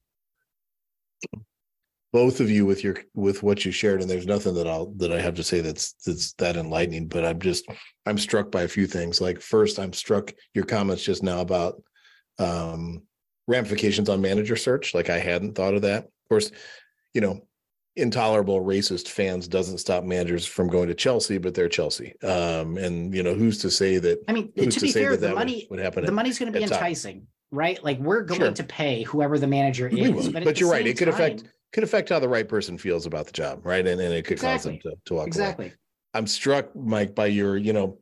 both 2.15 2.39
of 2.39 2.49
you 2.49 2.65
with 2.65 2.85
your 2.85 2.97
with 3.15 3.43
what 3.43 3.65
you 3.65 3.73
shared, 3.73 4.01
and 4.01 4.09
there's 4.09 4.27
nothing 4.27 4.55
that 4.55 4.69
I'll 4.69 4.93
that 4.99 5.13
I 5.13 5.21
have 5.21 5.35
to 5.35 5.43
say 5.43 5.61
that's 5.61 5.95
that's 6.07 6.33
that 6.35 6.57
enlightening, 6.57 7.09
but 7.09 7.25
I'm 7.25 7.41
just 7.41 7.67
I'm 8.07 8.19
struck 8.19 8.53
by 8.53 8.63
a 8.63 8.69
few 8.69 8.87
things. 8.87 9.21
Like 9.21 9.41
first, 9.41 9.81
I'm 9.81 9.93
struck 9.93 10.33
your 10.55 10.65
comments 10.65 11.03
just 11.03 11.25
now 11.25 11.41
about 11.41 11.83
um 12.39 13.03
ramifications 13.49 14.09
on 14.09 14.21
manager 14.21 14.55
search. 14.55 14.95
Like 14.95 15.11
I 15.11 15.19
hadn't 15.19 15.57
thought 15.57 15.75
of 15.75 15.83
that. 15.83 16.05
Of 16.05 16.29
course, 16.29 16.53
you 17.15 17.21
know, 17.21 17.49
intolerable 17.97 18.61
racist 18.65 19.09
fans 19.09 19.47
doesn't 19.47 19.79
stop 19.79 20.03
managers 20.05 20.45
from 20.47 20.69
going 20.69 20.89
to 20.89 20.95
Chelsea, 20.95 21.39
but 21.39 21.55
they're 21.55 21.69
Chelsea. 21.69 22.15
Um, 22.23 22.77
and 22.77 23.15
you 23.15 23.23
know, 23.23 23.35
who's 23.35 23.59
to 23.59 23.71
say 23.71 23.99
that 23.99 24.23
I 24.29 24.33
mean, 24.33 24.53
who's 24.57 24.75
to 24.75 24.81
to 24.81 24.87
be 24.87 24.93
say 24.93 25.03
fair, 25.03 25.11
that 25.13 25.21
the 25.21 25.27
that 25.29 25.35
money 25.37 25.67
would 25.71 25.79
happen 25.81 26.03
the 26.05 26.09
at- 26.09 26.15
money's 26.15 26.39
going 26.39 26.53
to 26.53 26.59
be 26.59 26.65
at 26.65 26.71
top? 26.71 26.79
enticing, 26.79 27.27
right? 27.51 27.83
Like 27.85 27.99
we're 27.99 28.23
going 28.23 28.41
Sure. 28.41 28.51
to 28.53 28.65
pay 28.65 29.03
whoever 29.05 29.39
the 29.39 29.47
manager 29.47 29.89
is. 29.89 30.11
will, 30.11 30.33
But, 30.33 30.45
but 30.45 30.61
you're 30.61 30.71
right, 30.71 30.87
it 30.87 30.99
could 30.99 31.09
affect- 31.09 31.45
could 31.73 31.85
affect 31.85 32.09
how 32.09 32.19
the 32.21 32.29
right 32.29 32.49
person 32.49 32.79
feels 32.79 33.05
about 33.07 33.27
the 33.27 33.33
job, 33.33 33.65
right? 33.65 33.87
And 33.87 34.01
and 34.01 34.13
it 34.13 34.25
could 34.25 34.41
cause 34.41 34.65
them 34.65 34.79
to, 34.81 34.93
to 35.07 35.15
walk 35.15 35.23
away. 35.23 35.27
exactly. 35.29 35.73
I'm 36.15 36.27
struck, 36.29 36.75
Mike, 36.77 37.15
by 37.17 37.27
your, 37.27 37.57
you 37.57 37.73
know, 37.73 37.99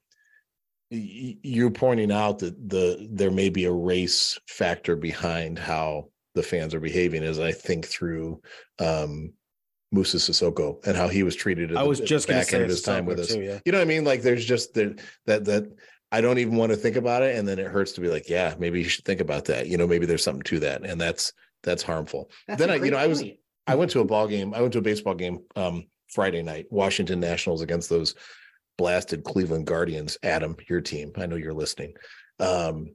you're 0.91 1.71
pointing 1.71 2.13
out 2.13 2.39
that 2.41 2.69
the 2.69 3.09
there 3.11 3.31
may 3.31 3.49
be 3.49 3.65
a 3.65 3.73
race 3.73 4.39
factor 4.47 4.95
behind 4.97 5.59
how 5.59 6.09
the 6.35 6.43
fans 6.43 6.75
are 6.75 6.81
behaving 6.81 7.23
as 7.23 7.39
I 7.41 7.53
think 7.53 7.87
through 7.87 8.41
um 8.79 9.33
Moussa 9.93 10.17
Sissoko 10.17 10.85
and 10.87 10.97
how 10.97 11.07
he 11.07 11.23
was 11.23 11.37
treated 11.37 11.71
at 11.71 11.77
I 11.77 11.83
was 11.85 12.01
the 12.01 12.07
just 12.07 12.27
going 12.27 12.39
to 12.39 12.41
back 12.41 12.51
say 12.51 12.57
end 12.57 12.65
of 12.65 12.71
his 12.71 12.83
time 12.83 13.05
with 13.05 13.21
us. 13.21 13.29
too, 13.29 13.43
yeah. 13.43 13.59
You 13.65 13.73
know 13.73 13.79
what 13.79 13.85
I 13.85 13.89
mean? 13.89 14.05
Like 14.05 14.23
there's 14.23 14.45
just 14.45 14.75
there 14.75 14.95
that 15.27 15.45
that 15.45 15.65
I 16.11 16.21
don't 16.21 16.39
even 16.39 16.57
want 16.57 16.71
to 16.73 16.77
think 16.77 16.97
about 16.97 17.23
it. 17.23 17.37
And 17.37 17.47
then 17.47 17.59
it 17.59 17.67
hurts 17.67 17.93
to 17.93 18.01
be 18.01 18.09
like, 18.09 18.29
yeah, 18.29 18.55
maybe 18.59 18.81
you 18.83 18.89
should 18.89 19.05
think 19.05 19.21
about 19.21 19.45
that. 19.47 19.67
You 19.69 19.77
know, 19.79 19.87
maybe 19.87 20.07
there's 20.07 20.25
something 20.25 20.43
to 20.45 20.59
that. 20.61 20.85
And 20.85 21.01
that's 21.01 21.33
that's 21.63 21.83
harmful. 21.83 22.31
That's 22.49 22.59
Then 22.59 22.71
I, 22.71 22.75
you 22.75 22.81
great 22.81 22.93
know, 22.93 22.99
I 22.99 23.07
was- 23.07 23.23
I 23.69 23.77
went 23.77 23.93
to 23.93 24.01
a 24.01 24.05
ball 24.05 24.27
game. 24.27 24.53
I 24.55 24.61
went 24.61 24.73
to 24.73 24.81
a 24.81 24.83
baseball 24.83 25.15
game 25.15 25.41
um 25.55 25.85
Friday 26.09 26.43
night, 26.43 26.67
Washington 26.71 27.21
Nationals 27.21 27.63
against 27.63 27.89
those 27.89 28.15
blasted 28.79 29.23
Cleveland 29.25 29.67
Guardians. 29.67 30.19
Adam, 30.23 30.57
your 30.69 30.81
team. 30.81 31.13
I 31.17 31.27
know 31.27 31.37
you're 31.37 31.55
listening. 31.55 31.95
Um, 32.41 32.95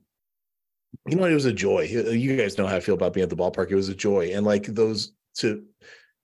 you 1.07 1.15
know, 1.15 1.23
it 1.25 1.33
was 1.33 1.45
a 1.45 1.53
joy. 1.53 1.81
You 1.83 2.35
guys 2.37 2.57
know 2.57 2.67
how 2.67 2.75
I 2.75 2.79
feel 2.81 2.95
about 2.95 3.13
being 3.13 3.23
at 3.23 3.29
the 3.29 3.35
ballpark. 3.37 3.71
It 3.71 3.75
was 3.75 3.89
a 3.89 3.95
joy. 3.95 4.31
And 4.33 4.45
like 4.45 4.65
those 4.65 5.13
to 5.35 5.63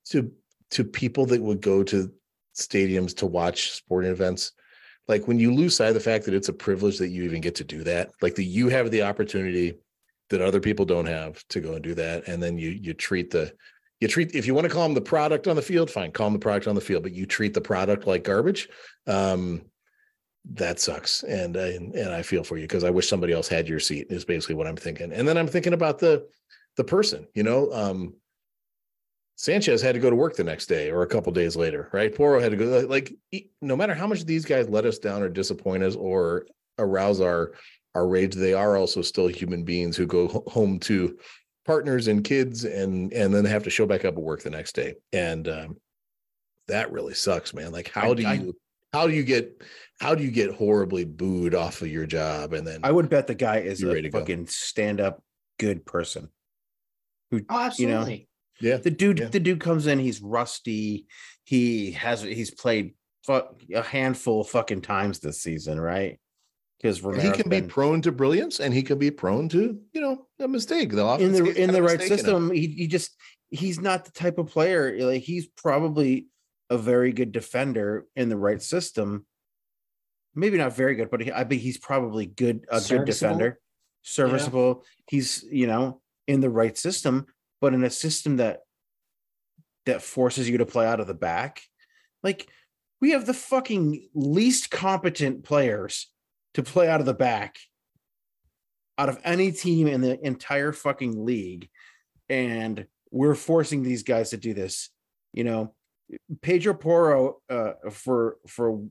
to 0.10 0.32
to 0.74 0.84
people 0.84 1.26
that 1.28 1.42
would 1.42 1.62
go 1.62 1.84
to 1.84 2.12
stadiums 2.56 3.16
to 3.18 3.26
watch 3.26 3.72
sporting 3.72 4.12
events, 4.12 4.52
like 5.08 5.28
when 5.28 5.40
you 5.40 5.54
lose 5.54 5.76
sight 5.76 5.90
of 5.90 5.94
the 5.96 6.00
fact 6.00 6.26
that 6.26 6.34
it's 6.34 6.50
a 6.50 6.54
privilege 6.54 6.98
that 6.98 7.10
you 7.10 7.24
even 7.24 7.42
get 7.42 7.56
to 7.56 7.64
do 7.64 7.84
that, 7.84 8.12
like 8.22 8.36
that 8.36 8.44
you 8.44 8.70
have 8.70 8.92
the 8.92 9.04
opportunity 9.04 9.76
that 10.30 10.42
other 10.42 10.60
people 10.60 10.86
don't 10.86 11.06
have 11.06 11.44
to 11.50 11.60
go 11.60 11.74
and 11.74 11.84
do 11.84 11.94
that. 11.96 12.28
And 12.28 12.42
then 12.42 12.58
you 12.58 12.70
you 12.70 12.94
treat 12.94 13.32
the 13.32 13.54
you 14.00 14.08
treat 14.08 14.34
if 14.36 14.46
you 14.48 14.54
want 14.54 14.66
to 14.66 14.74
call 14.74 14.84
them 14.84 14.94
the 14.94 15.02
product 15.02 15.48
on 15.48 15.56
the 15.56 15.62
field, 15.62 15.90
fine, 15.90 16.12
call 16.12 16.28
them 16.28 16.34
the 16.34 16.40
product 16.40 16.68
on 16.68 16.76
the 16.76 16.82
field, 16.82 17.04
but 17.04 17.14
you 17.14 17.26
treat 17.26 17.54
the 17.54 17.62
product 17.62 18.08
like 18.08 18.24
garbage. 18.24 18.70
Um, 19.08 19.62
that 20.54 20.80
sucks. 20.80 21.24
And 21.24 21.56
and, 21.56 21.94
and 21.96 22.14
I 22.14 22.22
feel 22.22 22.44
for 22.44 22.58
you 22.58 22.64
because 22.64 22.84
I 22.84 22.90
wish 22.90 23.08
somebody 23.08 23.34
else 23.34 23.48
had 23.48 23.68
your 23.68 23.80
seat, 23.80 24.08
is 24.10 24.26
basically 24.26 24.56
what 24.56 24.68
I'm 24.68 24.76
thinking. 24.76 25.12
And 25.12 25.28
then 25.28 25.38
I'm 25.38 25.48
thinking 25.48 25.74
about 25.74 26.00
the 26.00 26.28
the 26.78 26.84
person, 26.84 27.28
you 27.34 27.44
know. 27.44 27.72
Um 27.72 28.16
Sanchez 29.36 29.82
had 29.82 29.94
to 29.96 30.00
go 30.00 30.10
to 30.10 30.16
work 30.16 30.36
the 30.36 30.44
next 30.44 30.68
day 30.68 30.92
or 30.92 31.02
a 31.04 31.08
couple 31.08 31.32
days 31.32 31.56
later, 31.56 31.90
right? 31.92 32.14
Porro 32.14 32.40
had 32.40 32.52
to 32.52 32.58
go 32.58 32.80
like 32.88 33.14
no 33.62 33.76
matter 33.76 33.94
how 33.94 34.08
much 34.08 34.26
these 34.26 34.46
guys 34.46 34.70
let 34.70 34.86
us 34.86 35.00
down 35.00 35.22
or 35.24 35.30
disappoint 35.30 35.84
us 35.84 35.96
or 35.96 36.46
arouse 36.80 37.20
our 37.20 37.54
our 37.96 38.08
rage, 38.08 38.34
they 38.36 38.54
are 38.54 38.76
also 38.78 39.02
still 39.02 39.28
human 39.28 39.64
beings 39.64 39.96
who 39.98 40.06
go 40.08 40.28
home 40.48 40.80
to 40.80 41.18
partners 41.66 42.08
and 42.08 42.24
kids 42.24 42.64
and 42.66 43.12
and 43.14 43.34
then 43.34 43.46
have 43.46 43.64
to 43.64 43.70
show 43.70 43.86
back 43.86 44.06
up 44.06 44.16
at 44.16 44.22
work 44.24 44.44
the 44.44 44.50
next 44.50 44.76
day. 44.76 44.96
And 45.12 45.48
um 45.48 45.78
that 46.68 46.92
really 46.92 47.14
sucks, 47.14 47.54
man. 47.54 47.72
Like 47.72 47.90
how 47.90 48.12
I- 48.12 48.14
do 48.14 48.28
I- 48.28 48.34
you 48.34 48.56
how 48.94 49.08
do 49.08 49.14
you 49.14 49.24
get 49.24 49.64
how 50.00 50.14
do 50.14 50.24
you 50.24 50.30
get 50.32 50.54
horribly 50.54 51.06
booed 51.06 51.56
off 51.56 51.82
of 51.82 51.88
your 51.88 52.06
job 52.06 52.54
and 52.54 52.66
then 52.68 52.82
I 52.84 52.92
would 52.92 53.10
bet 53.10 53.26
the 53.28 53.34
guy 53.36 53.58
is 53.60 53.82
a 53.82 53.88
ready 53.88 54.10
go. 54.10 54.20
fucking 54.20 54.46
stand 54.48 55.02
up 55.02 55.24
good 55.60 55.86
person. 55.86 56.30
who 57.32 57.38
Oh, 57.50 57.70
you 57.80 57.88
know, 57.88 57.96
absolutely. 58.02 58.28
Yeah 58.64 58.78
The 58.78 58.92
dude, 58.92 59.20
Yeah. 59.20 59.28
the 59.28 59.40
dude 59.40 59.60
comes 59.60 59.88
in. 59.88 60.00
He's 60.00 60.22
rusty. 60.22 61.08
He 61.44 61.92
has 61.92 62.22
he's 62.22 62.52
played 62.52 62.96
fuck 63.24 63.62
a 63.74 63.82
handful 63.82 64.42
of 64.42 64.50
fucking 64.50 64.82
times 64.82 65.20
this 65.20 65.42
season, 65.42 65.80
right? 65.80 66.20
Because 66.82 67.00
he 67.00 67.32
can 67.32 67.50
be 67.50 67.62
prone 67.62 68.02
to 68.02 68.12
brilliance 68.12 68.60
and 68.60 68.74
he 68.74 68.84
can 68.84 68.98
be 68.98 69.12
prone 69.12 69.48
to 69.50 69.80
you 69.94 70.02
know 70.02 70.28
a 70.40 70.48
mistake 70.48 70.92
the 70.92 71.06
in 71.16 71.32
the 71.32 71.46
in 71.62 71.72
the 71.72 71.84
right 71.84 72.02
system. 72.02 72.52
He, 72.52 72.68
he 72.68 72.88
just 72.88 73.12
he's 73.52 73.80
not 73.80 74.06
the 74.06 74.12
type 74.12 74.38
of 74.38 74.48
player. 74.48 74.98
Like 75.00 75.22
he's 75.22 75.48
probably 75.48 76.28
a 76.70 76.78
very 76.78 77.14
good 77.14 77.32
defender 77.32 78.06
in 78.16 78.30
the 78.30 78.38
right 78.38 78.62
system. 78.62 79.26
Maybe 80.36 80.58
not 80.58 80.76
very 80.76 80.96
good, 80.96 81.12
but 81.12 81.22
he, 81.22 81.32
I 81.32 81.44
think 81.44 81.62
he's 81.62 81.78
probably 81.78 82.26
good 82.26 82.66
a 82.70 82.82
good 82.82 83.06
defender, 83.06 83.60
serviceable. 84.02 84.84
He's 85.08 85.46
you 85.50 85.68
know 85.68 86.02
in 86.28 86.42
the 86.42 86.50
right 86.50 86.78
system, 86.78 87.28
but 87.64 87.74
in 87.74 87.86
a 87.86 87.90
system 87.90 88.36
that 88.36 88.60
that 89.86 90.02
forces 90.02 90.50
you 90.50 90.58
to 90.58 90.66
play 90.66 90.86
out 90.86 91.00
of 91.00 91.08
the 91.08 91.14
back. 91.14 91.62
Like 92.22 92.50
we 93.00 93.12
have 93.12 93.26
the 93.26 93.34
fucking 93.34 94.10
least 94.14 94.70
competent 94.70 95.46
players 95.46 96.12
to 96.56 96.62
play 96.62 96.90
out 96.90 97.00
of 97.00 97.06
the 97.06 97.14
back 97.14 97.56
out 98.98 99.08
of 99.08 99.18
any 99.24 99.54
team 99.54 99.88
in 99.88 100.02
the 100.02 100.20
entire 100.28 100.74
fucking 100.74 101.26
league. 101.26 101.70
And 102.28 102.86
we're 103.12 103.34
forcing 103.34 103.82
these 103.82 104.04
guys 104.04 104.32
to 104.32 104.38
do 104.38 104.54
this. 104.54 104.90
You 105.32 105.46
know, 105.46 105.74
Pedro 106.42 106.74
Porro 106.74 107.38
uh, 107.50 107.76
for 107.92 108.40
for 108.46 108.84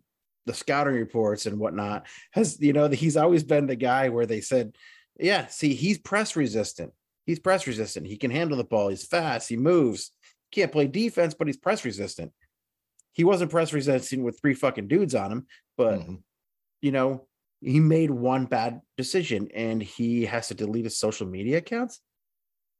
the 0.47 0.55
scouting 0.55 0.95
reports 0.95 1.45
and 1.45 1.59
whatnot 1.59 2.07
has 2.31 2.59
you 2.59 2.73
know 2.73 2.89
he's 2.89 3.19
always 3.19 3.45
been 3.45 3.67
the 3.67 3.77
guy 3.77 4.09
where 4.09 4.25
they 4.25 4.41
said, 4.41 4.77
yeah, 5.21 5.47
see, 5.49 5.75
he's 5.75 5.99
press 5.99 6.37
resistant. 6.37 6.95
He's 7.27 7.39
press 7.39 7.67
resistant. 7.67 8.07
He 8.07 8.17
can 8.17 8.31
handle 8.31 8.57
the 8.57 8.65
ball. 8.65 8.89
He's 8.89 9.07
fast. 9.07 9.49
He 9.49 9.57
moves. 9.57 10.13
Can't 10.51 10.73
play 10.73 10.87
defense, 10.87 11.35
but 11.35 11.47
he's 11.47 11.57
press 11.57 11.85
resistant. 11.85 12.33
He 13.13 13.25
wasn't 13.25 13.51
press 13.51 13.73
resistant 13.73 14.23
with 14.23 14.41
three 14.41 14.55
fucking 14.55 14.89
dudes 14.89 15.15
on 15.15 15.31
him, 15.31 15.47
but 15.77 16.01
Mhm. 16.01 16.23
you 16.81 16.93
know, 16.93 17.29
he 17.61 17.79
made 17.79 18.11
one 18.11 18.47
bad 18.47 18.81
decision 18.97 19.49
and 19.55 19.83
he 19.83 20.25
has 20.25 20.49
to 20.49 20.55
delete 20.55 20.85
his 20.85 20.99
social 20.99 21.27
media 21.27 21.59
accounts. 21.59 22.01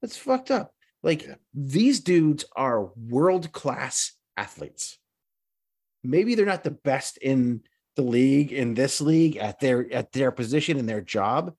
That's 0.01 0.17
fucked 0.17 0.51
up. 0.51 0.75
Like 1.03 1.23
Yeah. 1.23 1.37
these 1.55 2.01
dudes 2.01 2.45
are 2.57 2.87
world 2.97 3.53
class 3.53 4.13
athletes. 4.37 4.99
Maybe 6.03 6.35
they're 6.35 6.47
not 6.47 6.65
the 6.65 6.71
best 6.73 7.17
in 7.19 7.63
the 7.95 8.03
league 8.03 8.53
in 8.53 8.75
this 8.75 9.01
league 9.01 9.37
at 9.37 9.61
their 9.61 9.93
at 9.93 10.13
their 10.13 10.33
position 10.33 10.79
in 10.79 10.87
their 10.87 11.01
job. 11.03 11.55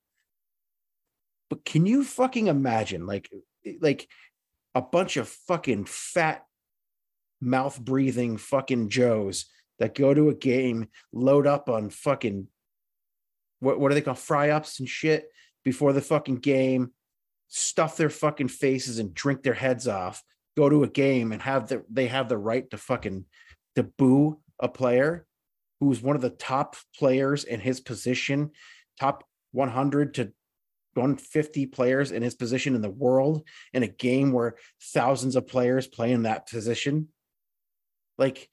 But 1.53 1.65
can 1.65 1.85
you 1.85 2.03
fucking 2.03 2.47
imagine 2.47 3.05
like 3.05 3.29
like 3.79 4.07
a 4.73 4.81
bunch 4.81 5.17
of 5.17 5.27
fucking 5.27 5.85
fat 5.85 6.43
mouth 7.39 7.79
breathing 7.79 8.37
fucking 8.37 8.89
Joes 8.89 9.45
that 9.77 9.93
go 9.93 10.15
to 10.15 10.29
a 10.29 10.33
game, 10.33 10.87
load 11.11 11.45
up 11.45 11.69
on 11.69 11.91
fucking 11.91 12.47
what 13.59 13.79
what 13.79 13.89
do 13.89 13.93
they 13.93 14.01
call 14.01 14.15
fry 14.15 14.49
ups 14.49 14.79
and 14.79 14.89
shit 14.89 15.27
before 15.63 15.93
the 15.93 16.01
fucking 16.01 16.37
game, 16.37 16.91
stuff 17.49 17.97
their 17.97 18.09
fucking 18.09 18.47
faces 18.47 18.97
and 18.97 19.13
drink 19.13 19.43
their 19.43 19.53
heads 19.53 19.87
off, 19.87 20.23
go 20.57 20.69
to 20.69 20.83
a 20.83 20.89
game 20.89 21.31
and 21.31 21.43
have 21.43 21.67
the 21.67 21.83
they 21.87 22.07
have 22.07 22.29
the 22.29 22.37
right 22.39 22.67
to 22.71 22.77
fucking 22.77 23.25
to 23.75 23.83
boo 23.83 24.39
a 24.59 24.67
player 24.67 25.27
who's 25.79 26.01
one 26.01 26.15
of 26.15 26.23
the 26.23 26.31
top 26.31 26.75
players 26.97 27.43
in 27.43 27.59
his 27.59 27.79
position, 27.79 28.49
top 28.99 29.23
100 29.51 30.15
to 30.15 30.33
150 30.95 31.65
players 31.67 32.11
in 32.11 32.23
his 32.23 32.35
position 32.35 32.75
in 32.75 32.81
the 32.81 32.89
world 32.89 33.43
in 33.73 33.83
a 33.83 33.87
game 33.87 34.31
where 34.31 34.55
thousands 34.81 35.35
of 35.35 35.47
players 35.47 35.87
play 35.87 36.11
in 36.11 36.23
that 36.23 36.49
position. 36.49 37.09
Like 38.17 38.49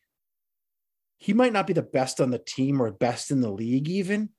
he 1.18 1.32
might 1.32 1.52
not 1.52 1.66
be 1.66 1.72
the 1.72 1.82
best 1.82 2.20
on 2.20 2.30
the 2.30 2.38
team 2.38 2.80
or 2.80 2.90
best 2.90 3.30
in 3.30 3.40
the 3.40 3.50
league, 3.50 3.88
even, 3.88 4.30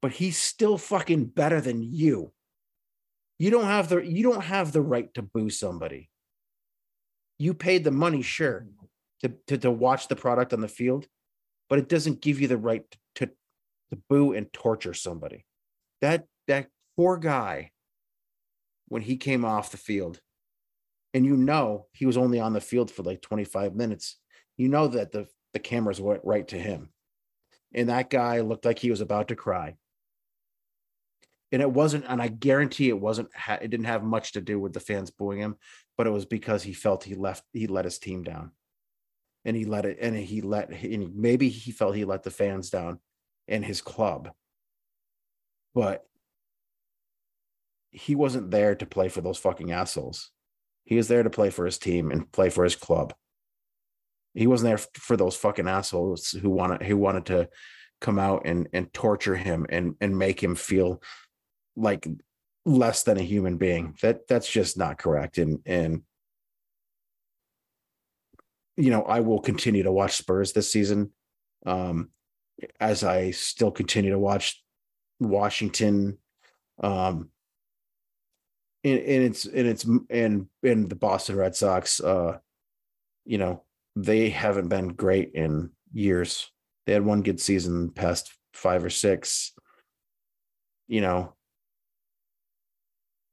but 0.00 0.12
he's 0.12 0.38
still 0.38 0.78
fucking 0.78 1.26
better 1.26 1.60
than 1.60 1.82
you. 1.82 2.32
You 3.38 3.50
don't 3.50 3.64
have 3.64 3.88
the 3.88 4.00
you 4.00 4.22
don't 4.22 4.44
have 4.44 4.72
the 4.72 4.80
right 4.80 5.12
to 5.14 5.22
boo 5.22 5.50
somebody. 5.50 6.10
You 7.38 7.52
paid 7.52 7.84
the 7.84 7.90
money, 7.90 8.22
sure, 8.22 8.66
to, 9.22 9.32
to, 9.48 9.58
to 9.58 9.70
watch 9.70 10.08
the 10.08 10.16
product 10.16 10.52
on 10.52 10.60
the 10.60 10.68
field, 10.68 11.06
but 11.68 11.78
it 11.78 11.88
doesn't 11.88 12.22
give 12.22 12.40
you 12.40 12.48
the 12.48 12.56
right 12.56 12.84
to, 13.16 13.26
to 13.26 13.98
boo 14.08 14.32
and 14.32 14.52
torture 14.52 14.94
somebody. 14.94 15.45
That 16.00 16.26
that 16.46 16.68
poor 16.96 17.16
guy, 17.16 17.72
when 18.88 19.02
he 19.02 19.16
came 19.16 19.44
off 19.44 19.70
the 19.70 19.76
field, 19.76 20.20
and 21.14 21.24
you 21.24 21.36
know 21.36 21.86
he 21.92 22.06
was 22.06 22.16
only 22.16 22.40
on 22.40 22.52
the 22.52 22.60
field 22.60 22.90
for 22.90 23.02
like 23.02 23.22
25 23.22 23.74
minutes, 23.74 24.16
you 24.56 24.68
know 24.68 24.88
that 24.88 25.12
the, 25.12 25.26
the 25.52 25.58
cameras 25.58 26.00
went 26.00 26.20
right 26.24 26.46
to 26.48 26.58
him. 26.58 26.90
And 27.74 27.88
that 27.88 28.10
guy 28.10 28.40
looked 28.40 28.64
like 28.64 28.78
he 28.78 28.90
was 28.90 29.00
about 29.00 29.28
to 29.28 29.36
cry. 29.36 29.76
And 31.52 31.62
it 31.62 31.70
wasn't 31.70 32.04
and 32.08 32.20
i 32.20 32.26
guarantee 32.26 32.88
it 32.88 33.00
wasn't 33.00 33.28
it 33.48 33.70
didn't 33.70 33.86
have 33.86 34.02
much 34.02 34.32
to 34.32 34.40
do 34.40 34.58
with 34.58 34.72
the 34.72 34.80
fans 34.80 35.12
booing 35.12 35.38
him 35.38 35.56
but 35.96 36.06
it 36.06 36.10
was 36.10 36.26
because 36.26 36.62
he 36.64 36.72
felt 36.72 37.04
he 37.04 37.14
left 37.14 37.44
he 37.52 37.66
let 37.66 37.84
his 37.84 37.98
team 37.98 38.22
down. 38.22 38.50
And 39.44 39.56
he 39.56 39.64
let 39.64 39.86
it 39.86 39.98
and 40.00 40.16
he 40.16 40.40
let 40.42 40.70
and 40.70 41.14
maybe 41.14 41.48
he 41.48 41.70
felt 41.70 41.94
he 41.94 42.04
let 42.04 42.24
the 42.24 42.30
fans 42.30 42.68
down 42.68 42.98
and 43.46 43.64
his 43.64 43.80
club 43.80 44.32
but 45.76 46.02
he 47.90 48.14
wasn't 48.14 48.50
there 48.50 48.74
to 48.74 48.86
play 48.86 49.08
for 49.08 49.20
those 49.20 49.38
fucking 49.38 49.70
assholes 49.70 50.30
he 50.84 50.96
was 50.96 51.08
there 51.08 51.22
to 51.22 51.30
play 51.30 51.50
for 51.50 51.66
his 51.66 51.78
team 51.78 52.10
and 52.10 52.32
play 52.32 52.48
for 52.50 52.64
his 52.64 52.74
club 52.74 53.12
he 54.34 54.46
wasn't 54.46 54.68
there 54.68 54.78
for 54.94 55.16
those 55.16 55.36
fucking 55.36 55.68
assholes 55.68 56.30
who 56.30 56.50
wanted 56.50 56.82
who 56.82 56.96
wanted 56.96 57.26
to 57.26 57.48
come 58.00 58.18
out 58.18 58.42
and 58.44 58.68
and 58.72 58.92
torture 58.92 59.36
him 59.36 59.66
and 59.68 59.94
and 60.00 60.18
make 60.18 60.42
him 60.42 60.54
feel 60.54 61.02
like 61.76 62.06
less 62.66 63.04
than 63.04 63.16
a 63.16 63.22
human 63.22 63.56
being. 63.56 63.96
That 64.02 64.26
that's 64.28 64.50
just 64.50 64.76
not 64.76 64.98
correct. 64.98 65.38
And 65.38 65.60
and 65.64 66.02
you 68.76 68.90
know, 68.90 69.02
I 69.02 69.20
will 69.20 69.40
continue 69.40 69.84
to 69.84 69.92
watch 69.92 70.16
Spurs 70.16 70.52
this 70.52 70.70
season. 70.70 71.12
Um, 71.64 72.10
as 72.78 73.04
I 73.04 73.30
still 73.30 73.70
continue 73.70 74.10
to 74.10 74.18
watch 74.18 74.62
Washington. 75.20 76.18
Um, 76.82 77.30
and, 78.84 78.98
and 78.98 79.24
it's 79.24 79.44
and 79.46 79.66
it's 79.66 79.84
and 80.10 80.46
and 80.62 80.88
the 80.88 80.96
Boston 80.96 81.36
Red 81.36 81.56
Sox, 81.56 82.00
uh, 82.00 82.38
you 83.24 83.38
know, 83.38 83.64
they 83.96 84.28
haven't 84.28 84.68
been 84.68 84.88
great 84.88 85.32
in 85.34 85.70
years. 85.92 86.50
They 86.86 86.92
had 86.92 87.04
one 87.04 87.22
good 87.22 87.40
season 87.40 87.90
past 87.90 88.32
five 88.52 88.84
or 88.84 88.90
six. 88.90 89.52
You 90.88 91.00
know, 91.00 91.34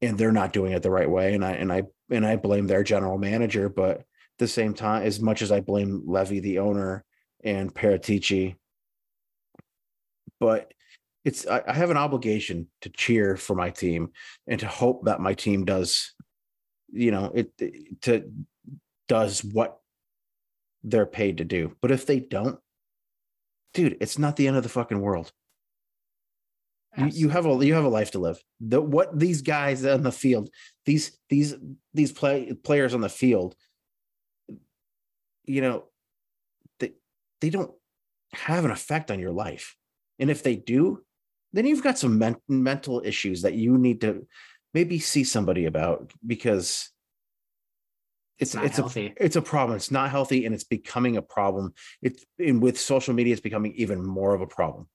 and 0.02 0.18
they're 0.18 0.32
not 0.32 0.54
doing 0.54 0.74
it 0.74 0.82
the 0.82 0.92
right 0.92 1.10
way. 1.10 1.34
And 1.34 1.46
I 1.46 1.52
and 1.52 1.72
I 1.72 1.84
and 2.10 2.26
I 2.26 2.36
blame 2.36 2.68
their 2.68 2.84
general 2.84 3.18
manager, 3.18 3.70
but 3.70 4.00
at 4.00 4.06
the 4.40 4.48
same 4.48 4.74
time, 4.74 5.04
as 5.04 5.20
much 5.20 5.42
as 5.42 5.52
I 5.52 5.62
blame 5.62 6.04
Levy, 6.06 6.40
the 6.40 6.60
owner, 6.60 7.06
and 7.44 7.74
Paratici, 7.74 8.56
but 10.40 10.74
it's 11.26 11.48
I, 11.48 11.64
I 11.68 11.74
have 11.74 11.90
an 11.90 11.98
obligation 11.98 12.68
to 12.82 12.90
cheer 12.90 13.38
for 13.38 13.56
my 13.56 13.70
team 13.70 14.12
and 14.48 14.60
to 14.60 14.68
hope 14.68 15.06
that 15.06 15.22
my 15.22 15.34
team 15.34 15.66
does, 15.66 16.14
you 16.92 17.12
know, 17.12 17.32
it, 17.34 17.52
it 17.60 18.02
to 18.02 18.30
does 19.08 19.44
what 19.44 19.80
they're 20.84 21.06
paid 21.06 21.38
to 21.38 21.46
do. 21.46 21.76
But 21.82 21.92
if 21.92 22.06
they 22.06 22.20
don't, 22.20 22.60
dude, 23.74 23.98
it's 24.02 24.20
not 24.20 24.36
the 24.36 24.48
end 24.48 24.58
of 24.58 24.64
the 24.64 24.70
fucking 24.70 25.00
world. 25.00 25.32
You, 26.96 27.08
you 27.08 27.30
have 27.30 27.48
a 27.48 27.66
you 27.66 27.74
have 27.74 27.86
a 27.86 27.90
life 27.90 28.12
to 28.12 28.20
live. 28.20 28.40
The 28.60 28.80
what 28.80 29.18
these 29.18 29.42
guys 29.42 29.84
on 29.84 30.04
the 30.04 30.12
field, 30.12 30.50
these 30.86 31.18
these 31.30 31.56
these 31.94 32.12
play 32.12 32.54
players 32.54 32.94
on 32.94 33.02
the 33.02 33.10
field, 33.10 33.56
you 35.46 35.62
know, 35.62 35.86
they 36.80 36.92
they 37.42 37.50
don't 37.50 37.72
have 38.34 38.64
an 38.66 38.72
effect 38.72 39.10
on 39.10 39.20
your 39.20 39.32
life. 39.32 39.76
And 40.20 40.30
if 40.30 40.44
they 40.44 40.56
do, 40.56 41.04
then 41.54 41.66
you've 41.66 41.84
got 41.84 41.98
some 41.98 42.18
men- 42.18 42.36
mental 42.50 43.02
issues 43.06 43.44
that 43.44 43.54
you 43.54 43.78
need 43.78 44.02
to 44.02 44.28
maybe 44.74 45.00
see 45.00 45.24
somebody 45.24 45.66
about 45.66 46.12
because 46.26 46.90
it's 48.40 48.56
it's, 48.56 48.80
it's 48.80 48.96
a 48.98 49.14
it's 49.24 49.36
a 49.36 49.42
problem. 49.42 49.78
It's 49.78 49.92
not 49.92 50.10
healthy 50.10 50.46
and 50.46 50.54
it's 50.54 50.64
becoming 50.64 51.18
a 51.18 51.22
problem. 51.22 51.74
It's 52.02 52.26
and 52.40 52.62
with 52.62 52.80
social 52.80 53.14
media, 53.14 53.34
it's 53.34 53.42
becoming 53.42 53.74
even 53.76 54.04
more 54.06 54.34
of 54.34 54.42
a 54.42 54.48
problem. 54.48 54.90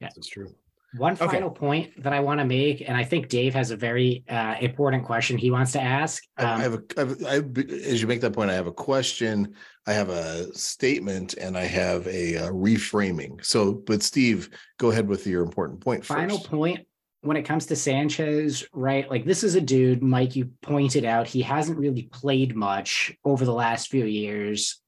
Yeah, 0.00 0.08
that's 0.14 0.28
true. 0.28 0.54
One 0.96 1.16
final 1.16 1.50
point 1.50 2.02
that 2.02 2.12
I 2.12 2.20
want 2.20 2.38
to 2.38 2.44
make, 2.44 2.82
and 2.86 2.96
I 2.96 3.02
think 3.02 3.28
Dave 3.28 3.52
has 3.54 3.70
a 3.72 3.76
very 3.76 4.24
uh, 4.28 4.54
important 4.60 5.04
question 5.04 5.36
he 5.36 5.50
wants 5.50 5.72
to 5.72 5.80
ask. 5.80 6.22
Um, 6.38 6.46
I, 6.46 6.62
have 6.62 6.74
a, 6.74 6.82
I 6.96 7.00
have, 7.00 7.24
I 7.24 7.32
have, 7.34 7.58
as 7.58 8.00
you 8.00 8.06
make 8.06 8.20
that 8.20 8.32
point, 8.32 8.50
I 8.50 8.54
have 8.54 8.68
a 8.68 8.72
question, 8.72 9.54
I 9.86 9.92
have 9.92 10.08
a 10.08 10.52
statement, 10.54 11.34
and 11.34 11.56
I 11.56 11.64
have 11.64 12.06
a, 12.06 12.34
a 12.34 12.46
uh, 12.46 12.50
reframing. 12.50 13.44
So, 13.44 13.72
but 13.72 14.02
Steve, 14.02 14.50
go 14.78 14.90
ahead 14.90 15.08
with 15.08 15.26
your 15.26 15.42
important 15.42 15.80
point. 15.80 16.04
Final 16.04 16.38
first. 16.38 16.50
point 16.50 16.86
when 17.22 17.36
it 17.36 17.42
comes 17.42 17.66
to 17.66 17.76
Sanchez, 17.76 18.64
right? 18.72 19.08
Like 19.10 19.24
this 19.24 19.42
is 19.42 19.54
a 19.54 19.60
dude, 19.60 20.02
Mike, 20.02 20.36
you 20.36 20.50
pointed 20.62 21.04
out, 21.04 21.26
he 21.26 21.42
hasn't 21.42 21.78
really 21.78 22.02
played 22.12 22.54
much 22.54 23.12
over 23.24 23.44
the 23.44 23.52
last 23.52 23.88
few 23.88 24.04
years. 24.04 24.80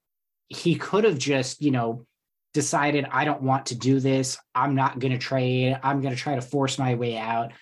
He 0.49 0.77
could 0.77 1.05
have 1.05 1.19
just, 1.19 1.63
you 1.63 1.71
know, 1.71 2.07
decided 2.57 3.07
I 3.13 3.27
don't 3.27 3.43
want 3.43 3.67
to 3.67 3.75
do 3.75 4.01
this. 4.01 4.39
I'm 4.55 4.75
not 4.75 4.99
going 4.99 5.13
to 5.13 5.19
trade. 5.19 5.79
I'm 5.83 6.01
going 6.01 6.15
to 6.15 6.21
try 6.21 6.37
to 6.37 6.41
force 6.41 6.79
my 6.79 6.95
way 6.95 7.19
out. 7.19 7.53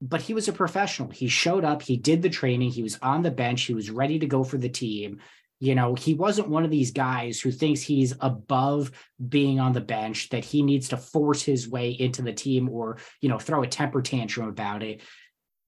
But 0.00 0.22
he 0.22 0.32
was 0.32 0.48
a 0.48 0.54
professional. 0.54 1.10
He 1.10 1.28
showed 1.28 1.62
up, 1.62 1.82
he 1.82 1.98
did 1.98 2.22
the 2.22 2.30
training, 2.30 2.70
he 2.70 2.82
was 2.82 2.98
on 3.02 3.20
the 3.22 3.30
bench, 3.30 3.64
he 3.64 3.74
was 3.74 3.90
ready 3.90 4.18
to 4.18 4.26
go 4.26 4.42
for 4.42 4.56
the 4.56 4.70
team. 4.70 5.20
You 5.58 5.74
know, 5.74 5.94
he 5.94 6.14
wasn't 6.14 6.48
one 6.48 6.64
of 6.64 6.70
these 6.70 6.90
guys 6.90 7.38
who 7.38 7.52
thinks 7.52 7.82
he's 7.82 8.14
above 8.18 8.90
being 9.28 9.60
on 9.60 9.74
the 9.74 9.82
bench, 9.82 10.30
that 10.30 10.42
he 10.42 10.62
needs 10.62 10.88
to 10.88 10.96
force 10.96 11.42
his 11.42 11.68
way 11.68 11.90
into 11.90 12.22
the 12.22 12.32
team 12.32 12.70
or, 12.70 12.96
you 13.20 13.28
know, 13.28 13.38
throw 13.38 13.62
a 13.62 13.66
temper 13.68 14.00
tantrum 14.00 14.48
about 14.48 14.82
it. 14.82 15.02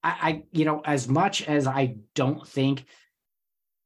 I, 0.03 0.09
I 0.09 0.43
you 0.51 0.65
know, 0.65 0.81
as 0.83 1.07
much 1.07 1.43
as 1.43 1.67
I 1.67 1.97
don't 2.15 2.47
think 2.47 2.85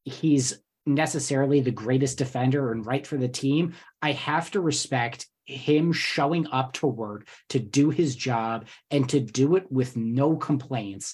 he's 0.05 0.57
necessarily 0.87 1.59
the 1.59 1.71
greatest 1.71 2.17
defender 2.17 2.71
and 2.71 2.85
right 2.85 3.05
for 3.05 3.17
the 3.17 3.27
team, 3.27 3.73
I 4.01 4.13
have 4.13 4.51
to 4.51 4.61
respect 4.61 5.27
him 5.45 5.93
showing 5.93 6.47
up 6.47 6.73
to 6.73 6.87
work 6.87 7.27
to 7.49 7.59
do 7.59 7.89
his 7.89 8.15
job 8.15 8.67
and 8.91 9.07
to 9.09 9.19
do 9.19 9.55
it 9.55 9.71
with 9.71 9.95
no 9.95 10.35
complaints. 10.35 11.13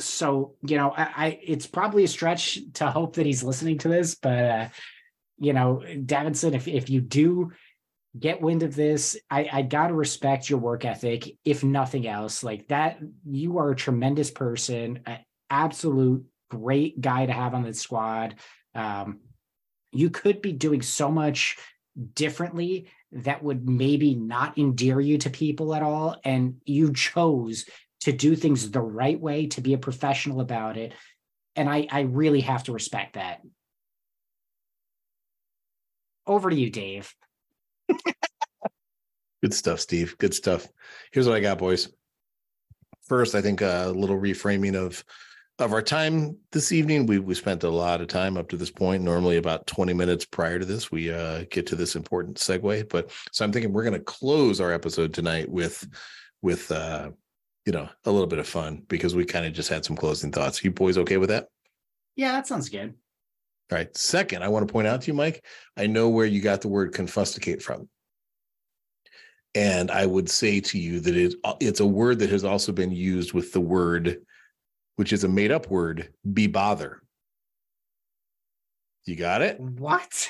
So, 0.00 0.54
you 0.62 0.76
know, 0.76 0.90
I, 0.90 1.02
I 1.02 1.40
it's 1.42 1.66
probably 1.66 2.04
a 2.04 2.08
stretch 2.08 2.58
to 2.74 2.90
hope 2.90 3.16
that 3.16 3.26
he's 3.26 3.42
listening 3.42 3.78
to 3.78 3.88
this, 3.88 4.14
but 4.14 4.44
uh, 4.44 4.68
you 5.38 5.52
know, 5.52 5.82
Davinson, 5.86 6.54
if 6.54 6.68
if 6.68 6.90
you 6.90 7.00
do 7.00 7.52
get 8.18 8.40
wind 8.40 8.62
of 8.62 8.74
this, 8.74 9.16
I, 9.30 9.48
I 9.52 9.62
gotta 9.62 9.94
respect 9.94 10.50
your 10.50 10.58
work 10.58 10.84
ethic, 10.84 11.36
if 11.44 11.64
nothing 11.64 12.06
else. 12.06 12.44
Like 12.44 12.68
that, 12.68 12.98
you 13.24 13.58
are 13.58 13.70
a 13.70 13.76
tremendous 13.76 14.30
person, 14.30 15.00
an 15.06 15.18
absolute 15.50 16.24
great 16.50 17.00
guy 17.00 17.26
to 17.26 17.32
have 17.32 17.54
on 17.54 17.62
the 17.62 17.74
squad. 17.74 18.36
Um, 18.74 19.20
you 19.92 20.10
could 20.10 20.42
be 20.42 20.52
doing 20.52 20.82
so 20.82 21.10
much 21.10 21.56
differently 22.14 22.88
that 23.12 23.42
would 23.42 23.68
maybe 23.68 24.14
not 24.14 24.58
endear 24.58 25.00
you 25.00 25.18
to 25.18 25.30
people 25.30 25.74
at 25.74 25.82
all. 25.82 26.16
And 26.24 26.60
you 26.64 26.92
chose 26.92 27.64
to 28.00 28.12
do 28.12 28.36
things 28.36 28.70
the 28.70 28.80
right 28.80 29.18
way, 29.18 29.46
to 29.48 29.60
be 29.60 29.74
a 29.74 29.78
professional 29.78 30.40
about 30.40 30.76
it. 30.76 30.92
And 31.56 31.68
I, 31.68 31.88
I 31.90 32.00
really 32.00 32.42
have 32.42 32.64
to 32.64 32.72
respect 32.72 33.14
that. 33.14 33.40
Over 36.26 36.50
to 36.50 36.56
you, 36.56 36.70
Dave. 36.70 37.12
Good 39.42 39.54
stuff, 39.54 39.80
Steve. 39.80 40.16
Good 40.18 40.34
stuff. 40.34 40.66
Here's 41.12 41.26
what 41.26 41.36
I 41.36 41.40
got, 41.40 41.58
boys. 41.58 41.88
First, 43.06 43.34
I 43.34 43.40
think 43.40 43.62
a 43.62 43.92
little 43.94 44.18
reframing 44.18 44.74
of 44.74 45.02
of 45.58 45.72
our 45.72 45.82
time 45.82 46.36
this 46.52 46.72
evening. 46.72 47.06
We 47.06 47.18
we 47.18 47.34
spent 47.34 47.64
a 47.64 47.70
lot 47.70 48.00
of 48.00 48.08
time 48.08 48.36
up 48.36 48.48
to 48.50 48.56
this 48.56 48.70
point. 48.70 49.02
Normally, 49.02 49.36
about 49.36 49.66
20 49.66 49.92
minutes 49.92 50.24
prior 50.24 50.58
to 50.58 50.64
this, 50.64 50.90
we 50.90 51.10
uh, 51.10 51.44
get 51.50 51.66
to 51.68 51.76
this 51.76 51.96
important 51.96 52.36
segue. 52.36 52.88
But 52.88 53.10
so 53.32 53.44
I'm 53.44 53.52
thinking 53.52 53.72
we're 53.72 53.84
going 53.84 53.94
to 53.94 54.00
close 54.00 54.60
our 54.60 54.72
episode 54.72 55.12
tonight 55.12 55.48
with 55.48 55.86
with 56.42 56.70
uh, 56.70 57.10
you 57.66 57.72
know 57.72 57.88
a 58.04 58.10
little 58.10 58.26
bit 58.26 58.38
of 58.38 58.46
fun 58.46 58.82
because 58.88 59.14
we 59.14 59.24
kind 59.24 59.46
of 59.46 59.52
just 59.52 59.68
had 59.68 59.84
some 59.84 59.96
closing 59.96 60.32
thoughts. 60.32 60.62
You 60.62 60.70
boys 60.70 60.98
okay 60.98 61.16
with 61.16 61.30
that? 61.30 61.48
Yeah, 62.16 62.32
that 62.32 62.46
sounds 62.46 62.68
good. 62.68 62.94
All 63.70 63.76
right. 63.76 63.94
Second, 63.96 64.42
I 64.42 64.48
want 64.48 64.66
to 64.66 64.72
point 64.72 64.86
out 64.86 65.02
to 65.02 65.06
you, 65.08 65.14
Mike. 65.14 65.44
I 65.76 65.86
know 65.86 66.08
where 66.08 66.26
you 66.26 66.40
got 66.40 66.62
the 66.62 66.68
word 66.68 66.94
confusticate 66.94 67.62
from. 67.62 67.88
And 69.54 69.90
I 69.90 70.06
would 70.06 70.30
say 70.30 70.60
to 70.60 70.78
you 70.78 71.00
that 71.00 71.16
it, 71.16 71.34
it's 71.60 71.80
a 71.80 71.86
word 71.86 72.18
that 72.20 72.30
has 72.30 72.44
also 72.44 72.72
been 72.72 72.92
used 72.92 73.32
with 73.32 73.52
the 73.52 73.60
word, 73.60 74.20
which 74.98 75.12
is 75.12 75.22
a 75.22 75.28
made 75.28 75.52
up 75.52 75.70
word, 75.70 76.12
be 76.32 76.48
bother. 76.48 77.00
You 79.06 79.14
got 79.14 79.42
it? 79.42 79.60
What? 79.60 80.28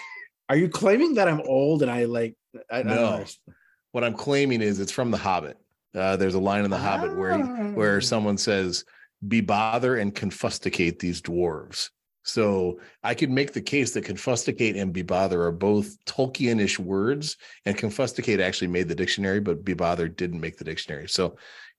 Are 0.50 0.56
you 0.58 0.68
claiming 0.68 1.14
that 1.14 1.26
I'm 1.26 1.40
old 1.40 1.80
and 1.80 1.90
I 1.90 2.04
like? 2.04 2.34
I, 2.70 2.80
I 2.80 2.82
don't 2.82 2.94
No. 2.94 3.06
understand. 3.14 3.56
What 3.92 4.04
I'm 4.04 4.12
claiming 4.12 4.60
is 4.60 4.78
it's 4.78 4.92
from 4.92 5.10
The 5.10 5.16
Hobbit. 5.16 5.56
Uh, 5.94 6.16
there's 6.16 6.34
a 6.34 6.38
line 6.38 6.66
in 6.66 6.70
The 6.70 6.76
Hobbit 6.76 7.16
where 7.16 7.34
he- 7.38 7.72
where 7.72 7.96
Oh. 7.96 8.00
someone 8.00 8.36
says, 8.36 8.84
"Be 9.26 9.40
bother 9.40 9.96
and 9.96 10.14
confusticate 10.14 10.98
these 10.98 11.22
dwarves." 11.22 11.88
So 12.24 12.78
I 13.02 13.14
could 13.14 13.30
make 13.30 13.54
the 13.54 13.62
case 13.62 13.92
that 13.92 14.04
confusticate 14.04 14.78
and 14.78 14.92
be 14.92 15.00
bother 15.00 15.42
are 15.44 15.50
both 15.52 15.96
Tolkienish 16.04 16.78
words, 16.78 17.38
and 17.64 17.74
confusticate 17.74 18.38
actually 18.38 18.68
made 18.68 18.88
the 18.88 18.94
dictionary, 18.94 19.40
but 19.40 19.64
be 19.64 19.72
bother 19.72 20.08
didn't 20.08 20.40
make 20.40 20.58
the 20.58 20.64
dictionary. 20.64 21.08
So 21.08 21.38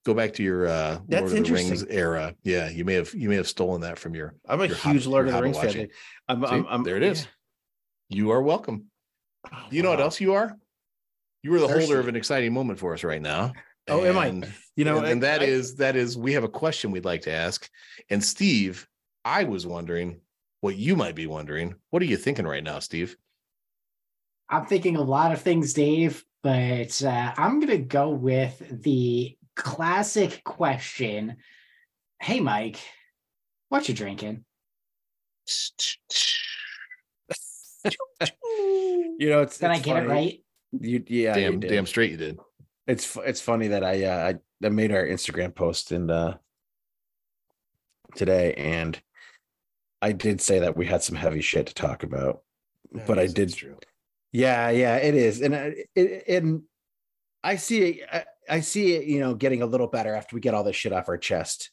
go 0.10 0.16
back 0.16 0.34
to 0.34 0.44
your 0.44 0.68
uh, 0.68 1.00
That's 1.08 1.32
Lord 1.32 1.38
of 1.38 1.46
the 1.48 1.54
Rings 1.54 1.84
era. 1.86 2.34
Yeah, 2.44 2.70
you 2.70 2.84
may 2.84 2.96
have 2.96 3.14
you 3.14 3.30
may 3.30 3.36
have 3.36 3.48
stolen 3.48 3.82
that 3.82 4.00
from 4.00 4.16
your. 4.16 4.34
I'm 4.48 4.60
a 4.62 4.66
Your 4.66 4.76
huge 4.76 5.04
Hobbit- 5.04 5.06
Lord 5.06 5.26
of 5.28 5.32
the 5.34 5.38
Hobbit 5.38 5.56
Rings 5.62 5.74
fan. 5.74 5.88
I'm, 6.28 6.42
See, 6.42 6.48
I'm, 6.48 6.66
I'm, 6.68 6.84
there 6.84 6.98
it 6.98 7.04
is. 7.04 7.28
You 8.10 8.32
are 8.32 8.42
welcome. 8.42 8.86
yeah. 9.52 9.60
You 9.70 9.84
know 9.84 9.92
what 9.92 10.00
else 10.00 10.20
you 10.20 10.34
are? 10.34 10.58
You 11.44 11.54
are 11.56 11.60
the 11.60 11.68
holder 11.68 12.00
of 12.00 12.08
an 12.08 12.16
exciting 12.16 12.54
moment 12.54 12.80
for 12.80 12.94
us 12.94 13.04
right 13.04 13.22
now. 13.22 13.54
Oh, 13.88 14.04
am 14.04 14.18
I? 14.18 14.28
You 14.76 14.86
know, 14.86 14.98
and, 14.98 15.08
and 15.08 15.24
that 15.24 15.42
I- 15.42 15.46
is 15.46 15.76
that 15.76 15.96
is 15.96 16.18
we 16.18 16.34
have 16.34 16.44
a 16.44 16.50
question 16.50 16.92
we'd 16.92 17.06
like 17.06 17.22
to 17.24 17.32
ask. 17.32 17.70
And 18.10 18.24
Steve, 18.24 18.88
I 19.24 19.44
was 19.44 19.66
wondering 19.68 20.22
what 20.62 20.76
you 20.76 20.96
might 20.96 21.16
be 21.16 21.28
wondering. 21.28 21.76
What 21.92 22.02
are 22.02 22.06
you 22.06 22.18
thinking 22.18 22.48
right 22.48 22.64
now, 22.64 22.80
Steve? 22.80 23.16
I'm 24.50 24.66
thinking 24.66 24.96
a 24.96 25.02
lot 25.02 25.32
of 25.32 25.42
things, 25.42 25.74
Dave, 25.74 26.26
but 26.42 27.02
uh, 27.04 27.34
I'm 27.38 27.60
going 27.60 27.68
to 27.72 27.78
go 27.78 28.10
with 28.10 28.62
the 28.84 29.38
classic 29.64 30.42
question 30.44 31.36
Hey, 32.22 32.40
Mike, 32.42 32.78
what 33.70 33.88
you 33.88 33.96
drinking? 33.96 34.44
you 39.18 39.30
know, 39.30 39.42
it's. 39.42 39.58
Did 39.58 39.70
I 39.70 39.76
it's 39.76 39.86
get 39.86 40.04
it 40.04 40.08
right? 40.08 40.44
You, 40.72 41.04
yeah, 41.08 41.36
you 41.36 41.42
damn, 41.42 41.60
did. 41.60 41.70
damn 41.70 41.86
straight 41.86 42.12
you 42.12 42.18
did. 42.18 42.40
It's 42.88 43.16
it's 43.26 43.40
funny 43.42 43.70
that 43.70 43.84
I 43.84 44.04
uh, 44.04 44.34
I, 44.34 44.66
I 44.66 44.70
made 44.70 44.92
our 44.92 45.06
Instagram 45.06 45.56
post 45.56 45.92
and 45.92 46.12
uh 46.12 46.36
today, 48.16 48.54
and 48.56 49.02
I 50.02 50.12
did 50.12 50.42
say 50.42 50.60
that 50.60 50.76
we 50.76 50.86
had 50.86 51.02
some 51.02 51.16
heavy 51.16 51.42
shit 51.42 51.68
to 51.68 51.74
talk 51.74 52.04
about. 52.04 52.42
But 53.08 53.18
I 53.18 53.28
did 53.28 53.50
it's 53.50 53.56
true. 53.56 53.78
Yeah, 54.32 54.70
yeah, 54.72 54.98
it 54.98 55.16
is, 55.16 55.42
and 55.42 55.56
I- 55.56 55.76
it, 55.96 56.24
and 56.28 56.64
I 57.44 57.56
see 57.56 57.82
it. 57.84 58.26
I, 58.50 58.60
see 58.62 58.96
it. 58.96 59.06
You 59.06 59.20
know, 59.20 59.34
getting 59.34 59.62
a 59.62 59.66
little 59.66 59.88
better 59.88 60.14
after 60.14 60.36
we 60.36 60.42
get 60.42 60.54
all 60.54 60.64
this 60.64 60.76
shit 60.76 60.94
off 60.94 61.10
our 61.10 61.18
chest. 61.18 61.72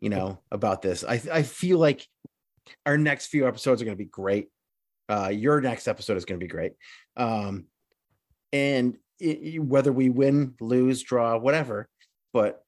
You 0.00 0.10
know 0.10 0.40
about 0.50 0.82
this. 0.82 1.04
I 1.04 1.20
I 1.32 1.42
feel 1.42 1.78
like 1.78 2.06
our 2.84 2.98
next 2.98 3.26
few 3.28 3.46
episodes 3.48 3.80
are 3.80 3.84
going 3.84 3.96
to 3.96 4.02
be 4.04 4.08
great. 4.10 4.48
Uh, 5.08 5.28
your 5.28 5.60
next 5.60 5.88
episode 5.88 6.16
is 6.16 6.24
going 6.24 6.38
to 6.38 6.44
be 6.44 6.50
great. 6.50 6.72
Um, 7.16 7.66
and 8.52 8.98
it- 9.18 9.62
whether 9.62 9.92
we 9.92 10.10
win, 10.10 10.54
lose, 10.60 11.02
draw, 11.02 11.38
whatever, 11.38 11.88
but 12.32 12.62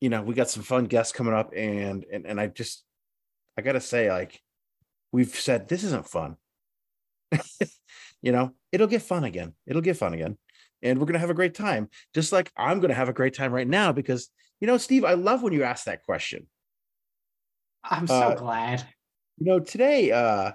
you 0.00 0.08
know, 0.08 0.22
we 0.22 0.34
got 0.34 0.50
some 0.50 0.62
fun 0.62 0.84
guests 0.84 1.12
coming 1.12 1.34
up, 1.34 1.52
and 1.54 2.04
and 2.12 2.26
and 2.26 2.40
I 2.40 2.46
just 2.48 2.84
I 3.56 3.62
gotta 3.62 3.80
say, 3.80 4.10
like, 4.10 4.40
we've 5.12 5.34
said 5.34 5.68
this 5.68 5.84
isn't 5.84 6.08
fun. 6.08 6.36
you 8.22 8.32
know, 8.32 8.52
it'll 8.72 8.86
get 8.86 9.02
fun 9.02 9.24
again. 9.24 9.54
It'll 9.66 9.82
get 9.82 9.96
fun 9.96 10.14
again. 10.14 10.36
And 10.84 10.98
we're 10.98 11.06
going 11.06 11.14
to 11.14 11.18
have 11.20 11.30
a 11.30 11.34
great 11.34 11.54
time, 11.54 11.88
just 12.14 12.30
like 12.30 12.52
I'm 12.56 12.78
going 12.78 12.90
to 12.90 12.94
have 12.94 13.08
a 13.08 13.12
great 13.14 13.34
time 13.34 13.52
right 13.52 13.66
now 13.66 13.90
because, 13.90 14.28
you 14.60 14.66
know, 14.66 14.76
Steve, 14.76 15.04
I 15.04 15.14
love 15.14 15.42
when 15.42 15.54
you 15.54 15.64
ask 15.64 15.86
that 15.86 16.04
question. 16.04 16.46
I'm 17.82 18.06
so 18.06 18.14
Uh, 18.14 18.34
glad. 18.34 18.86
You 19.38 19.46
know, 19.46 19.60
today 19.60 20.12
uh 20.12 20.52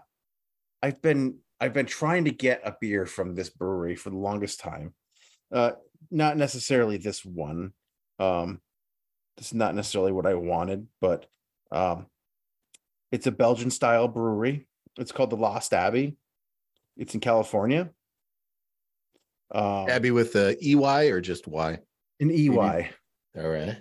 I've 0.81 1.01
been 1.01 1.39
I've 1.59 1.73
been 1.73 1.85
trying 1.85 2.25
to 2.25 2.31
get 2.31 2.61
a 2.63 2.75
beer 2.79 3.05
from 3.05 3.35
this 3.35 3.49
brewery 3.49 3.95
for 3.95 4.09
the 4.09 4.17
longest 4.17 4.59
time. 4.61 4.93
Uh 5.51 5.71
not 6.09 6.37
necessarily 6.37 6.97
this 6.97 7.25
one. 7.25 7.73
Um 8.19 8.61
this 9.37 9.47
is 9.47 9.53
not 9.53 9.75
necessarily 9.75 10.11
what 10.11 10.25
I 10.25 10.35
wanted, 10.35 10.87
but 11.01 11.25
um 11.71 12.07
it's 13.11 13.27
a 13.27 13.31
Belgian 13.31 13.71
style 13.71 14.07
brewery. 14.07 14.67
It's 14.97 15.11
called 15.11 15.31
the 15.31 15.37
Lost 15.37 15.73
Abbey. 15.73 16.17
It's 16.97 17.13
in 17.13 17.19
California. 17.19 17.89
Um 19.51 19.89
Abby 19.89 20.11
with 20.11 20.33
the 20.33 20.57
EY 20.61 21.09
or 21.09 21.21
just 21.21 21.47
Y? 21.47 21.79
An 22.19 22.31
EY. 22.31 22.89
All 23.37 23.47
right. 23.49 23.77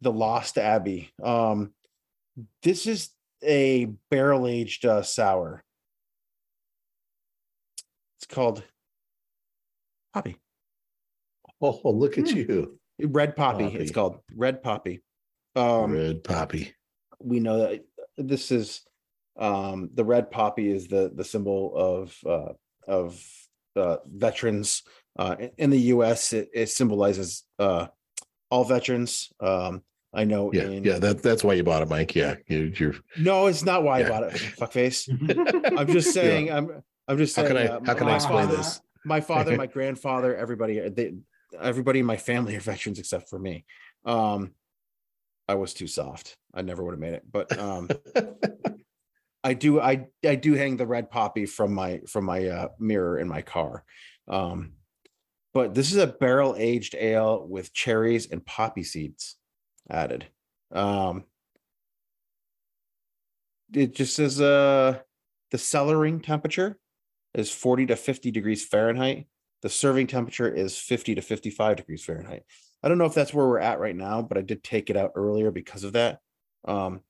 the 0.00 0.12
Lost 0.12 0.58
Abbey. 0.58 1.10
Um, 1.22 1.72
this 2.62 2.86
is 2.86 3.10
a 3.42 3.86
barrel 4.10 4.46
aged 4.46 4.84
uh, 4.84 5.02
sour. 5.02 5.64
It's 8.18 8.26
called 8.26 8.62
Poppy, 10.14 10.36
Oh, 11.60 11.80
look 11.90 12.18
at 12.18 12.30
Hmm. 12.30 12.36
you. 12.36 12.78
Red 13.00 13.36
Poppy. 13.36 13.64
Poppy. 13.64 13.76
It's 13.78 13.90
called 13.92 14.18
Red 14.34 14.62
Poppy. 14.62 15.02
Um, 15.56 15.92
Red 15.92 16.24
poppy. 16.24 16.74
we 17.20 17.40
know 17.40 17.58
that 17.58 17.84
this 18.16 18.50
is 18.52 18.82
um, 19.36 19.90
the 19.94 20.04
red 20.04 20.30
poppy 20.30 20.70
is 20.70 20.86
the 20.88 21.10
the 21.14 21.24
symbol 21.24 21.72
of 21.76 22.16
uh, 22.26 22.52
of 22.86 23.24
veterans 24.06 24.82
uh, 25.18 25.36
in- 25.38 25.50
in 25.58 25.70
the 25.70 25.80
U.S. 25.94 26.32
It, 26.32 26.48
it 26.54 26.66
symbolizes 26.68 27.44
uh, 27.58 27.86
all 28.50 28.64
veterans. 28.64 29.30
Um, 29.40 29.82
I 30.14 30.24
know. 30.24 30.52
Yeah, 30.52 30.62
in, 30.64 30.84
yeah. 30.84 30.98
That 30.98 31.22
that's 31.22 31.44
why 31.44 31.54
you 31.54 31.62
bought 31.64 31.82
it, 31.82 31.88
Mike. 31.88 32.14
Yeah, 32.14 32.36
you, 32.46 32.72
you're. 32.76 32.94
No, 33.18 33.46
it's 33.46 33.64
not 33.64 33.82
why 33.82 34.00
Yeah. 34.00 34.06
I 34.06 34.08
bought 34.10 34.22
it. 34.24 34.32
Fuckface. 34.58 35.08
I'm 35.78 35.86
just 35.88 36.12
saying. 36.12 36.50
I'm. 36.50 36.82
I'm 37.08 37.18
just 37.18 37.34
saying. 37.34 37.48
How 37.48 37.54
can 37.54 37.62
I 37.62 37.66
uh, 37.74 37.80
how 37.84 37.94
can 37.94 38.06
I 38.06 38.10
my 38.10 38.16
explain 38.16 38.44
father- 38.46 38.56
this? 38.56 38.80
My 39.04 39.20
father, 39.20 39.56
my 39.64 39.66
grandfather, 39.66 40.36
everybody, 40.36 40.80
uh, 40.80 40.90
they, 40.92 41.14
everybody 41.60 42.00
in 42.00 42.06
my 42.06 42.16
family 42.16 42.56
are 42.56 42.60
veterans 42.60 42.98
except 42.98 43.28
for 43.30 43.38
me. 43.38 43.64
Um, 44.04 44.52
I 45.46 45.54
was 45.54 45.72
too 45.72 45.86
soft. 45.86 46.36
I 46.52 46.62
never 46.62 46.82
would 46.82 46.92
have 46.92 47.00
made 47.00 47.14
it. 47.14 47.22
But 47.30 47.56
um, 47.58 47.88
I 49.44 49.54
do. 49.54 49.80
I 49.80 50.06
I 50.26 50.34
do 50.34 50.54
hang 50.54 50.76
the 50.76 50.86
red 50.86 51.10
poppy 51.10 51.46
from 51.46 51.72
my 51.72 52.00
from 52.08 52.24
my 52.24 52.46
uh, 52.46 52.68
mirror 52.78 53.18
in 53.18 53.28
my 53.28 53.42
car. 53.42 53.84
Um, 54.26 54.72
but 55.54 55.74
this 55.74 55.92
is 55.92 55.98
a 55.98 56.06
barrel 56.06 56.54
aged 56.58 56.94
ale 56.94 57.46
with 57.46 57.72
cherries 57.72 58.30
and 58.30 58.44
poppy 58.44 58.82
seeds 58.82 59.36
added. 59.88 60.26
Um, 60.72 61.24
it 63.72 63.94
just 63.94 64.14
says 64.16 64.40
uh 64.40 64.98
the 65.50 65.58
cellaring 65.58 66.22
temperature 66.22 66.78
is 67.34 67.50
40 67.50 67.86
to 67.86 67.96
50 67.96 68.30
degrees 68.30 68.64
Fahrenheit. 68.64 69.26
The 69.62 69.68
serving 69.68 70.06
temperature 70.06 70.52
is 70.52 70.78
50 70.78 71.16
to 71.16 71.22
55 71.22 71.76
degrees 71.76 72.04
Fahrenheit. 72.04 72.44
I 72.82 72.88
don't 72.88 72.98
know 72.98 73.06
if 73.06 73.14
that's 73.14 73.34
where 73.34 73.46
we're 73.46 73.58
at 73.58 73.80
right 73.80 73.96
now, 73.96 74.22
but 74.22 74.38
I 74.38 74.42
did 74.42 74.62
take 74.62 74.90
it 74.90 74.96
out 74.96 75.12
earlier 75.14 75.50
because 75.50 75.84
of 75.84 75.94
that. 75.94 76.20
Um, 76.66 77.00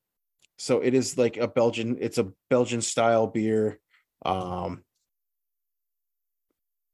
so 0.58 0.80
it 0.80 0.92
is 0.94 1.16
like 1.16 1.36
a 1.36 1.48
Belgian, 1.48 1.96
it's 2.00 2.18
a 2.18 2.28
Belgian 2.50 2.80
style 2.82 3.26
beer. 3.26 3.78
Um, 4.24 4.82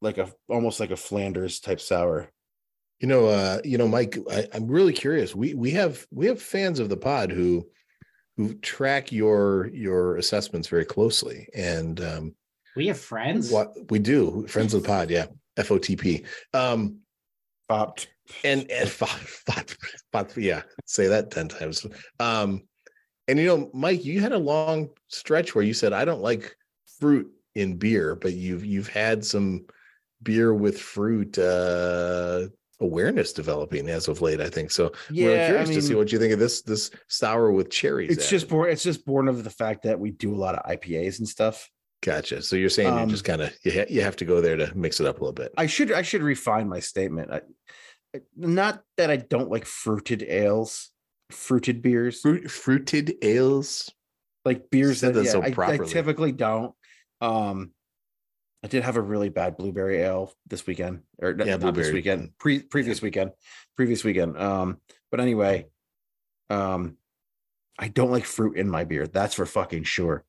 like 0.00 0.18
a 0.18 0.30
almost 0.48 0.80
like 0.80 0.90
a 0.90 0.96
Flanders 0.96 1.60
type 1.60 1.80
sour. 1.80 2.30
You 3.00 3.08
know, 3.08 3.26
uh, 3.26 3.60
you 3.64 3.78
know, 3.78 3.88
Mike, 3.88 4.16
I, 4.30 4.46
I'm 4.52 4.66
really 4.68 4.92
curious. 4.92 5.34
We 5.34 5.54
we 5.54 5.70
have 5.72 6.06
we 6.10 6.26
have 6.26 6.40
fans 6.40 6.78
of 6.78 6.88
the 6.88 6.96
pod 6.96 7.30
who 7.30 7.66
who 8.36 8.54
track 8.56 9.12
your 9.12 9.68
your 9.72 10.16
assessments 10.16 10.68
very 10.68 10.84
closely. 10.84 11.48
And 11.54 12.00
um 12.00 12.34
We 12.76 12.86
have 12.88 12.98
friends. 13.00 13.50
what 13.50 13.72
we 13.90 13.98
do, 13.98 14.46
friends 14.48 14.74
of 14.74 14.82
the 14.82 14.88
pod, 14.88 15.10
yeah. 15.10 15.26
FOTP. 15.56 16.26
Um 16.52 16.98
Opt. 17.70 18.08
and 18.44 18.70
and 18.70 18.88
FOT, 19.00 19.76
FOT, 20.12 20.36
yeah, 20.36 20.62
say 20.84 21.06
that 21.08 21.30
10 21.30 21.48
times. 21.48 21.86
Um 22.20 22.62
and 23.28 23.38
you 23.38 23.46
know, 23.46 23.70
Mike, 23.72 24.04
you 24.04 24.20
had 24.20 24.32
a 24.32 24.38
long 24.38 24.90
stretch 25.08 25.54
where 25.54 25.64
you 25.64 25.74
said 25.74 25.92
I 25.92 26.04
don't 26.04 26.20
like 26.22 26.56
fruit 27.00 27.30
in 27.54 27.76
beer, 27.76 28.14
but 28.16 28.32
you've 28.34 28.64
you've 28.64 28.88
had 28.88 29.24
some 29.24 29.66
beer 30.22 30.54
with 30.54 30.80
fruit 30.80 31.38
uh 31.38 32.46
awareness 32.80 33.32
developing 33.32 33.88
as 33.88 34.08
of 34.08 34.20
late. 34.20 34.40
I 34.40 34.50
think 34.50 34.70
so. 34.70 34.92
Yeah, 35.10 35.26
We're 35.26 35.42
I 35.42 35.46
curious 35.46 35.68
to 35.70 35.82
see 35.82 35.94
what 35.94 36.10
you 36.12 36.18
think 36.18 36.32
of 36.32 36.38
this 36.38 36.62
this 36.62 36.90
sour 37.08 37.50
with 37.52 37.70
cherries. 37.70 38.10
it's 38.16 38.28
just 38.28 38.48
born. 38.48 38.70
It's 38.70 38.82
just 38.82 39.04
born 39.06 39.28
of 39.28 39.44
the 39.44 39.50
fact 39.50 39.84
that 39.84 39.98
we 39.98 40.10
do 40.10 40.34
a 40.34 40.36
lot 40.36 40.54
of 40.56 40.64
IPAs 40.70 41.18
and 41.20 41.28
stuff. 41.28 41.70
gotcha. 42.02 42.42
So 42.42 42.56
you're 42.56 42.68
saying 42.68 42.94
you're 42.96 43.06
just 43.06 43.28
Um, 43.28 43.38
kind 43.38 43.42
of 43.48 43.56
you 43.64 43.72
ha- 43.72 43.86
you 43.88 44.00
have 44.02 44.16
to 44.16 44.24
go 44.24 44.40
there 44.40 44.56
to 44.56 44.72
mix 44.76 45.00
it 45.00 45.06
up 45.06 45.16
a 45.16 45.20
little 45.20 45.32
bit. 45.32 45.52
I 45.56 45.66
should 45.66 45.92
I 45.92 46.02
should 46.02 46.22
refine 46.22 46.68
my 46.68 46.80
statement. 46.80 47.30
I- 47.32 47.42
not 48.36 48.82
that 48.96 49.10
I 49.10 49.16
don't 49.16 49.50
like 49.50 49.64
fruited 49.64 50.22
ales, 50.22 50.90
fruited 51.34 51.82
beers, 51.82 52.20
Fruit, 52.20 52.50
fruited 52.50 53.14
ales. 53.22 53.90
like 54.44 54.70
beers 54.70 55.00
that, 55.00 55.14
that 55.14 55.24
yeah, 55.24 55.30
so 55.30 55.42
I- 55.42 55.54
I, 55.72 55.78
typically 55.78 56.32
don't. 56.32 56.74
Um, 57.20 57.72
I 58.62 58.66
did 58.66 58.82
have 58.82 58.96
a 58.96 59.02
really 59.02 59.28
bad 59.28 59.58
blueberry 59.58 59.98
ale 59.98 60.32
this 60.46 60.66
weekend, 60.66 61.02
or 61.20 61.36
Yeah, 61.38 61.56
not 61.56 61.74
this 61.74 61.92
weekend, 61.92 62.30
pre 62.38 62.62
previous 62.62 63.02
weekend, 63.02 63.32
previous 63.76 64.02
weekend. 64.02 64.38
Um, 64.38 64.78
but 65.10 65.20
anyway, 65.20 65.66
um, 66.48 66.96
I 67.78 67.88
don't 67.88 68.10
like 68.10 68.24
fruit 68.24 68.56
in 68.56 68.70
my 68.70 68.84
beer. 68.84 69.06
That's 69.06 69.34
for 69.34 69.44
fucking 69.44 69.84
sure. 69.84 70.24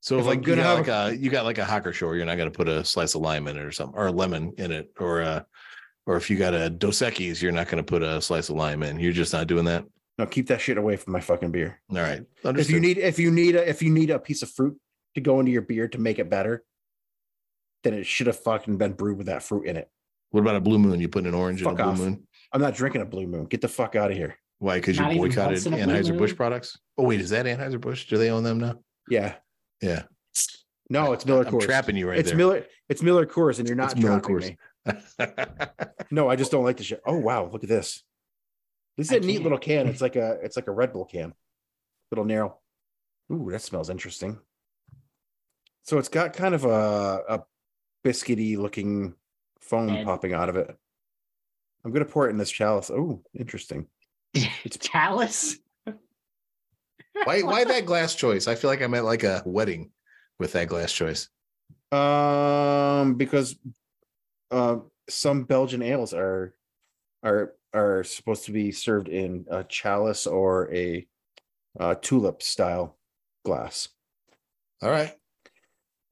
So 0.00 0.14
If 0.16 0.20
if 0.20 0.24
I'm 0.24 0.28
like 0.28 0.38
you 0.46 0.54
gonna 0.54 0.62
got 0.62 0.86
have 0.86 0.88
like 0.88 1.16
a 1.16 1.22
you 1.22 1.30
got 1.30 1.44
like 1.44 1.58
a 1.58 1.64
Hacker-Pschorr, 1.64 2.16
you're 2.16 2.24
not 2.24 2.36
going 2.36 2.50
to 2.50 2.56
put 2.56 2.68
a 2.68 2.84
slice 2.84 3.14
of 3.14 3.20
lime 3.20 3.46
in 3.48 3.56
it 3.58 3.62
or 3.62 3.72
something, 3.72 3.98
or 3.98 4.06
a 4.06 4.12
lemon 4.12 4.54
in 4.56 4.70
it, 4.70 4.92
or 4.98 5.20
uh, 5.20 5.42
or 6.08 6.16
if 6.16 6.30
you 6.30 6.36
got 6.38 6.54
a 6.54 6.70
Dos 6.70 7.00
Equis, 7.00 7.42
you're 7.42 7.52
not 7.52 7.66
going 7.68 7.76
to 7.76 7.82
put 7.86 8.02
a 8.02 8.20
slice 8.22 8.48
of 8.48 8.56
lime 8.56 8.82
in. 8.82 8.98
You're 8.98 9.12
just 9.12 9.32
not 9.34 9.46
doing 9.46 9.66
that. 9.66 9.84
No, 10.16 10.24
keep 10.26 10.48
that 10.48 10.60
shit 10.60 10.78
away 10.78 10.96
from 10.96 11.12
my 11.12 11.20
fucking 11.20 11.50
beer. 11.52 11.80
All 11.90 11.98
right, 11.98 12.24
If 12.44 12.70
you 12.70 12.80
need, 12.80 12.96
if 12.96 13.18
you 13.18 13.30
need, 13.30 13.54
a, 13.54 13.68
if 13.68 13.82
you 13.82 13.90
need 13.90 14.08
a 14.10 14.18
piece 14.18 14.42
of 14.42 14.50
fruit 14.50 14.76
to 15.14 15.20
go 15.20 15.38
into 15.38 15.52
your 15.52 15.60
beer 15.62 15.86
to 15.88 15.98
make 15.98 16.18
it 16.18 16.30
better, 16.30 16.64
then 17.84 17.92
it 17.92 18.06
should 18.06 18.26
have 18.26 18.38
fucking 18.40 18.78
been 18.78 18.94
brewed 18.94 19.18
with 19.18 19.26
that 19.26 19.42
fruit 19.42 19.66
in 19.66 19.76
it. 19.76 19.88
What 20.30 20.40
about 20.40 20.56
a 20.56 20.60
Blue 20.60 20.78
Moon? 20.78 20.98
You 20.98 21.08
put 21.08 21.26
an 21.26 21.34
orange 21.34 21.60
in 21.60 21.66
a 21.66 21.70
Fuck 21.70 21.76
Blue 21.78 21.86
off. 21.92 21.98
Moon? 21.98 22.26
I'm 22.52 22.60
not 22.60 22.74
drinking 22.74 23.02
a 23.02 23.04
Blue 23.04 23.26
Moon. 23.26 23.44
Get 23.44 23.60
the 23.60 23.68
fuck 23.68 23.94
out 23.94 24.10
of 24.10 24.16
here. 24.16 24.36
Why? 24.58 24.78
Because 24.78 24.98
you 24.98 25.04
boycotted 25.04 25.52
once 25.52 25.66
in 25.66 25.74
a 25.74 25.84
Blue 25.84 25.94
Anheuser 25.94 26.18
Busch 26.18 26.34
products. 26.34 26.78
Oh 26.96 27.04
wait, 27.04 27.20
is 27.20 27.30
that 27.30 27.46
Anheuser 27.46 27.80
Busch? 27.80 28.06
Do 28.08 28.16
they 28.18 28.30
own 28.30 28.42
them 28.42 28.58
now? 28.58 28.74
Yeah. 29.08 29.34
Yeah, 29.80 30.02
No, 30.90 31.12
it's 31.12 31.24
Miller 31.24 31.46
I'm 31.46 31.52
Coors. 31.52 31.60
trapping 31.62 31.94
you 31.96 32.08
right 32.08 32.18
it's 32.18 32.30
there. 32.30 32.36
Miller. 32.36 32.66
It's 32.88 33.02
Miller 33.02 33.24
Coors, 33.26 33.60
and 33.60 33.68
you're 33.68 33.76
not 33.76 33.92
It's 33.92 34.00
Miller 34.02 34.18
trapping 34.18 34.36
Coors. 34.36 34.48
me. 34.48 34.56
No, 36.10 36.28
I 36.30 36.36
just 36.36 36.50
don't 36.50 36.64
like 36.64 36.78
the 36.78 36.84
shit. 36.84 37.02
Oh 37.04 37.18
wow, 37.18 37.50
look 37.52 37.62
at 37.64 37.68
this. 37.68 38.02
This 38.96 39.08
is 39.08 39.12
I 39.12 39.16
a 39.16 39.20
neat 39.20 39.32
can't. 39.34 39.42
little 39.42 39.58
can. 39.58 39.86
It's 39.88 40.00
like 40.00 40.16
a 40.16 40.38
it's 40.42 40.56
like 40.56 40.68
a 40.68 40.72
Red 40.72 40.92
Bull 40.92 41.04
can. 41.04 41.34
Little 42.10 42.24
narrow. 42.24 42.58
Ooh, 43.30 43.50
that 43.50 43.60
smells 43.60 43.90
interesting. 43.90 44.38
So 45.84 45.98
it's 45.98 46.08
got 46.08 46.32
kind 46.32 46.54
of 46.54 46.64
a 46.64 47.20
a 47.28 47.42
biscuity 48.06 48.56
looking 48.56 49.14
foam 49.60 49.90
And- 49.90 50.06
popping 50.06 50.32
out 50.32 50.48
of 50.48 50.56
it. 50.56 50.74
I'm 51.84 51.92
gonna 51.92 52.04
pour 52.06 52.26
it 52.26 52.30
in 52.30 52.38
this 52.38 52.50
chalice. 52.50 52.90
Oh, 52.90 53.22
interesting. 53.34 53.86
It's 54.34 54.78
Chalice. 54.88 55.58
why? 57.24 57.42
Why 57.42 57.64
that 57.64 57.86
glass 57.86 58.14
choice? 58.14 58.48
I 58.48 58.54
feel 58.54 58.70
like 58.70 58.80
I'm 58.82 58.94
at 58.94 59.04
like 59.04 59.24
a 59.24 59.42
wedding 59.44 59.90
with 60.38 60.52
that 60.52 60.68
glass 60.68 60.92
choice. 60.92 61.28
Um, 61.92 63.14
because 63.14 63.56
uh, 64.50 64.76
some 65.08 65.44
Belgian 65.44 65.82
ales 65.82 66.14
are 66.14 66.54
are 67.22 67.54
are 67.74 68.04
supposed 68.04 68.44
to 68.44 68.52
be 68.52 68.72
served 68.72 69.08
in 69.08 69.44
a 69.50 69.64
chalice 69.64 70.26
or 70.26 70.72
a 70.72 71.06
uh, 71.78 71.94
tulip 72.00 72.42
style 72.42 72.96
glass. 73.44 73.88
All 74.82 74.90
right. 74.90 75.12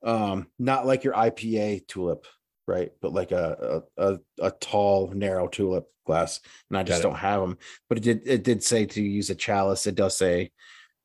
Um, 0.03 0.49
not 0.59 0.87
like 0.87 1.05
your 1.05 1.14
IPA 1.14 1.87
tulip, 1.89 2.26
right? 2.66 2.93
But 3.01 3.12
like 3.12 3.32
a 3.32 3.82
a 3.99 4.12
a, 4.12 4.18
a 4.41 4.51
tall, 4.53 5.11
narrow 5.14 5.49
tulip 5.49 5.87
glass. 6.07 6.41
And 6.70 6.78
I 6.78 6.82
just 6.82 7.03
don't 7.03 7.16
have 7.16 7.41
them. 7.41 7.59
But 7.89 7.99
it 7.99 8.05
did 8.05 8.22
it 8.26 8.45
did 8.45 8.62
say 8.62 8.87
to 8.87 9.03
use 9.03 9.30
a 9.30 9.34
chalice. 9.34 9.87
It 9.87 9.95
does 9.95 10.16
say 10.16 10.53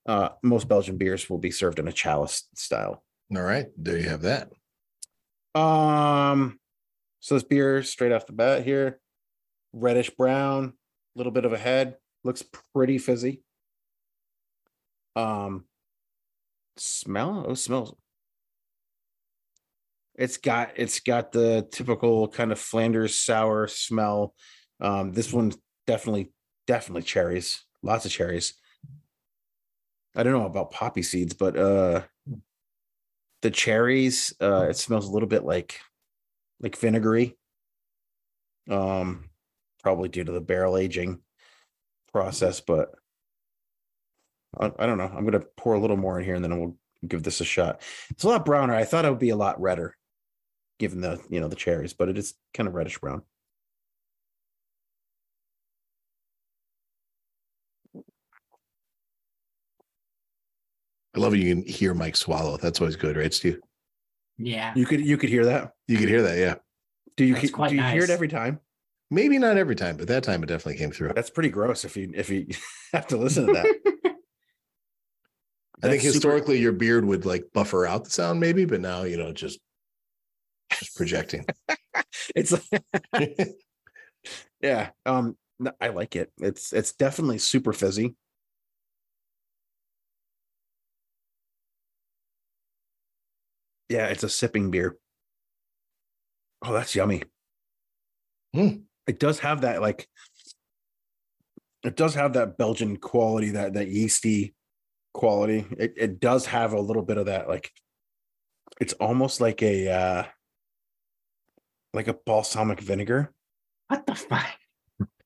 uh, 0.06 0.30
most 0.44 0.68
Belgian 0.68 0.98
beers 0.98 1.30
will 1.30 1.38
be 1.38 1.52
served 1.52 1.80
in 1.80 1.88
a 1.88 1.94
chalice 1.94 2.48
style. 2.56 3.04
All 3.36 3.42
right. 3.42 3.68
There 3.78 3.98
you 3.98 4.10
have 4.10 4.24
that. 4.24 4.52
Um, 5.60 6.60
so 7.22 7.36
this 7.36 7.44
beer 7.44 7.84
straight 7.84 8.12
off 8.12 8.26
the 8.26 8.34
bat 8.34 8.66
here, 8.66 9.00
reddish 9.72 10.10
brown, 10.10 10.74
a 11.16 11.18
little 11.18 11.32
bit 11.32 11.46
of 11.46 11.54
a 11.54 11.58
head, 11.58 11.96
looks 12.24 12.44
pretty 12.74 12.98
fizzy. 12.98 13.44
Um, 15.16 15.66
smell 16.78 17.46
oh 17.48 17.54
smells. 17.54 17.96
It's 20.16 20.38
got 20.38 20.72
it's 20.76 21.00
got 21.00 21.32
the 21.32 21.68
typical 21.72 22.28
kind 22.28 22.52
of 22.52 22.60
Flanders 22.60 23.18
sour 23.18 23.68
smell. 23.68 24.34
Um, 24.80 25.14
this 25.14 25.32
one 25.32 25.54
definitely 25.86 26.32
definitely 26.66 27.04
cherries, 27.04 27.64
lots 27.84 28.06
of 28.06 28.12
cherries. 28.12 28.56
I 30.16 30.24
don't 30.24 30.34
know 30.34 30.46
about 30.46 30.72
poppy 30.72 31.04
seeds, 31.04 31.34
but 31.34 31.56
uh 31.56 32.02
the 33.42 33.52
cherries 33.52 34.34
uh 34.42 34.68
it 34.70 34.78
smells 34.78 35.08
a 35.08 35.12
little 35.12 35.30
bit 35.30 35.44
like 35.44 35.80
like 36.62 36.78
vinegary 36.78 37.36
um 38.70 39.30
probably 39.84 40.10
due 40.10 40.24
to 40.24 40.32
the 40.32 40.42
barrel 40.42 40.78
aging 40.78 41.20
process 42.12 42.60
but 42.62 42.90
I, 44.60 44.72
I 44.78 44.86
don't 44.86 44.98
know 44.98 45.12
i'm 45.16 45.26
gonna 45.26 45.44
pour 45.58 45.74
a 45.74 45.80
little 45.80 45.98
more 45.98 46.20
in 46.20 46.26
here 46.26 46.36
and 46.36 46.44
then 46.44 46.60
we'll 46.60 46.78
give 47.08 47.24
this 47.24 47.42
a 47.42 47.46
shot 47.46 47.82
it's 48.12 48.24
a 48.24 48.28
lot 48.28 48.46
browner 48.46 48.76
i 48.76 48.84
thought 48.84 49.06
it 49.06 49.10
would 49.10 49.20
be 49.20 49.30
a 49.30 49.36
lot 49.36 49.60
redder 49.60 49.98
given 50.80 51.02
the 51.02 51.20
you 51.30 51.40
know 51.40 51.48
the 51.48 51.56
cherries 51.56 51.94
but 51.94 52.10
it 52.10 52.18
is 52.18 52.36
kind 52.54 52.68
of 52.68 52.76
reddish 52.76 53.00
brown 53.00 53.24
I 61.14 61.20
love 61.20 61.34
it. 61.34 61.40
You 61.40 61.56
can 61.56 61.66
hear 61.66 61.94
Mike 61.94 62.16
swallow. 62.16 62.58
That's 62.58 62.80
always 62.80 62.96
good, 62.96 63.18
right, 63.18 63.34
Steve? 63.34 63.60
Yeah. 64.38 64.74
you 64.76 64.86
could 64.86 65.02
you 65.06 65.18
could 65.18 65.30
hear 65.30 65.46
that 65.46 65.72
You 65.88 65.98
could 65.98 66.10
hear 66.10 66.22
that, 66.24 66.38
yeah. 66.38 66.56
do 67.18 67.26
you 67.26 67.36
That's 67.36 67.52
quite 67.52 67.70
do 67.70 67.76
you 67.76 67.84
hear 67.84 68.04
it 68.04 68.10
every 68.10 68.28
time 68.28 68.60
Maybe 69.14 69.38
not 69.38 69.58
every 69.58 69.76
time, 69.76 69.98
but 69.98 70.08
that 70.08 70.24
time 70.24 70.42
it 70.42 70.46
definitely 70.46 70.78
came 70.78 70.92
through. 70.92 71.12
that's 71.14 71.30
pretty 71.30 71.50
gross 71.50 71.84
if 71.86 71.98
you 71.98 72.12
if 72.16 72.30
you 72.30 72.48
have 72.94 73.08
to 73.08 73.18
listen 73.18 73.48
to 73.48 73.54
that 73.54 73.66
I 75.84 75.88
think 75.88 76.02
That's 76.04 76.04
super- 76.04 76.14
historically 76.14 76.60
your 76.60 76.72
beard 76.74 77.06
would 77.06 77.26
like 77.26 77.46
buffer 77.54 77.88
out 77.88 78.04
the 78.04 78.12
sound, 78.12 78.40
maybe, 78.40 78.66
but 78.66 78.82
now 78.82 79.04
you 79.04 79.18
know 79.18 79.32
just 79.34 79.60
just 80.72 80.96
projecting. 80.96 81.46
it's 82.36 82.54
yeah 84.62 84.90
um 85.06 85.36
i 85.80 85.88
like 85.90 86.16
it 86.16 86.32
it's 86.40 86.72
it's 86.74 86.94
definitely 86.94 87.38
super 87.40 87.74
fizzy 87.74 88.16
yeah 93.92 94.08
it's 94.08 94.24
a 94.24 94.30
sipping 94.30 94.72
beer 94.72 94.98
oh 96.64 96.74
that's 96.74 96.96
yummy 96.96 97.24
Hmm. 98.54 98.82
it 99.08 99.18
does 99.20 99.40
have 99.40 99.62
that 99.62 99.82
like 99.82 100.08
it 101.84 101.96
does 101.96 102.16
have 102.16 102.34
that 102.34 102.58
belgian 102.58 102.98
quality 102.98 103.52
that 103.52 103.74
that 103.74 103.88
yeasty 103.88 104.54
quality 105.14 105.66
it, 105.78 105.94
it 105.98 106.20
does 106.20 106.46
have 106.48 106.74
a 106.74 106.80
little 106.80 107.04
bit 107.04 107.18
of 107.18 107.28
that 107.28 107.48
like 107.48 107.72
it's 108.80 108.94
almost 108.94 109.40
like 109.42 109.62
a 109.62 109.90
uh 109.90 110.24
like 111.94 112.08
a 112.08 112.14
balsamic 112.26 112.80
vinegar 112.80 113.34
What 113.88 114.06
the 114.06 114.16
fuck? 114.16 114.48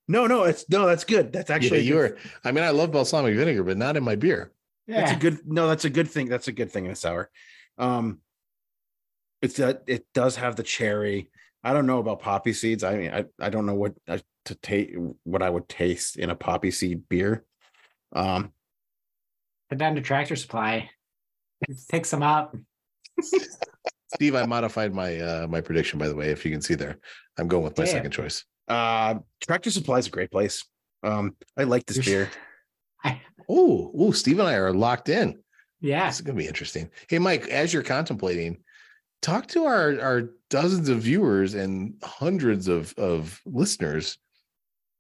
no, 0.08 0.28
no, 0.28 0.44
it's 0.44 0.66
no, 0.70 0.86
that's 0.86 1.04
good. 1.04 1.32
That's 1.34 1.50
Actually, 1.50 1.82
yeah, 1.82 1.90
you 1.94 2.00
are. 2.00 2.18
I 2.44 2.52
mean, 2.52 2.64
I 2.64 2.70
love 2.70 2.92
balsamic 2.92 3.36
vinegar, 3.36 3.64
but 3.64 3.78
not 3.78 3.98
in 3.98 4.04
my 4.04 4.16
beer. 4.16 4.52
Yeah. 4.88 5.02
That's 5.02 5.12
a 5.14 5.20
good 5.20 5.40
no, 5.46 5.68
that's 5.68 5.86
a 5.86 5.90
good 5.90 6.10
thing. 6.10 6.28
That's 6.30 6.48
a 6.48 6.52
good 6.52 6.72
thing 6.72 6.86
in 6.86 6.92
a 6.92 6.96
sour. 6.96 7.30
Um 7.78 8.20
it's 9.46 9.58
that 9.58 9.84
it 9.88 10.06
does 10.14 10.36
have 10.36 10.56
the 10.56 10.64
cherry. 10.64 11.30
I 11.64 11.74
don't 11.74 11.88
know 11.88 12.00
about 12.00 12.20
poppy 12.20 12.54
seeds. 12.54 12.84
I 12.84 12.98
mean, 12.98 13.12
I, 13.12 13.26
I 13.40 13.50
don't 13.50 13.66
know 13.66 13.76
what 13.76 13.94
uh, 14.08 14.18
to 14.46 14.56
take 14.56 14.94
what 15.24 15.42
I 15.42 15.50
would 15.50 15.70
taste 15.70 16.18
in 16.18 16.30
a 16.30 16.36
poppy 16.36 16.72
seed 16.72 17.08
beer. 17.08 17.46
Um 18.14 18.52
Put 19.70 19.80
down 19.80 19.96
to 19.96 20.02
tractor 20.02 20.36
supply. 20.36 20.90
Pick 21.90 22.06
some 22.06 22.22
up. 22.22 22.56
Steve, 24.14 24.36
I 24.36 24.46
modified 24.46 24.94
my 24.94 25.20
uh 25.20 25.48
my 25.48 25.62
prediction 25.62 26.00
by 26.00 26.08
the 26.08 26.16
way, 26.16 26.30
if 26.30 26.46
you 26.46 26.52
can 26.52 26.62
see 26.62 26.76
there. 26.76 26.98
I'm 27.38 27.48
going 27.48 27.64
with 27.64 27.78
my 27.78 27.86
Damn. 27.86 27.94
second 27.94 28.12
choice. 28.12 28.46
uh 28.68 29.16
Tractor 29.42 29.72
Supply 29.72 30.00
is 30.00 30.08
a 30.08 30.12
great 30.12 30.32
place. 30.32 30.66
Um 31.04 31.36
I 31.58 31.64
like 31.64 31.86
this 31.86 32.04
beer. 32.06 32.30
Oh, 33.48 33.92
oh, 33.96 34.12
Steve 34.12 34.40
and 34.40 34.48
I 34.48 34.56
are 34.56 34.74
locked 34.74 35.08
in. 35.08 35.38
Yeah. 35.80 36.08
This 36.08 36.16
is 36.16 36.22
gonna 36.22 36.38
be 36.38 36.48
interesting. 36.48 36.90
Hey, 37.08 37.20
Mike, 37.20 37.48
as 37.48 37.72
you're 37.72 37.84
contemplating, 37.84 38.64
talk 39.26 39.48
to 39.48 39.66
our 39.66 40.00
our 40.00 40.30
dozens 40.52 40.88
of 40.90 41.00
viewers 41.00 41.56
and 41.56 41.96
hundreds 42.04 42.68
of 42.68 42.94
of 42.98 43.42
listeners 43.46 44.18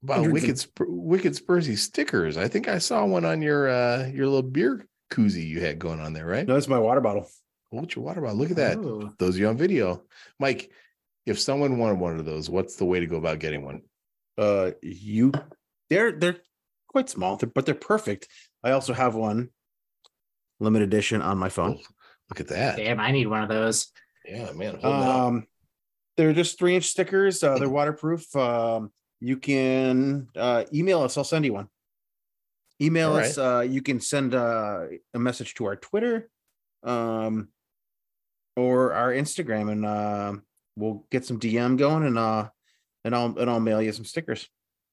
about 0.04 0.18
Hundreds 0.18 0.34
wicked 0.34 0.58
Sp- 0.60 0.90
wicked 0.90 1.34
Spursy 1.34 1.78
stickers. 1.78 2.36
I 2.38 2.48
think 2.48 2.68
I 2.68 2.80
saw 2.80 3.06
one 3.06 3.26
on 3.26 3.42
your 3.42 3.70
uh 3.70 4.08
your 4.08 4.26
little 4.26 4.42
beer 4.42 4.86
koozie 5.12 5.48
you 5.48 5.62
had 5.62 5.78
going 5.80 6.00
on 6.00 6.14
there, 6.14 6.26
right? 6.26 6.48
No, 6.48 6.56
it's 6.56 6.68
my 6.68 6.80
water 6.80 7.02
bottle. 7.02 7.30
What's 7.70 7.96
your 7.96 8.06
water 8.06 8.22
bottle? 8.22 8.38
Look 8.38 8.52
at 8.52 8.58
that. 8.58 8.78
Ooh. 8.78 9.14
Those 9.20 9.36
of 9.36 9.40
you 9.40 9.48
on 9.48 9.58
video, 9.58 10.04
Mike. 10.40 10.72
if 11.26 11.40
someone 11.40 11.78
wanted 11.78 12.00
one 12.00 12.18
of 12.20 12.26
those, 12.26 12.50
what's 12.50 12.76
the 12.78 12.86
way 12.86 13.00
to 13.00 13.08
go 13.08 13.18
about 13.18 13.40
getting 13.40 13.64
one? 13.66 13.82
Uh, 14.38 14.72
you, 14.82 15.32
they're 15.90 16.12
they're 16.12 16.38
quite 16.88 17.10
small, 17.10 17.38
they're- 17.38 17.50
but 17.54 17.66
they're 17.66 17.76
perfect. 17.76 18.28
I 18.64 18.72
also 18.72 18.94
have 18.94 19.16
one 19.16 19.50
limited 20.60 20.88
edition 20.88 21.22
on 21.22 21.38
my 21.38 21.50
phone. 21.50 21.78
Oh, 21.80 21.86
look 22.30 22.40
at 22.40 22.48
that. 22.50 22.78
Damn, 22.78 23.00
I 23.00 23.12
need 23.12 23.28
one 23.28 23.44
of 23.44 23.50
those. 23.50 23.92
Yeah, 24.28 24.52
man. 24.54 24.76
Hold 24.76 24.86
up. 24.86 25.16
Um, 25.16 25.48
they're 26.18 26.34
just 26.34 26.58
three 26.58 26.76
inch 26.76 26.86
stickers. 26.86 27.44
Uh, 27.44 27.58
they're 27.58 27.70
waterproof. 27.70 28.36
Um, 28.36 28.92
you 29.20 29.38
can 29.38 30.28
uh, 30.36 30.64
email 30.74 31.02
us. 31.02 31.18
I'll 31.18 31.24
send 31.24 31.46
you 31.46 31.54
one. 31.54 31.68
Email 32.82 33.12
All 33.12 33.18
us. 33.18 33.38
Uh, 33.38 33.66
you 33.68 33.82
can 33.82 34.00
send 34.00 34.36
uh, 34.36 34.86
a 35.14 35.20
message 35.20 35.56
to 35.56 35.66
our 35.66 35.76
Twitter, 35.76 36.30
um, 36.84 37.50
or 38.56 38.94
our 38.94 39.12
Instagram, 39.12 39.72
and 39.72 39.86
uh, 39.86 40.34
we'll 40.76 41.06
get 41.12 41.26
some 41.26 41.40
DM 41.40 41.78
going, 41.78 42.04
and 42.04 42.18
uh, 42.18 42.50
and 43.04 43.16
I'll 43.16 43.38
and 43.38 43.50
I'll 43.50 43.60
mail 43.60 43.82
you 43.82 43.92
some 43.92 44.06
stickers. 44.06 44.50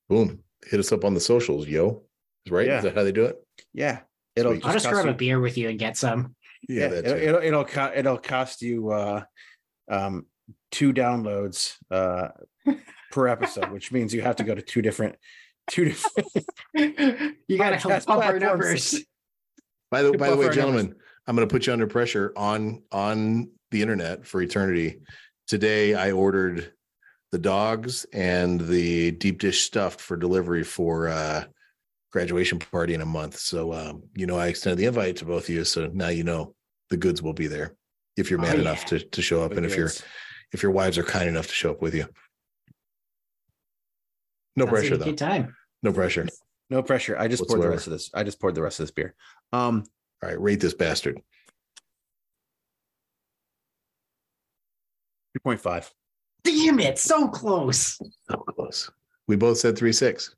Boom. 0.08 0.40
Hit 0.64 0.78
us 0.78 0.92
up 0.92 1.04
on 1.04 1.14
the 1.14 1.20
socials, 1.20 1.66
yo. 1.66 2.02
Right? 2.48 2.66
Yeah. 2.66 2.78
Is 2.78 2.84
that 2.84 2.94
how 2.94 3.02
they 3.02 3.12
do 3.12 3.24
it? 3.24 3.44
Yeah, 3.72 4.00
it'll. 4.36 4.52
I'll 4.52 4.72
just 4.72 4.86
cost 4.86 4.90
grab 4.90 5.06
a 5.06 5.14
beer 5.14 5.40
with 5.40 5.58
you 5.58 5.68
and 5.68 5.78
get 5.78 5.96
some. 5.96 6.34
Yeah, 6.68 6.88
that's 6.88 7.08
it'll, 7.08 7.16
it. 7.16 7.22
it'll 7.22 7.42
it'll 7.42 7.64
co- 7.64 7.92
it'll 7.94 8.18
cost 8.18 8.62
you 8.62 8.90
uh, 8.90 9.24
um, 9.90 10.26
two 10.70 10.92
downloads 10.92 11.76
uh, 11.90 12.28
per 13.10 13.28
episode, 13.28 13.70
which 13.70 13.92
means 13.92 14.14
you 14.14 14.22
have 14.22 14.36
to 14.36 14.44
go 14.44 14.54
to 14.54 14.62
two 14.62 14.82
different 14.82 15.16
two 15.70 15.86
different 15.86 16.28
you 17.48 17.58
gotta 17.58 17.76
help 17.76 17.94
Podcast 17.94 18.06
bump 18.06 18.24
our 18.24 18.38
numbers. 18.38 19.00
By 19.90 20.02
the 20.02 20.12
by 20.12 20.30
the 20.30 20.36
way, 20.36 20.46
Buffer 20.46 20.56
numbers. 20.56 20.56
gentlemen, 20.56 20.94
I'm 21.26 21.36
going 21.36 21.46
to 21.46 21.52
put 21.52 21.66
you 21.66 21.72
under 21.72 21.86
pressure 21.86 22.32
on 22.36 22.82
on 22.90 23.50
the 23.70 23.82
internet 23.82 24.26
for 24.26 24.40
eternity. 24.40 25.00
Today, 25.46 25.94
I 25.94 26.12
ordered 26.12 26.72
the 27.30 27.38
dogs 27.38 28.06
and 28.12 28.60
the 28.60 29.10
deep 29.12 29.40
dish 29.40 29.62
stuffed 29.62 30.00
for 30.00 30.16
delivery 30.16 30.64
for 30.64 31.08
uh 31.08 31.44
graduation 32.12 32.58
party 32.58 32.94
in 32.94 33.00
a 33.00 33.06
month. 33.06 33.38
So, 33.38 33.72
um, 33.72 34.02
you 34.14 34.26
know, 34.26 34.36
I 34.38 34.48
extended 34.48 34.78
the 34.78 34.86
invite 34.86 35.16
to 35.16 35.24
both 35.24 35.44
of 35.44 35.48
you, 35.50 35.64
so 35.64 35.90
now 35.92 36.08
you 36.08 36.24
know 36.24 36.54
the 36.90 36.96
goods 36.96 37.22
will 37.22 37.32
be 37.32 37.46
there 37.46 37.74
if 38.16 38.30
you're 38.30 38.38
Oh, 38.40 38.42
man 38.42 38.60
enough 38.60 38.82
yeah. 38.82 38.98
to 38.98 39.00
to 39.00 39.22
show 39.22 39.42
up, 39.42 39.52
and 39.52 39.64
if 39.66 39.76
you're 39.76 39.90
if 40.52 40.62
your 40.62 40.72
wives 40.72 40.98
are 40.98 41.02
kind 41.04 41.28
enough 41.28 41.46
to 41.48 41.54
show 41.54 41.70
up 41.70 41.80
with 41.82 41.94
you. 41.94 42.06
No 44.56 44.66
Sounds 44.66 44.72
like 44.72 44.80
pressure 44.82 44.94
a 44.94 44.98
though. 44.98 45.12
Time. 45.12 45.56
No 45.82 45.92
pressure. 45.92 46.28
no 46.70 46.82
pressure. 46.82 47.16
I 47.18 47.26
just 47.28 47.46
poured 47.48 47.62
the 47.62 47.68
rest 47.68 47.86
of 47.86 47.92
this. 47.92 48.10
I 48.14 48.22
just 48.22 48.38
poured 48.40 48.54
the 48.54 48.62
rest 48.62 48.78
of 48.78 48.84
this 48.84 48.90
beer. 48.92 49.14
Um, 49.52 49.84
All 50.22 50.28
right, 50.28 50.40
rate 50.40 50.60
this 50.60 50.74
bastard. 50.74 51.16
three 55.32 55.40
point 55.42 55.60
five. 55.60 55.90
Damn 56.44 56.80
it, 56.80 56.98
so 56.98 57.28
close. 57.28 57.98
So 58.28 58.36
close. 58.36 58.90
We 59.28 59.36
both 59.36 59.56
said 59.58 59.76
three 59.78 59.92
six. 59.92 60.34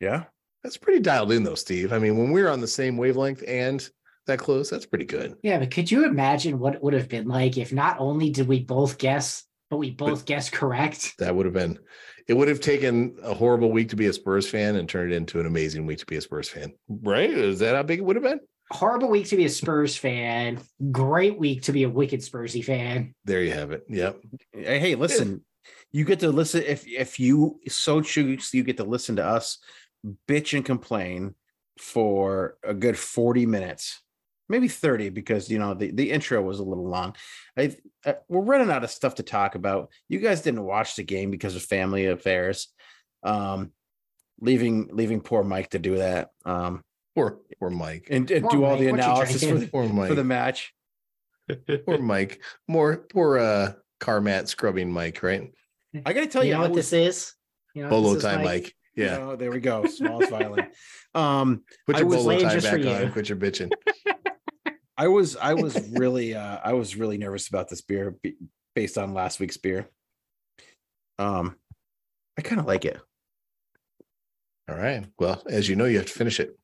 Yeah, 0.00 0.24
That's 0.66 0.76
pretty 0.76 0.98
dialed 0.98 1.30
in 1.30 1.44
though, 1.44 1.54
Steve. 1.54 1.92
I 1.92 2.00
mean, 2.00 2.18
when 2.18 2.32
we're 2.32 2.48
on 2.48 2.60
the 2.60 2.66
same 2.66 2.96
wavelength 2.96 3.40
and 3.46 3.88
that 4.26 4.40
close, 4.40 4.68
that's 4.68 4.84
pretty 4.84 5.04
good. 5.04 5.36
Yeah, 5.44 5.60
but 5.60 5.70
could 5.70 5.88
you 5.88 6.04
imagine 6.04 6.58
what 6.58 6.74
it 6.74 6.82
would 6.82 6.92
have 6.92 7.08
been 7.08 7.28
like 7.28 7.56
if 7.56 7.72
not 7.72 8.00
only 8.00 8.30
did 8.30 8.48
we 8.48 8.64
both 8.64 8.98
guess, 8.98 9.44
but 9.70 9.76
we 9.76 9.92
both 9.92 10.24
guessed 10.24 10.50
correct? 10.50 11.14
That 11.20 11.36
would 11.36 11.46
have 11.46 11.54
been 11.54 11.78
it 12.26 12.34
would 12.34 12.48
have 12.48 12.60
taken 12.60 13.16
a 13.22 13.32
horrible 13.32 13.70
week 13.70 13.90
to 13.90 13.96
be 13.96 14.06
a 14.06 14.12
Spurs 14.12 14.50
fan 14.50 14.74
and 14.74 14.88
turned 14.88 15.12
it 15.12 15.14
into 15.14 15.38
an 15.38 15.46
amazing 15.46 15.86
week 15.86 15.98
to 15.98 16.06
be 16.06 16.16
a 16.16 16.20
Spurs 16.20 16.48
fan. 16.48 16.74
Right? 16.88 17.30
Is 17.30 17.60
that 17.60 17.76
how 17.76 17.84
big 17.84 18.00
it 18.00 18.04
would 18.04 18.16
have 18.16 18.24
been? 18.24 18.40
Horrible 18.72 19.08
week 19.08 19.28
to 19.28 19.36
be 19.36 19.44
a 19.44 19.48
Spurs 19.48 19.96
fan. 19.96 20.58
Great 20.90 21.38
week 21.38 21.62
to 21.62 21.72
be 21.72 21.84
a 21.84 21.88
wicked 21.88 22.22
Spursy 22.22 22.64
fan. 22.64 23.14
There 23.24 23.40
you 23.40 23.52
have 23.52 23.70
it. 23.70 23.84
Yep. 23.88 24.20
Hey, 24.50 24.80
hey, 24.80 24.94
listen, 24.96 25.44
you 25.92 26.04
get 26.04 26.18
to 26.20 26.32
listen 26.32 26.64
if 26.64 26.84
if 26.88 27.20
you 27.20 27.60
so 27.68 28.00
choose, 28.00 28.52
you 28.52 28.64
get 28.64 28.78
to 28.78 28.84
listen 28.84 29.14
to 29.14 29.24
us 29.24 29.58
bitch 30.28 30.54
and 30.54 30.64
complain 30.64 31.34
for 31.78 32.56
a 32.62 32.72
good 32.74 32.98
40 32.98 33.46
minutes, 33.46 34.00
maybe 34.48 34.68
30, 34.68 35.10
because 35.10 35.50
you 35.50 35.58
know 35.58 35.74
the, 35.74 35.90
the 35.90 36.10
intro 36.10 36.40
was 36.42 36.58
a 36.58 36.64
little 36.64 36.88
long. 36.88 37.14
I 37.56 37.76
uh, 38.04 38.14
we're 38.28 38.40
running 38.42 38.70
out 38.70 38.84
of 38.84 38.90
stuff 38.90 39.16
to 39.16 39.22
talk 39.22 39.54
about. 39.54 39.90
You 40.08 40.18
guys 40.20 40.40
didn't 40.42 40.62
watch 40.64 40.96
the 40.96 41.02
game 41.02 41.30
because 41.30 41.56
of 41.56 41.62
family 41.62 42.06
affairs. 42.06 42.68
Um 43.22 43.72
leaving 44.40 44.88
leaving 44.92 45.20
poor 45.20 45.42
Mike 45.42 45.70
to 45.70 45.78
do 45.78 45.96
that. 45.98 46.30
Um 46.44 46.82
Poor 47.14 47.38
poor 47.58 47.70
Mike. 47.70 48.08
and, 48.10 48.30
and 48.30 48.42
Poor 48.42 48.50
do 48.50 48.64
all 48.64 48.72
Mike, 48.72 48.80
the 48.80 48.88
analysis 48.88 49.42
for 49.42 49.54
the, 49.58 49.66
Poor 49.68 49.88
Mike. 49.88 50.08
for 50.08 50.14
the 50.14 50.22
match. 50.24 50.74
poor 51.86 51.96
Mike. 51.98 52.42
More 52.68 52.98
poor 52.98 53.38
uh 53.38 53.72
car 54.00 54.20
mat 54.20 54.48
scrubbing 54.48 54.92
Mike, 54.92 55.22
right? 55.22 55.50
I 56.04 56.12
gotta 56.12 56.26
tell 56.26 56.44
you 56.44 56.50
you, 56.50 56.54
know 56.56 56.60
what 56.62 56.72
was- 56.72 56.90
this 56.90 56.92
is? 57.16 57.32
You 57.74 57.82
know 57.82 57.88
what 57.88 57.96
Bolo 58.02 58.14
this 58.14 58.24
is, 58.24 58.30
tie 58.30 58.42
Mike. 58.42 58.74
Yeah. 58.96 59.18
Oh, 59.20 59.36
there 59.36 59.50
we 59.50 59.60
go. 59.60 59.86
Smallest 59.86 60.30
violin. 60.30 60.68
Um 61.14 61.62
Put 61.86 61.96
I 61.96 62.00
your 62.00 62.10
bolo 62.10 62.38
tie 62.38 62.60
back 62.60 62.74
on 62.74 62.80
you. 62.82 62.88
and 62.90 63.12
quit 63.12 63.30
your 63.30 63.38
bitching. 63.38 63.70
I 64.98 65.08
was 65.08 65.34
I 65.36 65.54
was 65.54 65.74
really 65.92 66.34
uh 66.34 66.58
I 66.62 66.74
was 66.74 66.94
really 66.94 67.16
nervous 67.16 67.48
about 67.48 67.70
this 67.70 67.80
beer 67.80 68.14
based 68.74 68.98
on 68.98 69.14
last 69.14 69.40
week's 69.40 69.56
beer. 69.56 69.88
Um 71.18 71.56
I 72.38 72.42
kind 72.42 72.60
of 72.60 72.66
like 72.66 72.84
it. 72.84 73.00
All 74.68 74.76
right. 74.76 75.06
Well, 75.18 75.42
as 75.48 75.70
you 75.70 75.76
know, 75.76 75.86
you 75.86 75.96
have 75.96 76.06
to 76.06 76.12
finish 76.12 76.38
it. 76.38 76.58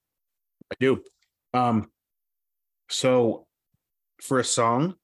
I 0.71 0.75
do. 0.79 1.03
Um 1.55 1.91
so 2.91 3.47
for 4.21 4.39
a 4.39 4.45
song 4.45 4.97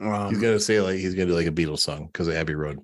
um 0.00 0.30
He's 0.30 0.40
gonna 0.40 0.60
say 0.60 0.80
like 0.80 0.98
he's 0.98 1.14
gonna 1.14 1.26
do 1.26 1.34
like 1.34 1.48
a 1.48 1.52
Beatles 1.52 1.80
song 1.80 2.06
because 2.06 2.28
of 2.28 2.34
Abbey 2.34 2.54
Road. 2.54 2.78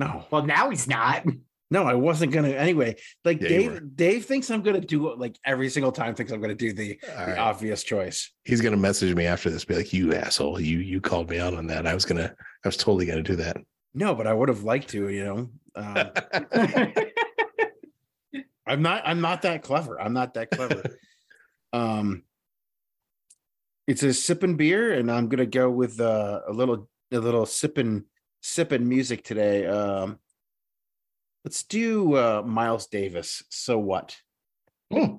No. 0.00 0.24
Well, 0.30 0.44
now 0.44 0.70
he's 0.70 0.88
not. 0.88 1.24
No, 1.72 1.84
I 1.84 1.94
wasn't 1.94 2.32
going 2.32 2.50
to 2.50 2.58
anyway. 2.58 2.96
Like 3.24 3.40
Yeah. 3.40 3.48
Dave 3.48 3.80
Dave 3.94 4.24
thinks 4.24 4.50
I'm 4.50 4.62
going 4.62 4.80
to 4.80 4.84
do 4.84 5.14
like 5.14 5.38
every 5.44 5.68
single 5.68 5.92
time 5.92 6.16
thinks 6.16 6.32
I'm 6.32 6.40
going 6.40 6.48
to 6.48 6.56
do 6.56 6.72
the, 6.72 6.98
the 7.00 7.14
right. 7.16 7.38
obvious 7.38 7.84
choice. 7.84 8.28
He's 8.42 8.60
gonna 8.60 8.76
message 8.76 9.14
me 9.14 9.26
after 9.26 9.50
this, 9.50 9.64
be 9.64 9.76
like, 9.76 9.92
"You 9.92 10.12
asshole! 10.12 10.60
You 10.60 10.78
you 10.78 11.00
called 11.00 11.30
me 11.30 11.38
out 11.38 11.54
on 11.54 11.68
that. 11.68 11.86
I 11.86 11.94
was 11.94 12.04
gonna, 12.04 12.34
I 12.64 12.68
was 12.68 12.76
totally 12.76 13.06
gonna 13.06 13.22
do 13.22 13.36
that." 13.36 13.56
No, 13.94 14.16
but 14.16 14.26
I 14.26 14.32
would 14.32 14.48
have 14.48 14.64
liked 14.64 14.88
to, 14.88 15.10
you 15.10 15.24
know. 15.24 15.48
Um, 15.76 16.10
I'm 18.66 18.82
not 18.82 19.02
I'm 19.04 19.20
not 19.20 19.42
that 19.42 19.62
clever. 19.62 20.00
I'm 20.00 20.12
not 20.12 20.34
that 20.34 20.50
clever. 20.50 20.82
um 21.72 22.24
it's 23.86 24.02
a 24.02 24.12
sipping 24.12 24.56
beer, 24.56 24.94
and 24.94 25.08
I'm 25.08 25.28
gonna 25.28 25.46
go 25.46 25.70
with 25.70 26.00
uh, 26.00 26.40
a 26.48 26.52
little 26.52 26.88
a 27.12 27.18
little 27.18 27.46
sipping 27.46 28.06
sipping 28.40 28.88
music 28.88 29.24
today. 29.24 29.66
Um 29.66 30.18
let's 31.44 31.62
do 31.62 32.14
uh 32.16 32.42
Miles 32.44 32.86
Davis. 32.86 33.42
So 33.48 33.78
what? 33.78 34.16
Hmm. 34.92 35.16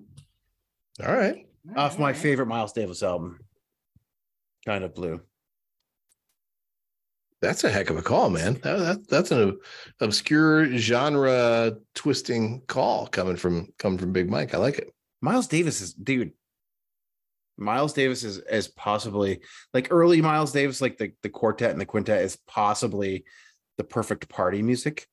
All 1.04 1.16
right. 1.16 1.48
Off 1.76 2.00
my 2.00 2.14
favorite 2.14 2.48
Miles 2.48 2.74
Davis 2.74 3.04
album. 3.04 3.40
Kind 4.66 4.84
of 4.84 4.94
blue. 4.94 5.22
That's 7.42 7.64
a 7.64 7.72
heck 7.72 7.90
of 7.90 7.98
a 7.98 8.04
call, 8.04 8.30
man. 8.30 8.60
That, 8.62 8.78
that, 8.78 9.08
that's 9.08 9.32
an 9.32 9.58
obscure 10.00 10.78
genre 10.78 11.76
twisting 11.96 12.62
call 12.68 13.08
coming 13.08 13.36
from 13.36 13.74
coming 13.80 13.98
from 13.98 14.14
Big 14.14 14.30
Mike. 14.30 14.54
I 14.54 14.58
like 14.58 14.78
it. 14.78 14.94
Miles 15.22 15.48
Davis 15.48 15.82
is 15.82 15.94
dude. 15.94 16.34
Miles 17.62 17.94
Davis 17.94 18.24
is 18.24 18.40
is 18.40 18.68
possibly 18.68 19.42
like 19.74 19.88
early 19.92 20.22
Miles 20.22 20.52
Davis, 20.52 20.82
like 20.82 20.98
the, 20.98 21.14
the 21.22 21.30
quartet 21.30 21.72
and 21.72 21.80
the 21.80 21.86
quintet 21.86 22.24
is 22.24 22.38
possibly 22.48 23.24
the 23.78 23.84
perfect 23.84 24.28
party 24.28 24.62
music, 24.62 25.08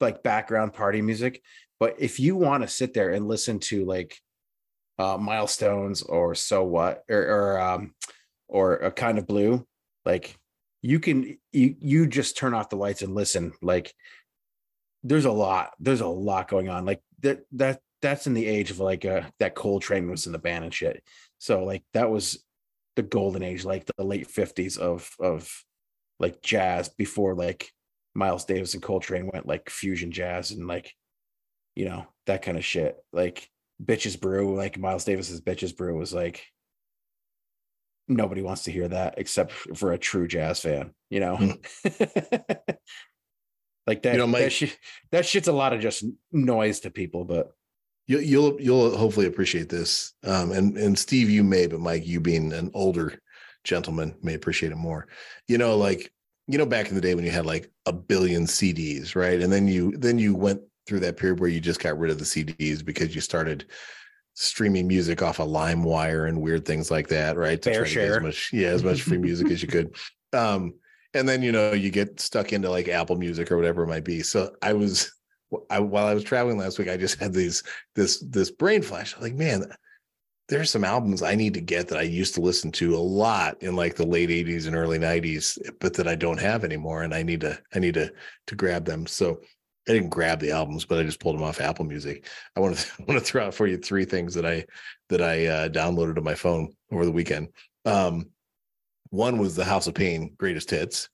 like 0.00 0.22
background 0.22 0.72
party 0.72 1.02
music. 1.02 1.42
But 1.80 1.96
if 1.98 2.20
you 2.20 2.36
want 2.36 2.62
to 2.62 2.68
sit 2.68 2.94
there 2.94 3.10
and 3.10 3.28
listen 3.28 3.58
to 3.60 3.84
like 3.84 4.16
uh 4.98 5.16
milestones 5.16 6.02
or 6.02 6.36
so 6.36 6.62
what 6.62 7.02
or 7.10 7.18
or 7.22 7.60
um 7.60 7.94
or 8.46 8.76
a 8.76 8.92
kind 8.92 9.18
of 9.18 9.26
blue, 9.26 9.66
like 10.04 10.38
you 10.80 11.00
can 11.00 11.38
you 11.52 11.74
you 11.80 12.06
just 12.06 12.36
turn 12.36 12.54
off 12.54 12.68
the 12.68 12.76
lights 12.76 13.02
and 13.02 13.14
listen. 13.14 13.52
Like 13.60 13.92
there's 15.02 15.24
a 15.24 15.32
lot, 15.32 15.72
there's 15.80 16.00
a 16.00 16.06
lot 16.06 16.48
going 16.48 16.68
on. 16.68 16.84
Like 16.84 17.02
that 17.20 17.40
that 17.52 17.80
that's 18.04 18.26
in 18.26 18.34
the 18.34 18.46
age 18.46 18.70
of 18.70 18.78
like 18.80 19.06
uh 19.06 19.22
that 19.40 19.54
Coltrane 19.54 20.10
was 20.10 20.26
in 20.26 20.32
the 20.32 20.38
band 20.38 20.64
and 20.64 20.74
shit. 20.74 21.02
So 21.38 21.64
like 21.64 21.82
that 21.94 22.10
was 22.10 22.44
the 22.96 23.02
golden 23.02 23.42
age, 23.42 23.64
like 23.64 23.86
the 23.86 24.04
late 24.04 24.28
50s 24.28 24.78
of 24.78 25.10
of 25.18 25.50
like 26.20 26.42
jazz 26.42 26.90
before 26.90 27.34
like 27.34 27.70
Miles 28.14 28.44
Davis 28.44 28.74
and 28.74 28.82
Coltrane 28.82 29.30
went 29.32 29.46
like 29.46 29.70
fusion 29.70 30.12
jazz 30.12 30.50
and 30.50 30.68
like 30.68 30.92
you 31.74 31.86
know 31.86 32.06
that 32.26 32.42
kind 32.42 32.58
of 32.58 32.64
shit. 32.64 32.96
Like 33.12 33.48
Bitches 33.82 34.20
Brew, 34.20 34.54
like 34.54 34.78
Miles 34.78 35.04
Davis's 35.04 35.40
Bitches 35.40 35.74
Brew 35.74 35.96
was 35.98 36.12
like 36.12 36.44
nobody 38.06 38.42
wants 38.42 38.64
to 38.64 38.70
hear 38.70 38.86
that 38.86 39.14
except 39.16 39.50
for 39.50 39.92
a 39.92 39.98
true 39.98 40.28
jazz 40.28 40.60
fan, 40.60 40.92
you 41.08 41.20
know. 41.20 41.38
like 43.86 44.02
that, 44.02 44.12
You 44.12 44.18
know, 44.18 44.26
Mike- 44.26 44.42
that, 44.42 44.52
shit, 44.52 44.78
that 45.10 45.24
shit's 45.24 45.48
a 45.48 45.52
lot 45.52 45.72
of 45.72 45.80
just 45.80 46.04
noise 46.30 46.80
to 46.80 46.90
people, 46.90 47.24
but 47.24 47.50
You, 48.06 48.18
you'll 48.18 48.60
you'll 48.60 48.96
hopefully 48.96 49.26
appreciate 49.26 49.68
this. 49.68 50.12
Um, 50.24 50.52
and 50.52 50.76
and 50.76 50.98
Steve, 50.98 51.30
you 51.30 51.42
may, 51.42 51.66
but 51.66 51.80
Mike, 51.80 52.06
you 52.06 52.20
being 52.20 52.52
an 52.52 52.70
older 52.74 53.18
gentleman, 53.64 54.14
may 54.22 54.34
appreciate 54.34 54.72
it 54.72 54.76
more. 54.76 55.06
You 55.48 55.58
know, 55.58 55.76
like 55.76 56.12
you 56.46 56.58
know, 56.58 56.66
back 56.66 56.88
in 56.88 56.94
the 56.94 57.00
day 57.00 57.14
when 57.14 57.24
you 57.24 57.30
had 57.30 57.46
like 57.46 57.70
a 57.86 57.92
billion 57.92 58.44
CDs, 58.44 59.16
right? 59.16 59.40
And 59.40 59.52
then 59.52 59.66
you 59.66 59.96
then 59.96 60.18
you 60.18 60.34
went 60.34 60.60
through 60.86 61.00
that 61.00 61.16
period 61.16 61.40
where 61.40 61.48
you 61.48 61.60
just 61.60 61.80
got 61.80 61.98
rid 61.98 62.10
of 62.10 62.18
the 62.18 62.24
CDs 62.24 62.84
because 62.84 63.14
you 63.14 63.20
started 63.20 63.66
streaming 64.34 64.86
music 64.86 65.22
off 65.22 65.38
of 65.38 65.48
LimeWire 65.48 66.28
and 66.28 66.40
weird 66.40 66.66
things 66.66 66.90
like 66.90 67.08
that, 67.08 67.36
right? 67.36 67.62
Fair 67.62 67.74
try 67.74 67.82
to 67.82 67.88
get 67.88 67.94
share. 67.94 68.16
as 68.16 68.22
much, 68.22 68.50
yeah, 68.52 68.68
as 68.68 68.84
much 68.84 69.02
free 69.02 69.18
music 69.18 69.50
as 69.50 69.62
you 69.62 69.68
could. 69.68 69.94
Um, 70.32 70.74
and 71.14 71.28
then 71.28 71.44
you 71.44 71.52
know 71.52 71.74
you 71.74 71.92
get 71.92 72.18
stuck 72.18 72.52
into 72.52 72.68
like 72.68 72.88
Apple 72.88 73.14
Music 73.14 73.52
or 73.52 73.56
whatever 73.56 73.84
it 73.84 73.86
might 73.86 74.02
be. 74.02 74.20
So 74.20 74.50
I 74.60 74.72
was, 74.72 75.12
I, 75.70 75.78
while 75.80 76.06
I 76.06 76.14
was 76.14 76.24
traveling 76.24 76.58
last 76.58 76.78
week, 76.78 76.88
I 76.88 76.96
just 76.96 77.18
had 77.18 77.32
these 77.32 77.62
this 77.94 78.20
this 78.20 78.50
brain 78.50 78.82
flash. 78.82 79.14
Like, 79.20 79.34
man, 79.34 79.66
there's 80.48 80.70
some 80.70 80.84
albums 80.84 81.22
I 81.22 81.34
need 81.34 81.54
to 81.54 81.60
get 81.60 81.88
that 81.88 81.98
I 81.98 82.02
used 82.02 82.34
to 82.34 82.40
listen 82.40 82.70
to 82.72 82.94
a 82.94 82.98
lot 82.98 83.62
in 83.62 83.76
like 83.76 83.96
the 83.96 84.06
late 84.06 84.28
80s 84.28 84.66
and 84.66 84.76
early 84.76 84.98
90s, 84.98 85.58
but 85.80 85.94
that 85.94 86.06
I 86.06 86.14
don't 86.14 86.40
have 86.40 86.64
anymore. 86.64 87.02
And 87.02 87.14
I 87.14 87.22
need 87.22 87.40
to, 87.40 87.58
I 87.74 87.78
need 87.78 87.94
to 87.94 88.12
to 88.48 88.54
grab 88.54 88.84
them. 88.84 89.06
So 89.06 89.40
I 89.88 89.92
didn't 89.92 90.10
grab 90.10 90.40
the 90.40 90.50
albums, 90.50 90.84
but 90.84 90.98
I 90.98 91.02
just 91.02 91.20
pulled 91.20 91.36
them 91.36 91.42
off 91.42 91.60
Apple 91.60 91.84
Music. 91.84 92.26
I 92.56 92.60
want 92.60 92.76
to 92.76 92.92
I 93.00 93.04
want 93.04 93.18
to 93.18 93.24
throw 93.24 93.46
out 93.46 93.54
for 93.54 93.66
you 93.66 93.78
three 93.78 94.04
things 94.04 94.34
that 94.34 94.46
I 94.46 94.64
that 95.08 95.22
I 95.22 95.46
uh, 95.46 95.68
downloaded 95.68 96.18
on 96.18 96.24
my 96.24 96.34
phone 96.34 96.74
over 96.92 97.04
the 97.04 97.12
weekend. 97.12 97.48
Um, 97.84 98.30
one 99.10 99.38
was 99.38 99.54
the 99.54 99.64
House 99.64 99.86
of 99.86 99.94
Pain 99.94 100.34
greatest 100.36 100.70
hits, 100.70 101.08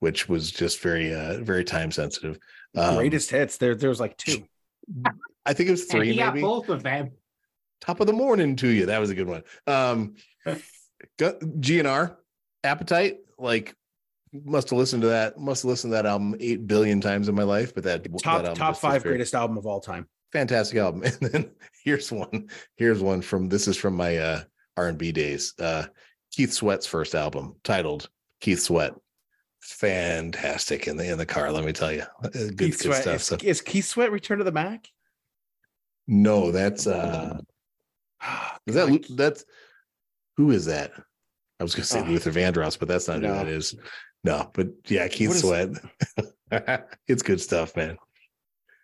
which 0.00 0.28
was 0.28 0.50
just 0.50 0.80
very 0.80 1.14
uh, 1.14 1.38
very 1.38 1.64
time 1.64 1.90
sensitive. 1.90 2.38
Um, 2.76 2.96
Greatest 2.96 3.30
hits. 3.30 3.56
There, 3.58 3.74
there 3.74 3.88
was 3.88 4.00
like 4.00 4.16
two. 4.16 4.46
I 5.44 5.52
think 5.52 5.68
it 5.68 5.72
was 5.72 5.82
and 5.82 5.90
three, 5.90 6.12
he 6.12 6.16
got 6.18 6.34
maybe. 6.34 6.42
both 6.42 6.68
of 6.68 6.82
them. 6.82 7.12
Top 7.80 8.00
of 8.00 8.06
the 8.06 8.12
morning 8.12 8.56
to 8.56 8.68
you. 8.68 8.86
That 8.86 9.00
was 9.00 9.10
a 9.10 9.14
good 9.14 9.26
one. 9.28 9.42
Um, 9.66 10.14
GNR 11.18 12.16
Appetite, 12.64 13.18
like 13.38 13.74
must 14.32 14.70
have 14.70 14.78
listened 14.78 15.02
to 15.02 15.08
that. 15.08 15.38
Must 15.38 15.62
have 15.62 15.68
listened 15.70 15.92
to 15.92 15.96
that 15.96 16.06
album 16.06 16.34
eight 16.40 16.66
billion 16.66 17.00
times 17.00 17.28
in 17.28 17.34
my 17.34 17.42
life. 17.42 17.74
But 17.74 17.84
that 17.84 18.02
that 18.04 18.18
Top 18.22 18.38
album 18.40 18.54
top 18.54 18.76
five 18.76 19.02
very- 19.02 19.14
greatest 19.14 19.34
album 19.34 19.56
of 19.58 19.66
all 19.66 19.80
time. 19.80 20.06
fantastic 20.32 20.78
album. 20.78 21.02
And 21.04 21.14
then 21.32 21.50
here's 21.84 22.10
one. 22.10 22.48
Here's 22.76 23.00
one 23.02 23.22
from 23.22 23.48
this 23.48 23.68
is 23.68 23.76
from 23.76 23.94
my 23.94 24.16
uh 24.18 24.40
R 24.76 24.88
and 24.88 24.98
B 24.98 25.12
days. 25.12 25.54
Uh 25.58 25.86
Keith 26.32 26.52
Sweat's 26.52 26.86
first 26.86 27.14
album 27.14 27.56
titled 27.64 28.08
Keith 28.40 28.60
Sweat. 28.60 28.94
Fantastic 29.66 30.86
in 30.86 30.96
the 30.96 31.10
in 31.10 31.18
the 31.18 31.26
car. 31.26 31.50
Let 31.50 31.64
me 31.64 31.72
tell 31.72 31.92
you, 31.92 32.04
Uh, 32.22 32.28
good, 32.28 32.56
good 32.56 32.74
stuff. 32.74 33.06
Is, 33.06 33.22
So 33.24 33.36
is 33.42 33.60
Keith 33.60 33.84
Sweat 33.84 34.10
Return 34.12 34.38
to 34.38 34.44
the 34.44 34.52
Mack? 34.52 34.88
no, 36.06 36.52
that's 36.52 36.86
uh 36.86 37.38
is 38.66 38.74
that 38.76 39.06
that's 39.16 39.44
who 40.36 40.50
is 40.52 40.66
that? 40.66 40.92
I 41.58 41.62
was 41.64 41.74
gonna 41.74 41.84
say 41.84 42.00
Oh. 42.00 42.04
Luther 42.04 42.30
Vandross, 42.32 42.78
but 42.78 42.88
that's 42.88 43.08
not 43.08 43.20
No. 43.20 43.28
who 43.28 43.34
that 43.34 43.48
is. 43.48 43.74
No, 44.24 44.50
but 44.54 44.68
yeah, 44.86 45.08
Keith 45.08 45.30
What 45.30 45.38
Sweat. 46.50 46.88
it's 47.08 47.22
good 47.22 47.40
stuff, 47.40 47.74
man. 47.76 47.96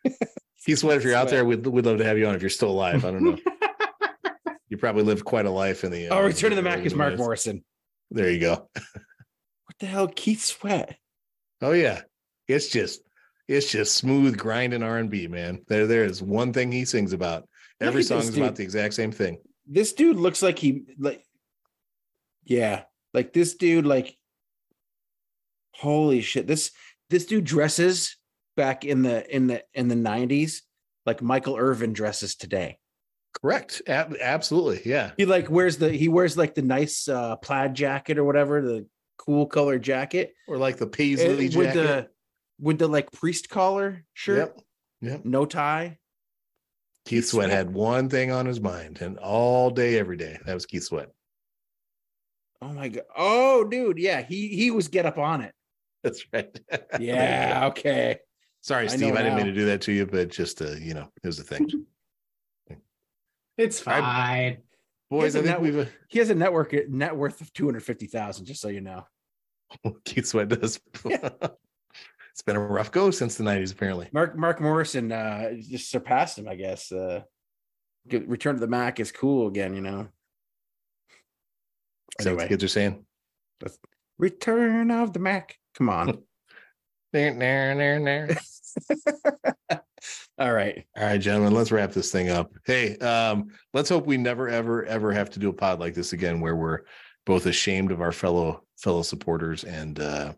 Keith 0.65 0.79
Sweat, 0.79 0.97
if 0.97 1.05
you're 1.05 1.15
out 1.15 1.29
there, 1.29 1.45
we'd, 1.45 1.67
we'd 1.67 1.87
love 1.87 1.99
to 1.99 2.05
have 2.05 2.19
you 2.19 2.27
on 2.27 2.35
if 2.35 2.41
you're 2.43 2.49
still 2.51 2.71
alive. 2.71 3.05
I 3.05 3.11
don't 3.11 3.25
know. 3.25 3.39
you 4.69 4.77
probably 4.77 5.03
lived 5.03 5.25
quite 5.25 5.47
a 5.47 5.51
life 5.51 5.83
in 5.85 5.91
the. 5.91 6.09
Oh, 6.09 6.19
uh, 6.19 6.23
Return 6.27 6.51
to 6.51 6.57
the 6.57 6.63
Mack 6.63 6.85
is 6.85 6.95
Mark 6.95 7.17
Morrison. 7.19 7.65
There 8.11 8.31
you 8.31 8.39
go. 8.41 8.69
The 9.83 9.89
hell, 9.89 10.07
Keith 10.07 10.41
Sweat? 10.41 10.97
Oh 11.61 11.73
yeah, 11.73 12.03
it's 12.47 12.69
just 12.69 13.03
it's 13.49 13.69
just 13.69 13.97
smooth 13.97 14.39
grinding 14.39 14.85
R 14.85 14.99
and 14.99 15.11
B, 15.11 15.27
man. 15.27 15.65
There 15.67 15.89
there 15.89 16.05
is 16.05 16.23
one 16.23 16.53
thing 16.53 16.71
he 16.71 16.85
sings 16.85 17.13
about. 17.13 17.49
Every 17.81 18.05
song 18.05 18.21
is 18.21 18.37
about 18.37 18.55
the 18.55 18.63
exact 18.63 18.95
same 18.95 19.11
thing. 19.11 19.39
This 19.67 19.93
dude 19.93 20.19
looks 20.19 20.41
like 20.41 20.57
he 20.57 20.85
like. 21.01 21.25
Yeah, 22.45 22.85
like 23.13 23.33
this 23.33 23.57
dude, 23.57 23.85
like. 23.85 24.17
Holy 25.75 26.21
shit! 26.21 26.47
This 26.47 26.71
this 27.11 27.27
dude 27.27 27.43
dresses 27.43 28.17
back 28.57 28.85
in 28.85 29.03
the 29.03 29.29
in 29.35 29.49
the 29.49 29.65
in 29.75 29.89
the 29.89 29.97
nineties 29.97 30.63
like 31.07 31.23
Michael 31.23 31.57
Irvin 31.57 31.93
dresses 31.93 32.37
today. 32.37 32.79
Correct. 33.41 33.83
Ab- 33.89 34.17
absolutely. 34.21 34.83
Yeah. 34.85 35.11
He 35.17 35.27
like 35.27 35.51
wears 35.51 35.79
the 35.79 35.91
he 35.91 36.07
wears 36.07 36.37
like 36.37 36.55
the 36.55 36.63
nice 36.63 37.09
uh 37.09 37.35
plaid 37.35 37.75
jacket 37.75 38.17
or 38.17 38.23
whatever, 38.23 38.63
the 38.63 38.87
cool 39.19 39.47
color 39.47 39.79
jacket 39.79 40.35
Or 40.49 40.57
like 40.59 40.77
the 40.79 40.87
eh, 40.87 40.91
paisley 40.93 41.49
with 41.49 41.53
jacket. 41.53 41.75
the 41.75 42.09
with 42.61 42.79
the 42.79 42.89
like 42.89 43.11
priest 43.13 43.49
collar 43.49 44.05
shirt, 44.15 44.39
Yep. 45.01 45.11
Yep. 45.13 45.25
no 45.25 45.45
tie. 45.47 45.99
Keith 47.05 47.27
Sweat 47.27 47.51
had 47.51 47.73
one 47.75 48.09
thing 48.09 48.31
on 48.31 48.47
his 48.47 48.61
mind, 48.61 49.01
and 49.03 49.19
all 49.19 49.71
day, 49.71 49.99
every 49.99 50.17
day, 50.17 50.39
that 50.47 50.55
was 50.55 50.67
Keith 50.67 50.85
Sweat. 50.85 51.09
Oh 52.61 52.73
my 52.73 52.89
god! 52.89 53.03
Oh, 53.17 53.65
dude, 53.65 53.99
yeah, 53.99 54.23
he 54.23 54.47
he 54.49 54.71
was 54.71 54.87
get 54.87 55.05
up 55.05 55.19
on 55.19 55.41
it. 55.41 55.53
That's 56.05 56.25
right. 56.33 56.57
Yeah, 57.01 57.67
okay. 57.73 58.19
Sorry, 58.61 58.89
Steve. 58.89 59.15
know 59.15 59.19
I, 59.19 59.23
didn't 59.25 59.37
mean 59.39 59.47
to 59.47 59.53
do 59.53 59.65
that 59.67 59.81
to 59.83 59.93
you, 59.93 60.07
but 60.07 60.29
just 60.31 60.63
uh, 60.63 60.71
you 60.81 60.95
know, 60.95 61.09
it 61.25 61.27
was 61.27 61.41
a 61.41 61.45
thing. 61.45 61.69
It's 63.59 63.85
I- 63.87 64.01
fine. 64.01 64.59
Boys, 65.13 65.37
I 65.37 65.41
think 65.41 65.49
that- 65.49 65.61
we've 65.61 65.79
uh, 65.79 65.85
He 66.09 66.19
has 66.21 66.31
a 66.31 66.35
network 66.35 66.73
net 66.89 67.15
worth 67.15 67.43
of 67.43 67.53
two 67.53 67.67
hundred 67.67 67.85
fifty 67.85 68.07
thousand. 68.07 68.47
Just 68.47 68.63
so 68.63 68.69
you 68.69 68.81
know. 68.81 69.07
Keith 70.07 70.27
Sweat 70.27 70.49
does. 70.49 70.81
it's 71.05 72.43
been 72.47 72.57
a 72.57 72.61
rough 72.61 72.91
go 72.91 73.11
since 73.11 73.35
the 73.35 73.45
'90s, 73.45 73.73
apparently. 73.73 74.09
Mark 74.13 74.39
Mark 74.39 74.59
Morrison 74.59 75.13
uh 75.13 75.53
just 75.69 75.91
surpassed 75.91 76.39
him. 76.39 76.49
I 76.49 76.55
guess. 76.55 76.91
Uh, 76.91 77.23
Return 78.11 78.55
to 78.55 78.61
the 78.61 78.67
Mack 78.67 79.01
is 79.01 79.13
cool 79.13 79.49
again. 79.49 79.75
You 79.75 79.83
know. 79.83 80.09
Is 82.19 82.25
that 82.25 82.31
what 82.31 82.39
the 82.39 82.45
Anyway. 82.45 82.49
kids 82.49 82.65
are 82.65 82.69
saying? 82.69 83.05
Return 84.19 84.91
of 84.91 85.13
the 85.13 85.19
Mack. 85.19 85.59
Come 85.77 85.91
on. 85.91 86.23
There, 87.13 87.35
there, 87.35 87.75
there, 87.77 88.27
there. 89.69 89.83
All 90.39 90.53
right. 90.53 90.85
All 90.97 91.05
right, 91.05 91.21
gentlemen, 91.21 91.55
let's 91.55 91.71
wrap 91.71 91.93
this 91.93 92.11
thing 92.11 92.31
up. 92.31 92.51
Hey, 92.65 92.97
um, 92.99 93.49
let's 93.75 93.89
hope 93.89 94.07
we 94.07 94.17
never, 94.17 94.49
ever, 94.49 94.85
ever 94.87 95.13
have 95.13 95.31
to 95.31 95.39
do 95.39 95.51
a 95.51 95.53
pod 95.53 95.79
like 95.79 95.95
this 95.95 96.13
again, 96.13 96.41
where 96.41 96.57
we're 96.57 96.81
both 97.27 97.47
ashamed 97.47 97.93
of 97.93 98.01
our 98.01 98.13
fellow 98.13 98.65
fellow 98.79 99.03
supporters 99.03 99.65
and. 99.65 100.01
uh 100.01 100.33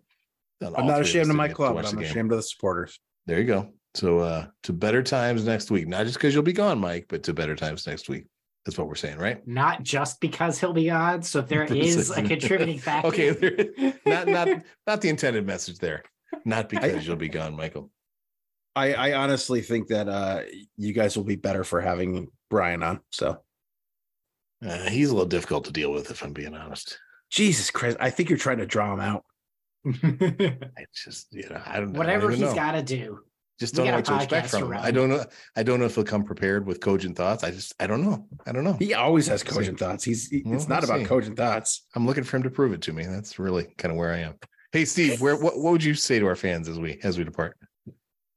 and 0.61 0.75
I'm 0.77 0.87
not 0.87 1.01
ashamed 1.01 1.29
of 1.31 1.37
my 1.37 1.49
club, 1.49 1.75
but 1.75 1.87
I'm 1.87 1.99
ashamed 1.99 2.31
of 2.33 2.39
the 2.39 2.43
supporters. 2.43 2.99
There 3.27 3.39
you 3.39 3.45
go. 3.45 3.71
So 3.95 4.21
uh 4.21 4.47
to 4.65 4.73
better 4.73 5.03
times 5.03 5.45
next 5.45 5.71
week. 5.71 5.87
Not 5.89 6.05
just 6.05 6.17
because 6.17 6.33
you'll 6.35 6.43
be 6.43 6.53
gone, 6.53 6.79
Mike, 6.79 7.07
but 7.09 7.23
to 7.25 7.35
better 7.35 7.55
times 7.57 7.87
next 7.87 8.09
week. 8.09 8.27
That's 8.65 8.79
what 8.79 8.89
we're 8.89 8.95
saying, 8.95 9.19
right? 9.19 9.47
Not 9.47 9.83
just 9.83 10.21
because 10.21 10.59
he'll 10.59 10.73
be 10.73 10.91
on. 10.91 11.23
So 11.23 11.41
there 11.43 11.65
is 11.65 12.11
a 12.11 12.23
contributing 12.23 12.79
factor. 12.81 13.09
Okay, 13.09 13.31
there- 13.31 13.95
not 14.07 14.27
not 14.29 14.49
not 14.87 15.01
the 15.01 15.09
intended 15.09 15.47
message 15.47 15.79
there. 15.79 16.03
Not 16.45 16.69
because 16.69 17.07
you'll 17.07 17.17
be 17.17 17.29
gone, 17.29 17.55
Michael. 17.57 17.91
I, 18.77 18.95
I 18.95 19.13
honestly 19.15 19.61
think 19.61 19.89
that 19.89 20.09
uh 20.09 20.43
you 20.77 20.93
guys 20.93 21.17
will 21.17 21.25
be 21.25 21.37
better 21.37 21.63
for 21.65 21.81
having 21.81 22.29
Brian 22.51 22.83
on. 22.83 23.01
So 23.11 23.39
Uh, 24.65 24.89
he's 24.91 25.11
a 25.11 25.15
little 25.15 25.29
difficult 25.29 25.65
to 25.67 25.73
deal 25.73 25.93
with, 25.93 26.11
if 26.11 26.23
I'm 26.25 26.33
being 26.33 26.55
honest. 26.55 26.99
Jesus 27.31 27.71
Christ, 27.71 27.97
I 28.01 28.11
think 28.11 28.29
you're 28.31 28.39
trying 28.39 28.59
to 28.59 28.67
draw 28.67 28.93
him 28.95 29.01
out. 29.01 29.25
I 29.87 30.85
just, 30.95 31.27
you 31.33 31.49
know, 31.51 31.61
I 31.67 31.79
don't 31.81 31.93
know. 31.93 31.99
Whatever 31.99 32.29
I 32.29 32.31
he's 32.33 32.41
don't 32.41 32.51
know. 32.51 32.55
got 32.55 32.73
to 32.73 32.83
do. 32.83 33.21
just 33.61 33.75
we 33.75 33.79
don't 33.85 33.87
know 33.89 34.01
got 34.03 34.09
a 34.09 34.13
what 34.13 34.19
to 34.31 34.37
expect 34.37 34.47
podcast 34.55 34.61
from 34.61 34.73
him. 34.73 34.81
I 34.83 34.91
don't 34.91 35.09
know. 35.11 35.25
I 35.57 35.63
don't 35.63 35.79
know 35.81 35.87
if 35.87 35.95
he'll 35.95 36.05
come 36.05 36.25
prepared 36.25 36.67
with 36.67 36.81
cogent 36.81 37.17
thoughts. 37.17 37.45
I 37.45 37.51
just, 37.51 37.75
I 37.81 37.87
don't 37.87 38.03
know. 38.03 38.27
I 38.47 38.53
don't 38.53 38.65
know. 38.65 38.75
He 38.75 38.95
always 38.95 39.27
has 39.27 39.43
See. 39.43 39.49
cogent 39.49 39.79
thoughts. 39.79 40.03
He's 40.05 40.29
he- 40.29 40.43
Well, 40.45 40.55
it's 40.55 40.69
not 40.69 40.83
we'll 40.83 40.91
about 40.91 41.01
see. 41.01 41.07
cogent 41.09 41.37
thoughts. 41.37 41.87
I'm 41.95 42.07
looking 42.07 42.25
for 42.25 42.37
him 42.39 42.45
to 42.45 42.51
prove 42.51 42.73
it 42.73 42.81
to 42.83 42.93
me. 42.93 43.05
That's 43.05 43.39
really 43.39 43.67
kind 43.77 43.93
of 43.93 43.99
where 43.99 44.13
I 44.13 44.19
am. 44.21 44.35
Hey, 44.73 44.85
Steve, 44.87 45.21
where 45.21 45.37
what, 45.37 45.59
what 45.59 45.73
would 45.73 45.85
you 45.85 45.95
say 45.95 46.19
to 46.19 46.27
our 46.27 46.35
fans 46.37 46.69
as 46.69 46.81
we 46.81 46.99
as 47.05 47.19
we 47.19 47.25
depart? 47.25 47.57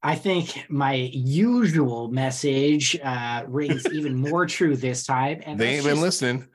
I 0.03 0.15
think 0.15 0.65
my 0.69 0.93
usual 0.93 2.07
message 2.09 2.97
uh, 3.03 3.43
rings 3.47 3.85
even 3.91 4.15
more 4.15 4.45
true 4.45 4.75
this 4.75 5.05
time. 5.05 5.41
And 5.45 5.59
they 5.59 5.75
that's 5.75 5.85
ain't 5.87 5.95
been 5.95 6.01
listening. 6.01 6.47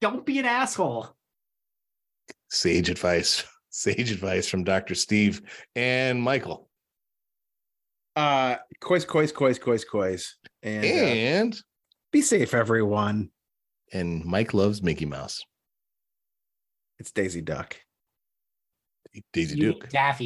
Don't 0.00 0.24
be 0.26 0.38
an 0.38 0.44
asshole. 0.44 1.08
Sage 2.50 2.90
advice. 2.90 3.44
Sage 3.70 4.12
advice 4.12 4.48
from 4.48 4.62
Dr. 4.64 4.94
Steve 4.94 5.42
and 5.74 6.22
Michael. 6.22 6.68
Uh 8.14 8.56
COYS, 8.80 9.04
COYS, 9.06 9.32
COYS, 9.32 9.58
COYS, 9.58 9.84
COYS. 9.90 10.34
And 10.62 10.84
uh, 10.84 10.88
And 10.88 11.56
be 12.12 12.22
safe, 12.22 12.54
everyone. 12.54 13.30
and 13.92 14.24
Mike 14.24 14.54
loves 14.54 14.80
Mickey 14.82 15.06
Mouse. 15.06 15.42
It's 17.00 17.10
Daisy 17.10 17.40
Duck. 17.40 17.76
Daisy 19.32 19.56
You- 19.56 19.72
Duke. 19.72 19.88
Daffy 19.88 20.22